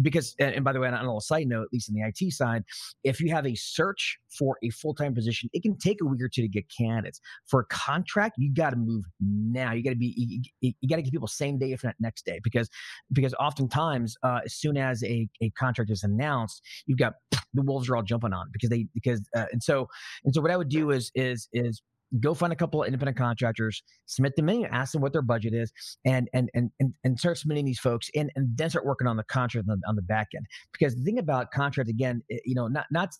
Because, 0.00 0.34
and 0.38 0.64
by 0.64 0.72
the 0.72 0.80
way, 0.80 0.88
on 0.88 0.94
a 0.94 1.00
little 1.00 1.20
side 1.20 1.46
note, 1.46 1.62
at 1.62 1.72
least 1.72 1.88
in 1.88 1.94
the 1.94 2.02
IT 2.06 2.32
side, 2.32 2.64
if 3.04 3.20
you 3.20 3.30
have 3.34 3.46
a 3.46 3.54
search 3.54 4.18
for 4.30 4.56
a 4.62 4.70
full 4.70 4.94
time 4.94 5.14
position, 5.14 5.50
it 5.52 5.62
can 5.62 5.76
take 5.76 6.00
a 6.00 6.06
week 6.06 6.22
or 6.22 6.28
two 6.28 6.42
to 6.42 6.48
get 6.48 6.64
candidates. 6.76 7.20
For 7.46 7.60
a 7.60 7.66
contract, 7.66 8.36
you 8.38 8.52
got 8.52 8.70
to 8.70 8.76
move 8.76 9.04
now. 9.20 9.72
You 9.72 9.82
got 9.82 9.90
to 9.90 9.96
be 9.96 10.21
you, 10.60 10.72
you 10.80 10.88
got 10.88 10.96
to 10.96 11.02
give 11.02 11.12
people 11.12 11.28
same 11.28 11.58
day, 11.58 11.72
if 11.72 11.84
not 11.84 11.94
next 12.00 12.24
day, 12.24 12.40
because 12.42 12.68
because 13.12 13.34
oftentimes 13.34 14.16
uh, 14.22 14.40
as 14.44 14.54
soon 14.54 14.76
as 14.76 15.02
a, 15.04 15.28
a 15.40 15.50
contract 15.50 15.90
is 15.90 16.02
announced, 16.02 16.62
you've 16.86 16.98
got 16.98 17.14
the 17.54 17.62
wolves 17.62 17.88
are 17.88 17.96
all 17.96 18.02
jumping 18.02 18.32
on 18.32 18.48
because 18.52 18.70
they 18.70 18.86
because 18.94 19.28
uh, 19.36 19.46
and 19.52 19.62
so 19.62 19.86
and 20.24 20.34
so 20.34 20.40
what 20.40 20.50
I 20.50 20.56
would 20.56 20.68
do 20.68 20.90
is 20.90 21.10
is 21.14 21.48
is 21.52 21.82
go 22.20 22.34
find 22.34 22.52
a 22.52 22.56
couple 22.56 22.82
of 22.82 22.86
independent 22.86 23.16
contractors, 23.16 23.82
submit 24.06 24.36
them 24.36 24.48
in, 24.48 24.66
ask 24.66 24.92
them 24.92 25.02
what 25.02 25.12
their 25.12 25.22
budget 25.22 25.54
is, 25.54 25.72
and 26.04 26.28
and 26.34 26.50
and 26.54 26.70
and, 26.80 26.94
and 27.04 27.18
start 27.18 27.38
submitting 27.38 27.64
these 27.64 27.78
folks 27.78 28.10
in, 28.14 28.30
and 28.36 28.56
then 28.56 28.70
start 28.70 28.84
working 28.84 29.06
on 29.06 29.16
the 29.16 29.24
contract 29.24 29.68
on 29.68 29.80
the, 29.80 29.88
on 29.88 29.96
the 29.96 30.02
back 30.02 30.28
end. 30.36 30.46
Because 30.72 30.94
the 30.94 31.02
thing 31.02 31.18
about 31.18 31.50
contract, 31.50 31.88
again, 31.88 32.22
eh, 32.30 32.38
you 32.44 32.54
know, 32.54 32.68
not 32.68 32.86
not 32.90 33.10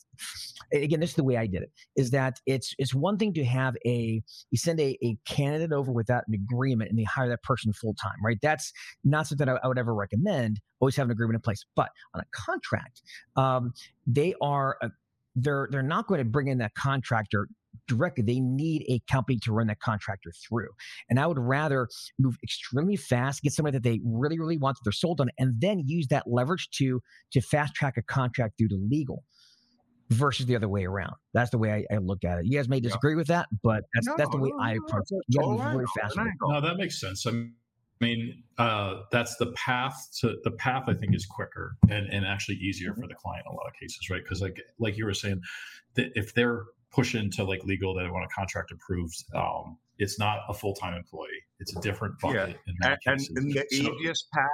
again, 0.73 1.01
this 1.01 1.11
is 1.11 1.17
the 1.17 1.25
way 1.25 1.37
I 1.37 1.47
did 1.47 1.63
it, 1.63 1.71
is 1.97 2.11
that 2.11 2.39
it's 2.47 2.75
it's 2.79 2.95
one 2.95 3.17
thing 3.19 3.33
to 3.35 3.45
have 3.45 3.75
a 3.87 4.23
you 4.51 4.59
send 4.59 4.81
a, 4.81 4.99
a 5.03 5.17
candidate 5.27 5.73
over 5.73 5.93
without 5.93 6.25
an 6.29 6.35
agreement 6.35 6.91
and 6.91 6.99
they 6.99 7.05
hire 7.05 7.29
that 7.29 7.43
person 7.43 7.73
full 7.73 7.95
time, 7.95 8.17
right? 8.23 8.39
That's 8.43 8.73
not 9.05 9.27
something 9.27 9.49
I, 9.49 9.59
I 9.63 9.69
would 9.69 9.79
ever 9.79 9.95
recommend. 9.95 10.61
Always 10.81 10.97
have 10.97 11.07
an 11.07 11.13
agreement 11.13 11.37
in 11.37 11.41
place. 11.41 11.65
But 11.77 11.91
on 12.15 12.21
a 12.21 12.25
contract, 12.33 13.03
um, 13.37 13.73
they 14.07 14.35
are. 14.41 14.77
Uh, 14.83 14.89
they're 15.35 15.67
they're 15.71 15.83
not 15.83 16.07
going 16.09 16.19
to 16.19 16.27
bring 16.27 16.49
in 16.49 16.59
that 16.59 16.75
contractor 16.75 17.49
directly. 17.89 18.23
They 18.25 18.41
need 18.41 18.85
a 18.89 19.01
company 19.11 19.39
to 19.43 19.53
run 19.53 19.67
that 19.69 19.81
contractor 19.81 20.33
through. 20.49 20.69
And 21.09 21.19
I 21.19 21.27
would 21.27 21.39
rather 21.39 21.89
move 22.19 22.37
extremely 22.43 22.97
fast, 22.97 23.43
get 23.43 23.53
somebody 23.53 23.77
that 23.77 23.83
they 23.83 24.01
really, 24.05 24.39
really 24.39 24.59
want 24.59 24.77
that 24.77 24.81
they're 24.85 24.93
sold 24.93 25.21
on, 25.21 25.31
and 25.39 25.61
then 25.61 25.83
use 25.87 26.09
that 26.09 26.25
leverage 26.27 26.69
to 26.79 27.01
to 27.33 27.41
fast 27.41 27.75
track 27.75 27.97
a 27.97 28.03
contract 28.03 28.55
through 28.59 28.69
to 28.69 28.79
legal 28.91 29.25
versus 30.11 30.47
the 30.47 30.57
other 30.57 30.69
way 30.69 30.85
around. 30.85 31.15
That's 31.33 31.51
the 31.51 31.59
way 31.59 31.87
I, 31.91 31.95
I 31.95 31.99
look 31.99 32.25
at 32.25 32.39
it. 32.39 32.47
You 32.47 32.59
guys 32.59 32.69
may 32.69 32.81
disagree 32.81 33.13
yeah. 33.13 33.19
with 33.19 33.27
that, 33.29 33.49
but 33.63 33.85
that's 33.95 34.07
no, 34.07 34.15
that's 34.17 34.31
the 34.31 34.39
way 34.39 34.51
no, 34.51 34.63
I 34.63 34.73
approach 34.73 35.07
it. 35.11 35.23
You 35.29 35.63
really 35.63 35.85
fast. 35.99 36.17
No, 36.43 36.61
that 36.61 36.77
makes 36.77 37.01
sense. 37.01 37.27
I 37.27 37.33
mean, 38.01 38.43
uh, 38.59 39.03
that's 39.11 39.37
the 39.37 39.53
path 39.53 40.09
to 40.21 40.37
the 40.45 40.51
path. 40.51 40.85
I 40.89 40.95
think 40.95 41.15
is 41.15 41.27
quicker 41.27 41.77
and, 41.89 42.07
and 42.09 42.27
actually 42.27 42.57
easier 42.57 42.95
for 42.95 43.07
the 43.07 43.15
client 43.15 43.47
in 43.47 43.53
a 43.53 43.57
lot 43.57 43.67
of 43.67 43.73
cases, 43.81 44.11
right? 44.11 44.23
Because 44.23 44.43
like 44.43 44.61
like 44.79 44.97
you 44.99 45.05
were 45.05 45.15
saying, 45.15 45.41
that 45.95 46.11
if 46.15 46.35
they're 46.35 46.65
push 46.93 47.15
into 47.15 47.45
like 47.45 47.65
legal 47.65 47.95
that 47.95 48.05
I 48.05 48.11
want 48.11 48.25
a 48.25 48.35
contract 48.35 48.71
approved. 48.71 49.25
Um, 49.35 49.79
it's 49.99 50.19
not 50.19 50.41
a 50.49 50.55
full 50.55 50.75
time 50.75 50.95
employee. 50.95 51.29
It's 51.61 51.77
a 51.77 51.81
different 51.81 52.19
bucket. 52.19 52.57
Yeah. 52.83 52.97
and, 53.07 53.21
and, 53.37 53.53
the 53.53 53.65
so, 53.71 53.95
easiest 53.95 54.31
path. 54.33 54.49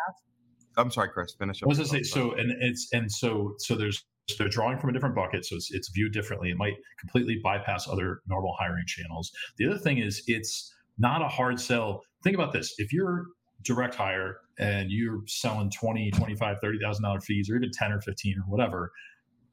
I'm 0.77 0.91
sorry, 0.91 1.09
Chris. 1.09 1.35
Finish. 1.39 1.63
Up. 1.63 1.67
I 1.67 1.69
was 1.69 1.91
say 1.91 2.03
so, 2.03 2.33
and 2.33 2.53
it's 2.61 2.89
and 2.93 3.11
so 3.11 3.55
so 3.59 3.75
there's 3.75 4.05
they're 4.39 4.49
drawing 4.49 4.79
from 4.79 4.91
a 4.91 4.93
different 4.93 5.15
bucket, 5.15 5.45
so 5.45 5.57
it's 5.57 5.73
it's 5.73 5.91
viewed 5.91 6.13
differently. 6.13 6.51
It 6.51 6.57
might 6.57 6.75
completely 7.01 7.41
bypass 7.43 7.89
other 7.89 8.21
normal 8.29 8.55
hiring 8.59 8.85
channels. 8.87 9.33
The 9.57 9.67
other 9.67 9.79
thing 9.79 9.99
is 9.99 10.23
it's 10.27 10.73
not 10.99 11.23
a 11.23 11.29
hard 11.29 11.61
sell. 11.61 12.03
Think 12.23 12.35
about 12.35 12.53
this: 12.53 12.75
if 12.79 12.93
you're 12.93 13.27
direct 13.63 13.95
hire 13.95 14.39
and 14.61 14.89
you're 14.89 15.21
selling 15.27 15.69
20 15.71 16.13
25 16.13 16.59
30 16.61 16.79
thousand 16.79 17.03
dollar 17.03 17.21
fees 17.21 17.51
or 17.51 17.57
even 17.57 17.71
10 17.73 17.91
or 17.91 18.01
15 18.01 18.39
or 18.39 18.43
whatever 18.43 18.93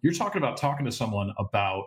you're 0.03 0.13
talking 0.13 0.39
about 0.39 0.57
talking 0.57 0.85
to 0.85 0.91
someone 0.91 1.33
about 1.39 1.85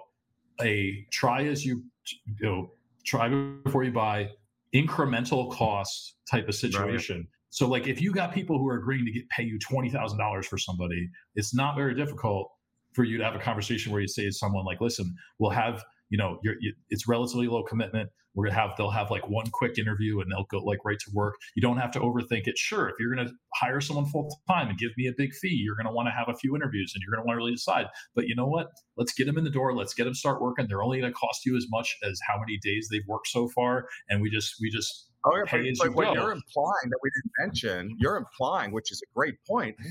a 0.61 1.07
try 1.11 1.45
as 1.45 1.65
you, 1.65 1.83
you 2.27 2.47
know, 2.47 2.71
try 3.05 3.29
before 3.65 3.85
you 3.85 3.93
buy 3.93 4.31
incremental 4.75 5.51
cost 5.51 6.17
type 6.31 6.49
of 6.49 6.55
situation. 6.55 7.17
Right. 7.17 7.27
So 7.51 7.67
like 7.67 7.87
if 7.87 8.01
you 8.01 8.13
got 8.13 8.33
people 8.33 8.59
who 8.59 8.69
are 8.69 8.77
agreeing 8.77 9.07
to 9.07 9.11
get 9.11 9.29
pay 9.31 9.43
you 9.45 9.59
twenty 9.59 9.91
thousand 9.91 10.19
dollars 10.19 10.47
for 10.47 10.59
somebody, 10.59 11.09
it's 11.35 11.55
not 11.55 11.77
very 11.77 11.95
difficult 11.95 12.51
for 12.93 13.05
you 13.05 13.19
to 13.19 13.25
have 13.25 13.35
a 13.35 13.39
conversation 13.39 13.93
where 13.93 14.01
you 14.01 14.09
say 14.09 14.25
to 14.25 14.33
someone 14.33 14.65
like, 14.65 14.81
"Listen, 14.81 15.15
we'll 15.39 15.51
have 15.51 15.85
you 16.11 16.19
know, 16.19 16.39
you, 16.43 16.73
it's 16.91 17.07
relatively 17.07 17.47
low 17.49 17.63
commitment. 17.63 18.11
We're 18.39 18.47
gonna 18.47 18.61
have 18.61 18.77
they'll 18.79 18.93
have 18.93 19.11
like 19.11 19.29
one 19.29 19.47
quick 19.51 19.79
interview 19.79 20.21
and 20.21 20.31
they'll 20.31 20.47
go 20.49 20.59
like 20.59 20.79
right 20.85 20.99
to 21.01 21.11
work. 21.13 21.35
You 21.57 21.61
don't 21.61 21.79
have 21.79 21.91
to 21.93 21.99
overthink 21.99 22.47
it. 22.47 22.57
Sure, 22.57 22.89
if 22.89 22.95
you're 23.01 23.13
gonna 23.13 23.33
hire 23.57 23.81
someone 23.81 24.07
full 24.07 24.39
time 24.49 24.69
and 24.69 24.79
give 24.79 24.93
me 24.97 25.09
a 25.09 25.13
big 25.13 25.35
fee, 25.35 25.61
you're 25.61 25.75
gonna 25.75 25.93
want 25.93 26.07
to 26.07 26.13
have 26.13 26.29
a 26.29 26.39
few 26.39 26.55
interviews 26.55 26.93
and 26.95 27.03
you're 27.03 27.11
gonna 27.11 27.27
want 27.27 27.35
to 27.35 27.39
really 27.39 27.55
decide. 27.57 27.87
But 28.15 28.29
you 28.29 28.37
know 28.37 28.47
what? 28.47 28.69
Let's 28.97 29.13
get 29.13 29.27
them 29.27 29.39
in 29.39 29.45
the 29.45 29.51
door. 29.51 29.75
Let's 29.75 29.93
get 29.93 30.05
them 30.05 30.15
start 30.15 30.41
working. 30.41 30.67
They're 30.69 30.85
only 30.85 31.01
gonna 31.01 31.13
cost 31.13 31.45
you 31.47 31.57
as 31.57 31.67
much 31.69 31.97
as 32.05 32.21
how 32.29 32.39
many 32.39 32.59
days 32.63 32.89
they've 32.93 33.07
worked 33.09 33.27
so 33.27 33.49
far, 33.49 33.89
and 34.09 34.23
we 34.23 34.31
just 34.31 34.55
we 34.61 34.71
just 34.71 35.07
Oh, 35.25 35.35
yeah, 35.35 35.43
but, 35.51 35.61
but 35.79 35.87
you 35.87 35.93
what 35.93 36.15
you're 36.15 36.31
implying 36.31 36.91
that 36.91 36.99
we 37.03 37.11
didn't 37.11 37.33
mention, 37.41 37.97
you're 37.99 38.17
implying, 38.17 38.71
which 38.71 38.93
is 38.93 39.03
a 39.03 39.19
great 39.19 39.35
point, 39.49 39.75
mm-hmm. 39.77 39.91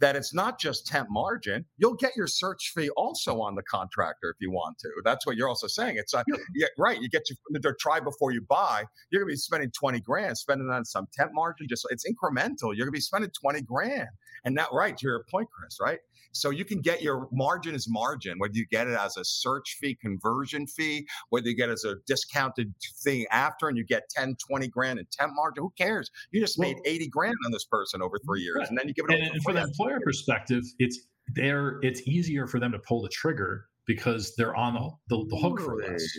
That 0.00 0.16
it's 0.16 0.34
not 0.34 0.60
just 0.60 0.86
temp 0.86 1.08
margin. 1.10 1.64
You'll 1.76 1.94
get 1.94 2.16
your 2.16 2.26
search 2.26 2.72
fee 2.74 2.90
also 2.90 3.40
on 3.40 3.54
the 3.54 3.62
contractor 3.62 4.30
if 4.30 4.36
you 4.40 4.50
want 4.50 4.78
to. 4.78 4.88
That's 5.04 5.26
what 5.26 5.36
you're 5.36 5.48
also 5.48 5.66
saying. 5.66 5.96
It's 5.96 6.14
yeah, 6.54 6.66
right. 6.78 7.00
You 7.00 7.08
get 7.08 7.24
to 7.26 7.74
try 7.78 8.00
before 8.00 8.32
you 8.32 8.40
buy. 8.42 8.84
You're 9.10 9.22
gonna 9.22 9.32
be 9.32 9.36
spending 9.36 9.70
twenty 9.70 10.00
grand, 10.00 10.38
spending 10.38 10.68
on 10.70 10.84
some 10.84 11.06
temp 11.12 11.32
margin. 11.34 11.66
Just 11.68 11.86
it's 11.90 12.04
incremental. 12.08 12.74
You're 12.74 12.86
gonna 12.86 12.90
be 12.92 13.00
spending 13.00 13.30
twenty 13.30 13.62
grand, 13.62 14.08
and 14.44 14.56
that 14.58 14.68
right 14.72 14.96
to 14.96 15.06
your 15.06 15.24
point, 15.30 15.48
Chris. 15.50 15.78
Right. 15.80 15.98
So 16.32 16.50
you 16.50 16.64
can 16.64 16.80
get 16.80 17.02
your 17.02 17.28
margin 17.32 17.74
is 17.74 17.88
margin, 17.88 18.38
whether 18.38 18.54
you 18.54 18.66
get 18.66 18.86
it 18.86 18.98
as 18.98 19.16
a 19.16 19.24
search 19.24 19.76
fee, 19.80 19.94
conversion 19.94 20.66
fee, 20.66 21.06
whether 21.30 21.48
you 21.48 21.56
get 21.56 21.68
it 21.68 21.72
as 21.72 21.84
a 21.84 21.96
discounted 22.06 22.72
thing 23.02 23.26
after 23.30 23.68
and 23.68 23.76
you 23.76 23.84
get 23.84 24.08
10, 24.10 24.36
20 24.36 24.68
grand 24.68 24.98
in 24.98 25.06
temp 25.10 25.32
margin. 25.34 25.62
Who 25.62 25.72
cares? 25.76 26.10
You 26.30 26.40
just 26.40 26.58
made 26.58 26.76
80 26.84 27.08
grand 27.08 27.36
on 27.44 27.52
this 27.52 27.64
person 27.64 28.02
over 28.02 28.18
three 28.24 28.42
years. 28.42 28.56
Right. 28.58 28.68
And 28.68 28.78
then 28.78 28.88
you 28.88 28.94
give 28.94 29.06
it 29.08 29.20
and, 29.20 29.30
and 29.32 29.42
for 29.42 29.52
the 29.52 29.62
employer 29.62 30.00
perspective, 30.00 30.64
it's 30.78 31.00
there, 31.34 31.78
it's 31.82 32.06
easier 32.06 32.46
for 32.46 32.58
them 32.60 32.72
to 32.72 32.78
pull 32.78 33.02
the 33.02 33.08
trigger 33.08 33.66
because 33.86 34.34
they're 34.36 34.56
on 34.56 34.74
the, 34.74 34.90
the, 35.08 35.26
the 35.28 35.36
hook 35.36 35.60
for 35.60 35.80
this. 35.80 36.18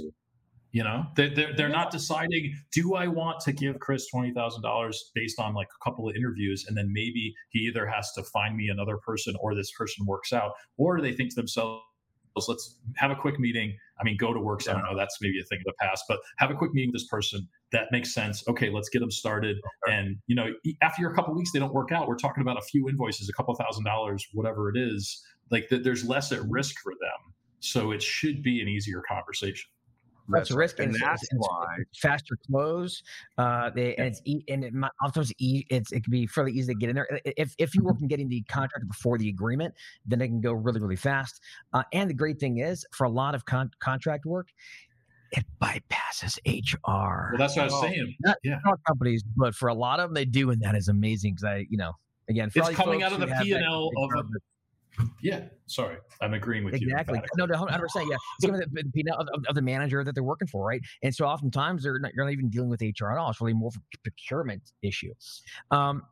You 0.71 0.83
know, 0.83 1.05
they're, 1.15 1.33
they're, 1.33 1.53
they're 1.55 1.69
not 1.69 1.89
deciding, 1.89 2.53
do 2.71 2.93
I 2.93 3.07
want 3.07 3.39
to 3.41 3.51
give 3.51 3.79
Chris 3.79 4.05
$20,000 4.13 4.95
based 5.15 5.39
on 5.39 5.55
like 5.55 5.67
a 5.67 5.83
couple 5.83 6.07
of 6.07 6.15
interviews? 6.15 6.65
And 6.67 6.77
then 6.77 6.93
maybe 6.93 7.33
he 7.49 7.59
either 7.61 7.87
has 7.87 8.11
to 8.13 8.23
find 8.23 8.55
me 8.55 8.69
another 8.69 8.97
person 8.97 9.35
or 9.39 9.55
this 9.55 9.71
person 9.71 10.05
works 10.05 10.31
out, 10.31 10.51
or 10.77 11.01
they 11.01 11.11
think 11.11 11.31
to 11.31 11.35
themselves, 11.35 11.81
let's 12.47 12.77
have 12.97 13.09
a 13.09 13.15
quick 13.15 13.39
meeting. 13.39 13.75
I 13.99 14.03
mean, 14.03 14.15
go 14.15 14.31
to 14.31 14.39
works. 14.39 14.67
I 14.67 14.73
don't 14.73 14.83
know. 14.83 14.95
That's 14.95 15.17
maybe 15.21 15.39
a 15.39 15.43
thing 15.43 15.57
of 15.59 15.65
the 15.65 15.73
past, 15.81 16.05
but 16.07 16.19
have 16.37 16.51
a 16.51 16.55
quick 16.55 16.71
meeting 16.73 16.89
with 16.89 17.01
this 17.01 17.07
person. 17.07 17.47
That 17.71 17.87
makes 17.91 18.13
sense. 18.13 18.47
Okay, 18.47 18.69
let's 18.69 18.89
get 18.89 18.99
them 18.99 19.11
started. 19.11 19.57
And, 19.89 20.17
you 20.27 20.35
know, 20.35 20.53
after 20.83 21.09
a 21.09 21.15
couple 21.15 21.33
weeks, 21.33 21.51
they 21.51 21.59
don't 21.59 21.73
work 21.73 21.91
out. 21.91 22.07
We're 22.07 22.15
talking 22.15 22.41
about 22.41 22.57
a 22.57 22.61
few 22.61 22.87
invoices, 22.87 23.27
a 23.27 23.33
couple 23.33 23.55
thousand 23.55 23.85
dollars, 23.85 24.25
whatever 24.33 24.69
it 24.69 24.77
is. 24.77 25.21
Like 25.49 25.69
that 25.69 25.83
there's 25.83 26.05
less 26.05 26.31
at 26.31 26.41
risk 26.47 26.75
for 26.83 26.93
them. 26.93 27.33
So 27.59 27.91
it 27.91 28.03
should 28.03 28.43
be 28.43 28.61
an 28.61 28.69
easier 28.69 29.01
conversation 29.09 29.69
that's 30.29 30.51
risk, 30.51 30.79
and, 30.79 30.93
and 30.93 31.01
that's 31.01 31.23
it's, 31.23 31.33
why 31.35 31.65
faster 31.95 32.37
close. 32.49 33.03
Uh, 33.37 33.69
they 33.69 33.95
and 33.95 34.07
it's 34.07 34.21
eat 34.25 34.43
and 34.47 34.63
it, 34.63 34.73
oftentimes 35.03 35.33
it's 35.39 35.91
it 35.91 36.03
can 36.03 36.11
be 36.11 36.27
fairly 36.27 36.51
easy 36.51 36.73
to 36.73 36.79
get 36.79 36.89
in 36.89 36.95
there. 36.95 37.19
If 37.25 37.55
if 37.57 37.75
you 37.75 37.83
work 37.83 38.01
in 38.01 38.07
getting 38.07 38.29
the 38.29 38.41
contract 38.43 38.87
before 38.87 39.17
the 39.17 39.29
agreement, 39.29 39.73
then 40.05 40.21
it 40.21 40.27
can 40.27 40.41
go 40.41 40.53
really 40.53 40.79
really 40.79 40.95
fast. 40.95 41.41
Uh, 41.73 41.83
and 41.93 42.09
the 42.09 42.13
great 42.13 42.39
thing 42.39 42.59
is, 42.59 42.85
for 42.91 43.05
a 43.05 43.09
lot 43.09 43.35
of 43.35 43.45
con- 43.45 43.71
contract 43.79 44.25
work, 44.25 44.49
it 45.31 45.45
bypasses 45.61 46.37
HR. 46.45 47.31
Well, 47.31 47.37
that's 47.37 47.55
what 47.55 47.63
I 47.63 47.65
was 47.65 47.81
saying. 47.81 48.15
Not, 48.21 48.37
yeah, 48.43 48.59
not 48.65 48.79
companies, 48.87 49.23
but 49.35 49.55
for 49.55 49.69
a 49.69 49.73
lot 49.73 49.99
of 49.99 50.09
them, 50.09 50.13
they 50.13 50.25
do, 50.25 50.51
and 50.51 50.61
that 50.61 50.75
is 50.75 50.87
amazing. 50.87 51.33
Because 51.33 51.45
I, 51.45 51.65
you 51.69 51.77
know, 51.77 51.93
again, 52.29 52.51
it's 52.53 52.69
coming 52.71 53.03
out 53.03 53.11
of 53.11 53.19
the 53.19 53.27
P 53.41 53.53
and 53.53 53.63
L 53.63 53.89
of. 53.97 54.25
Yeah, 55.21 55.45
sorry, 55.67 55.97
I'm 56.21 56.33
agreeing 56.33 56.65
with 56.65 56.73
exactly. 56.73 57.17
you. 57.17 57.23
Exactly. 57.23 57.47
No, 57.47 57.59
100. 57.59 57.79
percent 57.79 58.07
Yeah, 58.09 58.15
it's 58.15 58.45
giving 58.45 58.59
the, 58.59 58.83
the 58.93 59.13
of, 59.13 59.27
of, 59.47 59.55
the 59.55 59.61
manager 59.61 60.03
that 60.03 60.13
they're 60.13 60.23
working 60.23 60.47
for, 60.47 60.65
right? 60.65 60.81
And 61.03 61.13
so 61.13 61.25
oftentimes 61.25 61.83
they're 61.83 61.99
not, 61.99 62.13
you're 62.13 62.25
not 62.25 62.33
even 62.33 62.49
dealing 62.49 62.69
with 62.69 62.81
HR 62.81 63.11
at 63.11 63.17
all. 63.17 63.29
It's 63.29 63.39
really 63.39 63.53
more 63.53 63.69
of 63.69 63.75
a 63.75 63.97
procurement 64.03 64.71
issue. 64.81 65.13
Um, 65.71 66.03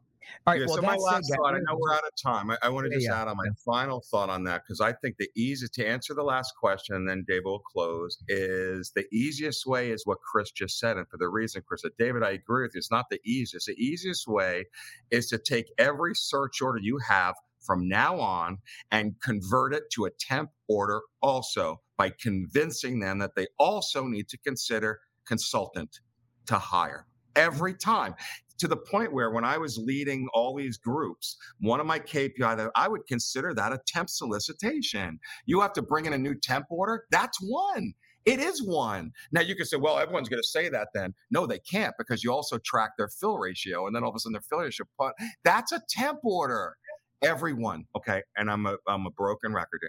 all 0.46 0.54
right. 0.54 0.60
Yeah, 0.60 0.68
well, 0.68 0.76
so 0.78 0.82
my 0.82 0.96
last 0.96 1.34
thought. 1.36 1.56
I 1.56 1.60
know 1.60 1.78
we're 1.78 1.94
out 1.94 2.04
of 2.04 2.12
time. 2.22 2.52
I, 2.52 2.58
I 2.64 2.70
want 2.70 2.86
to 2.86 2.94
just 2.94 3.08
yeah, 3.08 3.22
add 3.22 3.28
on 3.28 3.38
my 3.38 3.44
yeah. 3.46 3.52
final 3.66 4.04
thought 4.12 4.30
on 4.30 4.44
that 4.46 4.64
because 4.64 4.82
I 4.82 4.94
think 4.94 5.16
the 5.18 5.30
easiest 5.36 5.74
to 5.76 5.88
answer 5.88 6.14
the 6.14 6.24
last 6.24 6.54
question, 6.60 6.96
and 6.96 7.08
then 7.08 7.24
David 7.28 7.46
will 7.46 7.60
close. 7.60 8.18
Is 8.28 8.92
the 8.96 9.06
easiest 9.12 9.66
way 9.66 9.92
is 9.92 10.06
what 10.06 10.20
Chris 10.20 10.52
just 10.52 10.80
said, 10.80 10.98
and 10.98 11.08
for 11.08 11.18
the 11.18 11.30
reason 11.30 11.64
Chris 11.66 11.82
said, 11.82 11.92
David, 11.98 12.24
I 12.24 12.32
agree 12.32 12.64
with 12.64 12.72
you. 12.76 12.80
It's 12.80 12.92
not 12.92 13.06
the 13.10 13.20
easiest. 13.26 13.68
The 13.68 13.74
easiest 13.74 14.28
way 14.28 14.66
is 15.12 15.28
to 15.28 15.38
take 15.38 15.72
every 15.78 16.14
search 16.16 16.62
order 16.62 16.80
you 16.80 17.00
have 17.08 17.36
from 17.68 17.88
now 17.88 18.20
on 18.20 18.58
and 18.92 19.22
convert 19.22 19.74
it 19.74 19.84
to 19.92 20.06
a 20.06 20.12
temp 20.12 20.50
order 20.68 21.02
also 21.22 21.82
by 21.98 22.10
convincing 22.10 23.00
them 23.00 23.20
that 23.20 23.36
they 23.36 23.48
also 23.60 24.08
need 24.08 24.28
to 24.30 24.38
consider 24.40 25.00
consultant 25.28 26.00
to 26.48 26.56
hire 26.56 27.06
every 27.36 27.74
time 27.74 28.16
to 28.58 28.68
the 28.68 28.76
point 28.76 29.14
where 29.14 29.32
when 29.32 29.46
I 29.46 29.58
was 29.58 29.78
leading 29.78 30.28
all 30.34 30.56
these 30.56 30.78
groups, 30.78 31.38
one 31.60 31.80
of 31.80 31.86
my 31.86 32.00
KPI 32.00 32.58
that 32.58 32.72
I 32.76 32.88
would 32.88 33.06
consider 33.08 33.54
that 33.54 33.72
a 33.72 33.80
temp 33.86 34.10
solicitation. 34.10 35.20
You 35.46 35.62
have 35.62 35.74
to 35.74 35.82
bring 35.82 36.06
in 36.06 36.14
a 36.14 36.18
new 36.18 36.34
temp 36.34 36.66
order. 36.70 37.06
That's 37.12 37.38
one. 37.40 37.94
It 38.26 38.40
is 38.40 38.62
one. 38.62 39.12
Now 39.32 39.42
you 39.42 39.56
can 39.56 39.66
say, 39.66 39.78
well, 39.78 40.00
everyone's 40.00 40.28
going 40.28 40.42
to 40.42 40.48
say 40.48 40.68
that 40.70 40.90
then. 40.94 41.14
No, 41.32 41.46
they 41.46 41.60
can't 41.60 41.94
because 41.98 42.24
you 42.24 42.34
also 42.34 42.58
track 42.58 42.92
their 42.98 43.08
fill 43.08 43.38
ratio. 43.38 43.88
And 43.88 43.96
then 43.96 44.04
all 44.04 44.10
of 44.10 44.16
a 44.16 44.20
sudden 44.20 44.34
their 44.34 44.42
fill 44.42 44.60
ratio, 44.60 44.86
but 44.98 45.14
that's 45.46 45.72
a 45.72 45.82
temp 45.88 46.20
order 46.24 46.76
everyone. 47.22 47.86
Okay. 47.96 48.22
And 48.36 48.50
I'm 48.50 48.66
a, 48.66 48.78
I'm 48.88 49.06
a 49.06 49.12
broken 49.12 49.54
record. 49.54 49.82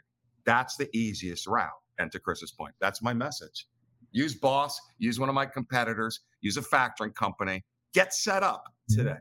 That's 0.45 0.77
the 0.77 0.89
easiest 0.97 1.47
route. 1.47 1.71
And 1.99 2.11
to 2.13 2.19
Chris's 2.19 2.53
point, 2.53 2.75
that's 2.81 3.03
my 3.03 3.13
message. 3.13 3.67
Use 4.13 4.35
Boss, 4.35 4.81
use 4.99 5.21
one 5.21 5.29
of 5.29 5.35
my 5.35 5.47
competitors, 5.47 6.21
use 6.41 6.57
a 6.57 6.63
factoring 6.63 7.15
company, 7.15 7.65
get 7.93 8.15
set 8.15 8.43
up 8.43 8.65
mm-hmm. 8.91 9.03
today. 9.03 9.19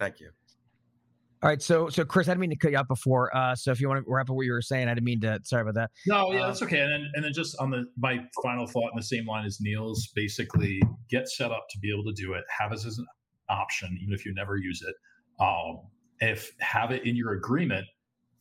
Thank 0.00 0.20
you. 0.20 0.30
All 1.44 1.50
right, 1.50 1.60
so 1.60 1.90
so 1.90 2.06
Chris, 2.06 2.26
I 2.26 2.30
didn't 2.30 2.40
mean 2.40 2.50
to 2.50 2.56
cut 2.56 2.70
you 2.70 2.78
out 2.78 2.88
before. 2.88 3.36
Uh, 3.36 3.54
so 3.54 3.70
if 3.70 3.78
you 3.78 3.86
want 3.86 4.02
to 4.02 4.10
wrap 4.10 4.30
up 4.30 4.36
what 4.36 4.46
you 4.46 4.52
were 4.52 4.62
saying, 4.62 4.88
I 4.88 4.94
didn't 4.94 5.04
mean 5.04 5.20
to. 5.20 5.38
Sorry 5.44 5.60
about 5.60 5.74
that. 5.74 5.90
No, 6.06 6.32
yeah, 6.32 6.40
uh, 6.40 6.46
that's 6.46 6.62
okay. 6.62 6.80
And 6.80 6.90
then 6.90 7.10
and 7.12 7.22
then 7.22 7.34
just 7.34 7.54
on 7.60 7.68
the 7.70 7.84
my 7.98 8.18
final 8.42 8.66
thought 8.66 8.90
in 8.90 8.96
the 8.96 9.02
same 9.02 9.26
line 9.26 9.44
as 9.44 9.60
Neil's, 9.60 10.08
basically 10.14 10.80
get 11.10 11.28
set 11.28 11.50
up 11.50 11.66
to 11.68 11.78
be 11.80 11.92
able 11.92 12.04
to 12.04 12.14
do 12.14 12.32
it. 12.32 12.44
Have 12.48 12.72
it 12.72 12.76
as 12.76 12.96
an 12.96 13.04
option, 13.50 13.98
even 14.02 14.14
if 14.14 14.24
you 14.24 14.32
never 14.32 14.56
use 14.56 14.80
it. 14.80 14.94
Um, 15.38 15.80
if 16.20 16.52
have 16.60 16.90
it 16.90 17.04
in 17.06 17.16
your 17.16 17.32
agreement 17.32 17.86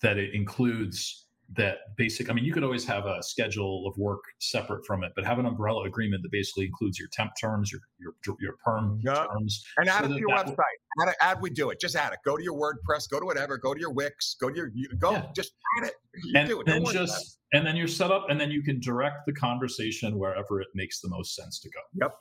that 0.01 0.17
it 0.17 0.33
includes 0.33 1.23
that 1.55 1.95
basic 1.97 2.29
i 2.29 2.33
mean 2.33 2.43
you 2.43 2.53
could 2.53 2.63
always 2.63 2.85
have 2.85 3.05
a 3.05 3.21
schedule 3.21 3.85
of 3.85 3.95
work 3.97 4.21
separate 4.39 4.83
from 4.85 5.03
it 5.03 5.11
but 5.15 5.25
have 5.25 5.39
an 5.39 5.45
umbrella 5.45 5.83
agreement 5.83 6.23
that 6.23 6.31
basically 6.31 6.65
includes 6.65 6.97
your 6.97 7.09
temp 7.11 7.31
terms 7.39 7.71
your 7.71 7.81
your 7.99 8.35
your 8.39 8.55
perm 8.63 8.99
yep. 9.03 9.27
terms 9.29 9.63
and 9.77 9.89
add 9.89 10.05
so 10.05 10.11
it 10.11 10.13
to 10.13 10.19
your 10.19 10.29
website. 10.29 10.55
Add, 11.01 11.09
it, 11.09 11.15
add 11.21 11.41
we 11.41 11.49
do 11.49 11.69
it. 11.71 11.79
Just 11.79 11.95
add 11.95 12.13
it. 12.13 12.19
Go 12.23 12.37
to 12.37 12.43
your 12.43 12.53
wordpress 12.53 13.09
go 13.09 13.19
to 13.19 13.25
whatever 13.25 13.57
go 13.57 13.73
to 13.73 13.79
your 13.79 13.91
wix 13.91 14.35
go 14.39 14.49
to 14.49 14.55
your 14.55 14.71
you, 14.73 14.87
go 14.97 15.11
yeah. 15.11 15.25
just 15.35 15.53
add 15.77 15.87
it. 15.89 15.93
You 16.23 16.39
and 16.39 16.49
do 16.49 16.61
it. 16.61 16.65
then 16.65 16.85
just 16.85 17.39
and 17.51 17.65
then 17.67 17.75
you're 17.75 17.87
set 17.87 18.09
up 18.09 18.27
and 18.29 18.39
then 18.39 18.49
you 18.49 18.63
can 18.63 18.79
direct 18.79 19.25
the 19.27 19.33
conversation 19.33 20.17
wherever 20.17 20.61
it 20.61 20.69
makes 20.73 21.01
the 21.01 21.09
most 21.09 21.35
sense 21.35 21.59
to 21.59 21.69
go. 21.69 21.79
Yep 22.01 22.15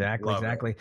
exactly 0.00 0.32
Love 0.32 0.42
exactly 0.42 0.70
it. 0.72 0.78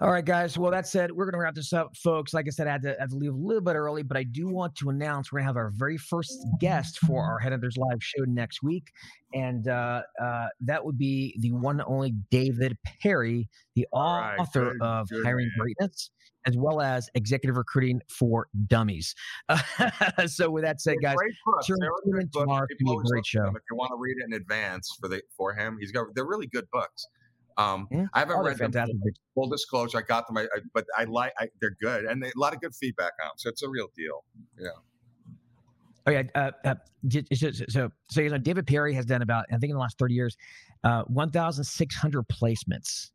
All 0.00 0.10
right, 0.10 0.24
guys. 0.24 0.56
Well, 0.56 0.70
that 0.70 0.86
said, 0.86 1.10
we're 1.10 1.24
going 1.24 1.34
to 1.34 1.40
wrap 1.40 1.54
this 1.54 1.72
up, 1.72 1.96
folks. 1.96 2.32
Like 2.32 2.46
I 2.46 2.50
said, 2.50 2.68
I 2.68 2.72
had, 2.72 2.82
to, 2.82 2.96
I 2.96 3.00
had 3.00 3.10
to 3.10 3.16
leave 3.16 3.32
a 3.32 3.36
little 3.36 3.62
bit 3.62 3.74
early, 3.74 4.02
but 4.02 4.16
I 4.16 4.22
do 4.22 4.46
want 4.48 4.76
to 4.76 4.90
announce 4.90 5.32
we're 5.32 5.38
going 5.38 5.44
to 5.44 5.48
have 5.48 5.56
our 5.56 5.72
very 5.74 5.96
first 5.96 6.32
guest 6.60 6.98
for 7.00 7.24
our 7.24 7.40
Headhunters 7.40 7.76
Live 7.76 7.98
show 8.00 8.24
next 8.24 8.62
week. 8.62 8.92
And 9.34 9.66
uh, 9.66 10.02
uh, 10.22 10.46
that 10.60 10.84
would 10.84 10.98
be 10.98 11.36
the 11.40 11.52
one 11.52 11.80
and 11.80 11.88
only 11.88 12.14
David 12.30 12.76
Perry, 13.02 13.48
the 13.74 13.86
author 13.92 14.72
good, 14.72 14.82
of 14.82 15.08
good, 15.08 15.24
Hiring 15.24 15.50
man. 15.56 15.58
Greatness, 15.58 16.10
as 16.46 16.56
well 16.56 16.80
as 16.80 17.10
Executive 17.14 17.56
Recruiting 17.56 18.00
for 18.08 18.46
Dummies. 18.68 19.14
so, 20.26 20.50
with 20.50 20.62
that 20.62 20.80
said, 20.80 20.96
guys, 21.02 21.16
turn, 21.66 21.78
in 22.20 22.28
tomorrow. 22.30 22.66
To 22.66 22.76
be 22.76 22.90
a 22.90 22.96
great 23.10 23.26
show. 23.26 23.46
If 23.46 23.62
you 23.70 23.76
want 23.76 23.90
to 23.90 23.96
read 23.98 24.16
it 24.18 24.26
in 24.26 24.32
advance 24.34 24.96
for 25.00 25.08
the 25.08 25.22
for 25.36 25.54
him, 25.54 25.76
he's 25.80 25.92
got 25.92 26.06
they're 26.14 26.24
really 26.24 26.46
good 26.46 26.68
books. 26.72 27.06
Um, 27.58 27.88
yeah. 27.90 28.06
I 28.14 28.20
haven't 28.20 28.38
read 28.38 28.56
them. 28.56 28.72
Full, 28.72 28.96
full 29.34 29.48
disclosure, 29.48 29.98
I 29.98 30.02
got 30.02 30.28
them, 30.28 30.38
I, 30.38 30.42
I, 30.44 30.60
but 30.72 30.86
I 30.96 31.04
like 31.04 31.32
they're 31.60 31.76
good 31.80 32.04
and 32.04 32.22
they, 32.22 32.28
a 32.28 32.38
lot 32.38 32.54
of 32.54 32.60
good 32.60 32.74
feedback 32.74 33.12
on 33.20 33.28
them, 33.28 33.34
so 33.36 33.48
it's 33.48 33.62
a 33.62 33.68
real 33.68 33.88
deal. 33.96 34.24
Yeah. 34.58 34.68
Oh 36.06 36.10
yeah. 36.10 36.22
Uh, 36.34 36.52
uh, 36.64 36.74
so, 37.34 37.50
so, 37.68 37.90
so 38.08 38.20
you 38.20 38.30
know, 38.30 38.38
David 38.38 38.66
Perry 38.66 38.94
has 38.94 39.04
done 39.04 39.22
about 39.22 39.44
I 39.50 39.58
think 39.58 39.70
in 39.70 39.74
the 39.74 39.80
last 39.80 39.98
thirty 39.98 40.14
years, 40.14 40.36
uh, 40.84 41.02
one 41.08 41.30
thousand 41.30 41.64
six 41.64 41.94
hundred 41.96 42.26
placements 42.28 43.10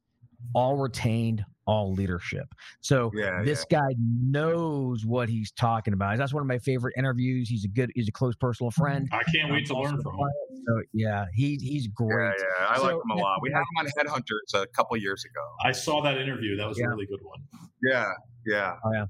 all 0.54 0.78
retained, 0.78 1.44
all 1.66 1.94
leadership. 1.94 2.48
So 2.82 3.12
yeah, 3.16 3.42
this 3.44 3.66
yeah. 3.70 3.80
guy 3.80 3.96
knows 3.98 5.06
what 5.06 5.30
he's 5.30 5.52
talking 5.52 5.94
about. 5.94 6.18
That's 6.18 6.34
one 6.34 6.42
of 6.42 6.48
my 6.48 6.60
favorite 6.60 6.94
interviews. 6.98 7.50
He's 7.50 7.66
a 7.66 7.70
good, 7.70 7.92
he's 7.96 8.08
a 8.08 8.12
close 8.12 8.36
personal 8.36 8.72
friend. 8.72 9.08
I 9.12 9.24
can't 9.32 9.52
wait 9.52 9.66
to 9.68 9.80
learn 9.80 10.02
from 10.02 10.16
him. 10.16 10.30
So 10.68 10.82
yeah, 10.94 11.26
he 11.34 11.58
he's 11.62 11.88
great. 11.88 12.36
Yeah, 12.38 12.46
yeah. 12.60 12.68
I 12.70 12.78
so, 12.78 12.84
like 12.84 12.94
him 12.94 13.12
a 13.12 13.16
lot. 13.16 13.40
We 13.42 13.52
had 13.52 13.60
him 13.60 13.66
on 13.80 13.86
Headhunters 13.86 14.62
a 14.62 14.68
couple 14.68 14.98
years 14.98 15.24
ago. 15.26 15.42
I 15.64 15.72
saw 15.72 16.02
that 16.02 16.18
interview. 16.18 16.58
That 16.58 16.68
was 16.68 16.80
yeah. 16.80 16.86
a 16.86 16.90
really 16.90 17.06
good 17.06 17.22
one. 17.24 17.40
Yeah, 17.84 18.12
yeah. 18.46 18.76
Oh 18.86 18.92
yeah. 18.94 19.06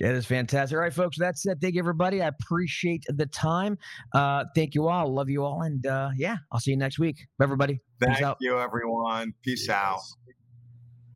That 0.00 0.16
is 0.16 0.26
fantastic. 0.26 0.74
All 0.76 0.82
right, 0.82 0.92
folks, 0.92 1.16
that's 1.16 1.46
it. 1.46 1.58
Thank 1.60 1.74
you, 1.74 1.80
everybody. 1.80 2.20
I 2.20 2.26
appreciate 2.26 3.04
the 3.08 3.26
time. 3.26 3.78
Uh, 4.12 4.44
thank 4.54 4.74
you 4.74 4.88
all. 4.88 5.06
Love 5.14 5.30
you 5.30 5.44
all. 5.44 5.62
And 5.62 5.86
uh, 5.86 6.10
yeah, 6.16 6.38
I'll 6.50 6.58
see 6.58 6.72
you 6.72 6.76
next 6.76 6.98
week. 6.98 7.16
Everybody. 7.40 7.80
Thank 8.00 8.18
you, 8.40 8.58
everyone. 8.58 9.34
Peace 9.42 9.68
yes. 9.68 9.76
out. 9.76 10.00